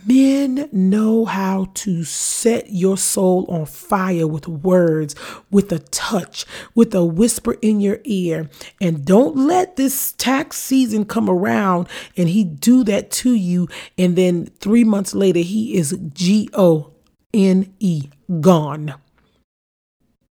Men 0.07 0.69
know 0.71 1.25
how 1.25 1.67
to 1.73 2.05
set 2.05 2.71
your 2.71 2.97
soul 2.97 3.45
on 3.49 3.65
fire 3.65 4.25
with 4.25 4.47
words, 4.47 5.15
with 5.51 5.69
a 5.73 5.79
touch, 5.79 6.45
with 6.73 6.95
a 6.95 7.03
whisper 7.03 7.57
in 7.61 7.81
your 7.81 7.99
ear. 8.05 8.49
And 8.79 9.05
don't 9.05 9.35
let 9.35 9.75
this 9.75 10.13
tax 10.13 10.57
season 10.57 11.03
come 11.03 11.29
around 11.29 11.89
and 12.15 12.29
he 12.29 12.45
do 12.45 12.85
that 12.85 13.11
to 13.11 13.33
you. 13.33 13.67
And 13.97 14.15
then 14.15 14.45
three 14.45 14.85
months 14.85 15.13
later, 15.13 15.39
he 15.39 15.75
is 15.75 15.97
G 16.13 16.49
O 16.53 16.93
N 17.33 17.73
E, 17.79 18.09
gone. 18.39 18.93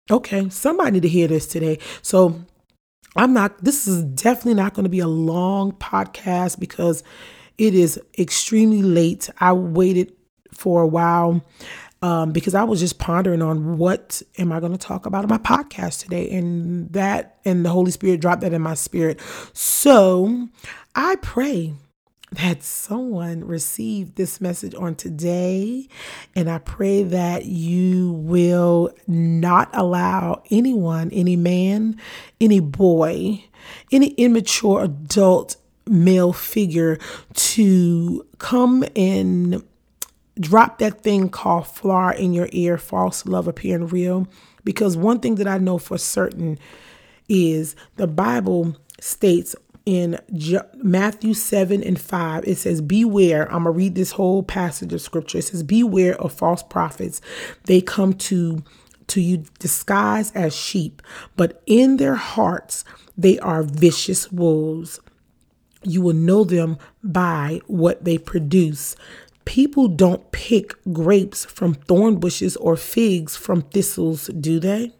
Okay, 0.09 0.49
somebody 0.49 0.91
need 0.91 1.03
to 1.03 1.09
hear 1.09 1.27
this 1.27 1.45
today. 1.45 1.77
So 2.01 2.43
I'm 3.15 3.33
not, 3.33 3.63
this 3.63 3.87
is 3.87 4.03
definitely 4.03 4.55
not 4.55 4.73
going 4.73 4.85
to 4.85 4.89
be 4.89 4.99
a 4.99 5.07
long 5.07 5.73
podcast 5.73 6.59
because 6.59 7.03
it 7.59 7.75
is 7.75 7.99
extremely 8.17 8.81
late. 8.81 9.29
I 9.39 9.53
waited 9.53 10.13
for 10.53 10.81
a 10.81 10.87
while 10.87 11.45
um, 12.01 12.31
because 12.31 12.55
I 12.55 12.63
was 12.63 12.79
just 12.79 12.97
pondering 12.97 13.41
on 13.41 13.77
what 13.77 14.21
am 14.37 14.51
I 14.51 14.59
going 14.59 14.71
to 14.71 14.77
talk 14.77 15.05
about 15.05 15.23
in 15.23 15.29
my 15.29 15.37
podcast 15.37 16.01
today, 16.01 16.29
and 16.31 16.91
that 16.93 17.39
and 17.43 17.65
the 17.65 17.69
Holy 17.69 17.91
Spirit 17.91 18.21
dropped 18.21 18.41
that 18.41 18.53
in 18.53 18.61
my 18.61 18.73
spirit. 18.73 19.19
So 19.53 20.47
I 20.95 21.17
pray 21.17 21.73
that 22.31 22.63
someone 22.63 23.43
received 23.43 24.15
this 24.15 24.39
message 24.39 24.75
on 24.75 24.95
today. 24.95 25.87
And 26.35 26.49
I 26.49 26.59
pray 26.59 27.03
that 27.03 27.45
you 27.45 28.11
will 28.11 28.91
not 29.07 29.69
allow 29.73 30.43
anyone, 30.51 31.09
any 31.11 31.35
man, 31.35 31.99
any 32.39 32.59
boy, 32.59 33.43
any 33.91 34.09
immature 34.09 34.83
adult 34.83 35.57
male 35.89 36.33
figure 36.33 36.97
to 37.33 38.25
come 38.37 38.83
and 38.95 39.63
drop 40.39 40.79
that 40.79 41.01
thing 41.01 41.29
called 41.29 41.67
FLAR 41.67 42.13
in 42.13 42.33
your 42.33 42.49
ear, 42.51 42.77
false 42.77 43.25
love 43.25 43.47
appearing 43.47 43.87
real. 43.87 44.27
Because 44.63 44.95
one 44.95 45.19
thing 45.19 45.35
that 45.35 45.47
I 45.47 45.57
know 45.57 45.77
for 45.77 45.97
certain 45.97 46.57
is 47.27 47.75
the 47.95 48.07
Bible 48.07 48.75
states 48.99 49.55
in 49.85 50.19
Matthew 50.75 51.33
7 51.33 51.81
and 51.81 51.99
5, 51.99 52.47
it 52.47 52.57
says, 52.57 52.81
Beware. 52.81 53.45
I'm 53.45 53.63
going 53.63 53.73
to 53.73 53.77
read 53.77 53.95
this 53.95 54.11
whole 54.11 54.43
passage 54.43 54.93
of 54.93 55.01
scripture. 55.01 55.39
It 55.39 55.45
says, 55.45 55.63
Beware 55.63 56.19
of 56.21 56.31
false 56.31 56.61
prophets. 56.61 57.21
They 57.63 57.81
come 57.81 58.13
to 58.13 58.63
to 59.07 59.21
you 59.21 59.43
disguised 59.57 60.35
as 60.35 60.55
sheep, 60.55 61.01
but 61.35 61.63
in 61.65 61.97
their 61.97 62.13
hearts 62.13 62.85
they 63.17 63.39
are 63.39 63.63
vicious 63.63 64.31
wolves. 64.31 64.99
You 65.83 66.01
will 66.01 66.13
know 66.13 66.43
them 66.43 66.77
by 67.03 67.61
what 67.67 68.03
they 68.03 68.17
produce. 68.17 68.95
People 69.45 69.87
don't 69.87 70.31
pick 70.31 70.75
grapes 70.91 71.45
from 71.45 71.73
thorn 71.73 72.17
bushes 72.17 72.55
or 72.57 72.75
figs 72.75 73.35
from 73.35 73.63
thistles, 73.63 74.27
do 74.27 74.59
they? 74.59 74.91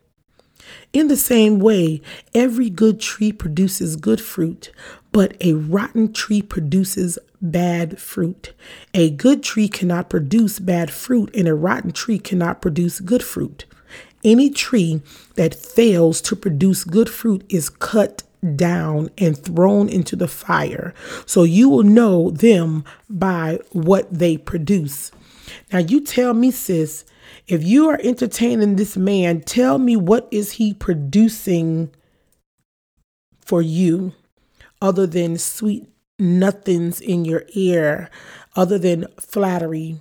In 0.93 1.07
the 1.07 1.17
same 1.17 1.59
way, 1.59 2.01
every 2.33 2.69
good 2.69 2.99
tree 2.99 3.31
produces 3.31 3.95
good 3.95 4.21
fruit, 4.21 4.71
but 5.11 5.35
a 5.41 5.53
rotten 5.53 6.13
tree 6.13 6.41
produces 6.41 7.19
bad 7.41 7.99
fruit. 7.99 8.53
A 8.93 9.09
good 9.09 9.43
tree 9.43 9.67
cannot 9.67 10.09
produce 10.09 10.59
bad 10.59 10.91
fruit, 10.91 11.33
and 11.35 11.47
a 11.47 11.55
rotten 11.55 11.91
tree 11.91 12.19
cannot 12.19 12.61
produce 12.61 12.99
good 12.99 13.23
fruit. 13.23 13.65
Any 14.23 14.49
tree 14.49 15.01
that 15.35 15.55
fails 15.55 16.21
to 16.21 16.35
produce 16.35 16.83
good 16.83 17.09
fruit 17.09 17.45
is 17.49 17.69
cut 17.69 18.23
down 18.55 19.09
and 19.17 19.37
thrown 19.37 19.89
into 19.89 20.15
the 20.15 20.27
fire. 20.27 20.93
So 21.25 21.43
you 21.43 21.69
will 21.69 21.83
know 21.83 22.31
them 22.31 22.85
by 23.09 23.59
what 23.71 24.11
they 24.11 24.37
produce. 24.37 25.11
Now 25.71 25.79
you 25.79 26.01
tell 26.01 26.33
me, 26.33 26.51
sis, 26.51 27.05
if 27.47 27.63
you 27.63 27.89
are 27.89 27.99
entertaining 28.03 28.75
this 28.75 28.95
man, 28.95 29.41
tell 29.41 29.77
me 29.77 29.95
what 29.95 30.27
is 30.31 30.53
he 30.53 30.73
producing 30.73 31.91
for 33.39 33.61
you 33.61 34.13
other 34.81 35.07
than 35.07 35.37
sweet 35.37 35.87
nothings 36.19 37.01
in 37.01 37.25
your 37.25 37.43
ear, 37.53 38.09
other 38.55 38.77
than 38.77 39.07
flattery, 39.19 39.99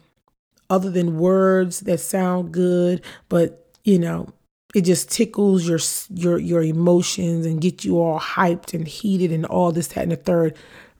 other 0.68 0.90
than 0.90 1.18
words 1.18 1.80
that 1.80 2.00
sound 2.00 2.52
good, 2.52 3.02
but 3.28 3.66
you 3.84 3.98
know, 3.98 4.28
it 4.74 4.82
just 4.82 5.10
tickles 5.10 5.66
your 5.66 5.78
your 6.10 6.38
your 6.38 6.62
emotions 6.62 7.46
and 7.46 7.60
get 7.60 7.84
you 7.84 7.98
all 7.98 8.20
hyped 8.20 8.74
and 8.74 8.86
heated 8.86 9.32
and 9.32 9.46
all 9.46 9.72
this 9.72 9.88
that 9.88 10.02
and 10.02 10.12
the 10.12 10.16
third. 10.16 10.56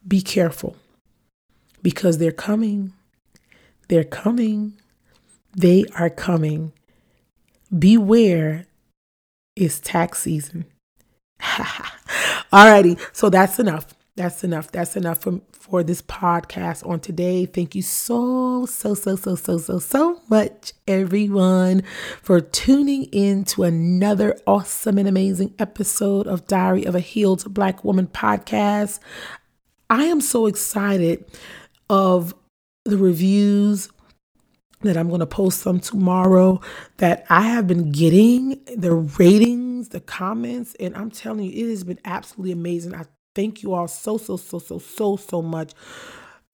Be 0.07 0.23
careful 0.23 0.77
because 1.83 2.19
they're 2.19 2.33
coming. 2.33 2.93
They're 3.89 4.05
coming. 4.05 4.75
They 5.55 5.85
are 5.97 6.11
coming. 6.11 6.73
Beware 7.77 8.67
it's 9.55 9.81
tax 9.81 10.21
season. 10.21 10.65
Alrighty 11.41 12.99
so 13.13 13.29
that's 13.29 13.59
enough 13.59 13.95
that's 14.19 14.43
enough. 14.43 14.73
That's 14.73 14.97
enough 14.97 15.23
for, 15.23 15.41
for 15.53 15.85
this 15.85 16.03
podcast 16.03 16.85
on 16.85 16.99
today. 16.99 17.47
Thank 17.47 17.77
you 17.77 17.83
so, 17.83 18.67
so, 18.67 18.95
so, 18.95 19.15
so, 19.15 19.37
so, 19.37 19.59
so, 19.59 19.79
so 19.79 20.21
much, 20.29 20.73
everyone, 20.89 21.85
for 22.21 22.41
tuning 22.41 23.05
in 23.05 23.45
to 23.45 23.63
another 23.63 24.37
awesome 24.45 24.99
and 24.99 25.07
amazing 25.07 25.55
episode 25.61 26.27
of 26.27 26.49
Diary 26.49 26.85
of 26.85 26.97
a 26.97 27.01
Healed 27.01 27.55
Black 27.55 27.85
Woman 27.85 28.09
podcast. 28.09 28.99
I 29.89 30.07
am 30.07 30.21
so 30.21 30.47
excited 30.47 31.25
of 31.89 32.35
the 32.85 32.99
reviews 32.99 33.89
that 34.81 34.97
I'm 34.97 35.09
going 35.09 35.21
to 35.21 35.27
post 35.27 35.61
some 35.61 35.79
tomorrow 35.79 36.61
that 36.97 37.25
I 37.31 37.43
have 37.43 37.69
been 37.69 37.93
getting 37.93 38.65
the 38.77 38.95
ratings, 38.95 39.91
the 39.91 40.01
comments, 40.01 40.75
and 40.81 40.97
I'm 40.97 41.13
telling 41.13 41.45
you, 41.45 41.67
it 41.67 41.71
has 41.71 41.85
been 41.85 42.01
absolutely 42.05 42.51
amazing. 42.51 42.97
I 42.97 43.05
Thank 43.39 43.63
you 43.63 43.73
all 43.73 43.87
so, 43.87 44.19
so, 44.19 44.37
so, 44.37 44.59
so, 44.59 44.81
so, 44.81 45.15
so 45.15 45.43
much. 45.43 45.73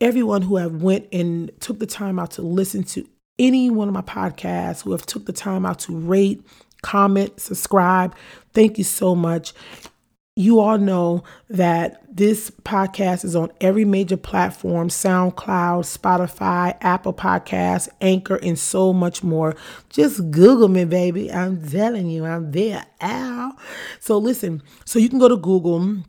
Everyone 0.03 0.43
who 0.43 0.57
have 0.57 0.83
went 0.83 1.09
and 1.15 1.51
took 1.59 1.79
the 1.79 1.87
time 1.87 2.19
out 2.19 2.33
to 2.33 2.43
listen 2.43 2.83
to 2.83 3.09
any 3.39 3.71
one 3.71 3.89
of 3.89 3.95
my 3.95 4.03
podcasts, 4.03 4.83
who 4.83 4.93
have 4.93 5.07
took 5.07 5.25
the 5.25 5.33
time 5.33 5.65
out 5.65 5.79
to 5.79 5.97
rate, 5.97 6.47
comment, 6.83 7.41
subscribe. 7.41 8.15
Thank 8.53 8.77
you 8.77 8.85
so 8.85 9.15
much. 9.15 9.55
You 10.37 10.61
all 10.61 10.77
know 10.77 11.25
that 11.49 12.03
this 12.15 12.51
podcast 12.51 13.25
is 13.25 13.35
on 13.35 13.51
every 13.63 13.87
major 13.87 14.19
platform 14.19 14.91
SoundCloud, 14.91 15.87
Spotify, 15.87 16.77
Apple 16.83 17.15
Podcasts, 17.15 17.89
Anchor, 18.03 18.37
and 18.43 18.59
so 18.59 18.93
much 18.93 19.23
more. 19.23 19.57
Just 19.89 20.31
Google 20.31 20.69
me, 20.69 20.85
baby. 20.85 21.33
I'm 21.33 21.67
telling 21.67 22.11
you, 22.11 22.27
I'm 22.27 22.53
there. 22.53 22.85
Ow. 23.01 23.53
So, 24.01 24.19
listen, 24.19 24.63
so 24.85 24.99
you 24.99 25.09
can 25.09 25.19
go 25.19 25.29
to 25.29 25.39
Google 25.39 26.05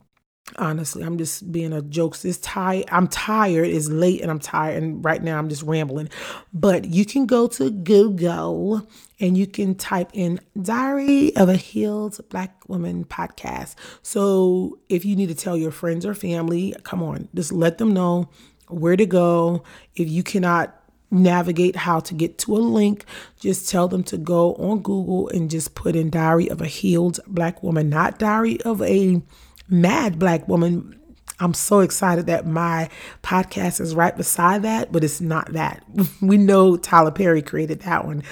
honestly 0.57 1.03
i'm 1.03 1.17
just 1.17 1.51
being 1.51 1.73
a 1.73 1.81
joke 1.81 2.15
it's 2.23 2.37
tired 2.37 2.85
i'm 2.91 3.07
tired. 3.07 3.67
It's 3.67 3.89
late 3.89 4.21
and 4.21 4.29
i'm 4.29 4.39
tired 4.39 4.81
and 4.81 5.03
right 5.03 5.21
now 5.21 5.37
i'm 5.37 5.49
just 5.49 5.63
rambling. 5.63 6.09
But 6.53 6.85
you 6.85 7.05
can 7.05 7.25
go 7.25 7.47
to 7.47 7.71
google 7.71 8.87
and 9.19 9.37
you 9.37 9.47
can 9.47 9.75
type 9.75 10.11
in 10.13 10.39
diary 10.61 11.35
of 11.35 11.49
a 11.49 11.55
healed 11.55 12.19
black 12.29 12.67
woman 12.69 13.05
podcast. 13.05 13.75
So 14.01 14.77
if 14.87 15.03
you 15.03 15.15
need 15.15 15.29
to 15.29 15.35
tell 15.35 15.57
your 15.57 15.71
friends 15.71 16.05
or 16.05 16.13
family 16.13 16.75
come 16.83 17.01
on 17.01 17.27
just 17.33 17.51
let 17.51 17.79
them 17.79 17.93
know 17.93 18.29
where 18.67 18.95
to 18.95 19.05
go. 19.05 19.63
If 19.95 20.09
you 20.09 20.23
cannot 20.23 20.79
navigate 21.11 21.75
how 21.75 21.99
to 22.01 22.13
get 22.13 22.37
to 22.39 22.55
a 22.55 22.59
link 22.59 23.05
just 23.39 23.69
tell 23.69 23.87
them 23.87 24.03
to 24.03 24.17
go 24.17 24.55
on 24.55 24.79
google 24.81 25.29
and 25.29 25.49
just 25.49 25.75
put 25.75 25.95
in 25.95 26.09
diary 26.09 26.49
of 26.49 26.61
a 26.61 26.65
healed 26.65 27.19
black 27.27 27.61
woman 27.61 27.89
not 27.89 28.17
diary 28.17 28.59
of 28.63 28.81
a 28.81 29.21
mad 29.67 30.19
black 30.19 30.47
woman. 30.47 30.99
I'm 31.39 31.53
so 31.53 31.81
excited 31.81 32.27
that 32.27 32.47
my 32.47 32.89
podcast 33.21 33.81
is 33.81 33.93
right 33.93 34.15
beside 34.15 34.63
that, 34.63 34.91
but 34.91 35.03
it's 35.03 35.19
not 35.19 35.51
that. 35.53 35.83
We 36.21 36.37
know 36.37 36.77
Tyler 36.77 37.11
Perry 37.11 37.41
created 37.41 37.81
that 37.81 38.05
one, 38.05 38.23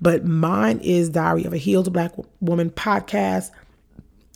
but 0.00 0.24
mine 0.24 0.78
is 0.80 1.08
Diary 1.08 1.44
of 1.44 1.54
a 1.54 1.56
Healed 1.56 1.92
Black 1.92 2.12
Woman 2.40 2.70
podcast 2.70 3.50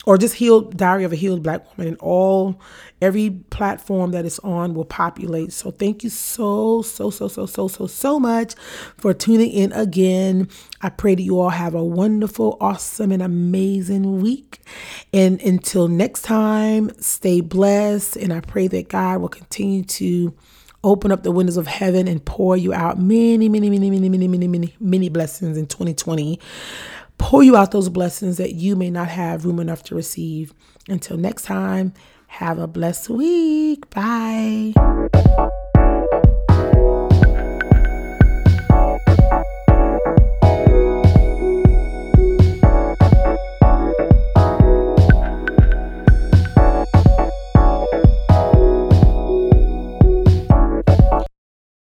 or 0.05 0.17
just 0.17 0.35
healed 0.35 0.77
diary 0.77 1.03
of 1.03 1.13
a 1.13 1.15
healed 1.15 1.43
black 1.43 1.65
woman 1.77 1.93
and 1.93 1.97
all 1.99 2.59
every 3.01 3.29
platform 3.49 4.11
that 4.11 4.25
it's 4.25 4.39
on 4.39 4.73
will 4.73 4.85
populate. 4.85 5.51
So 5.51 5.71
thank 5.71 6.03
you 6.03 6.09
so 6.09 6.81
so 6.81 7.09
so 7.09 7.27
so 7.27 7.45
so 7.45 7.67
so 7.67 7.87
so 7.87 8.19
much 8.19 8.55
for 8.97 9.13
tuning 9.13 9.51
in 9.51 9.71
again. 9.73 10.49
I 10.81 10.89
pray 10.89 11.15
that 11.15 11.21
you 11.21 11.39
all 11.39 11.49
have 11.49 11.75
a 11.75 11.83
wonderful 11.83 12.57
awesome 12.61 13.11
and 13.11 13.21
amazing 13.21 14.21
week. 14.21 14.59
And 15.13 15.41
until 15.41 15.87
next 15.87 16.23
time 16.23 16.91
stay 16.99 17.41
blessed 17.41 18.15
and 18.17 18.33
i 18.33 18.39
pray 18.39 18.67
that 18.67 18.89
god 18.89 19.21
will 19.21 19.29
continue 19.29 19.83
to 19.83 20.33
open 20.83 21.11
up 21.11 21.23
the 21.23 21.31
windows 21.31 21.57
of 21.57 21.65
heaven 21.65 22.07
and 22.07 22.23
pour 22.25 22.55
you 22.55 22.73
out 22.73 22.99
many 22.99 23.49
many 23.49 23.69
many 23.69 23.89
many 23.89 24.09
many 24.09 24.27
many 24.27 24.47
many 24.47 24.75
many 24.79 25.09
blessings 25.09 25.57
in 25.57 25.65
2020 25.65 26.39
pour 27.17 27.43
you 27.43 27.55
out 27.55 27.71
those 27.71 27.89
blessings 27.89 28.37
that 28.37 28.55
you 28.55 28.75
may 28.75 28.89
not 28.89 29.07
have 29.09 29.45
room 29.45 29.59
enough 29.59 29.83
to 29.83 29.95
receive. 29.95 30.53
Until 30.87 31.17
next 31.17 31.43
time, 31.43 31.93
have 32.27 32.59
a 32.59 32.67
blessed 32.67 33.09
week. 33.09 33.89
Bye. 33.89 34.73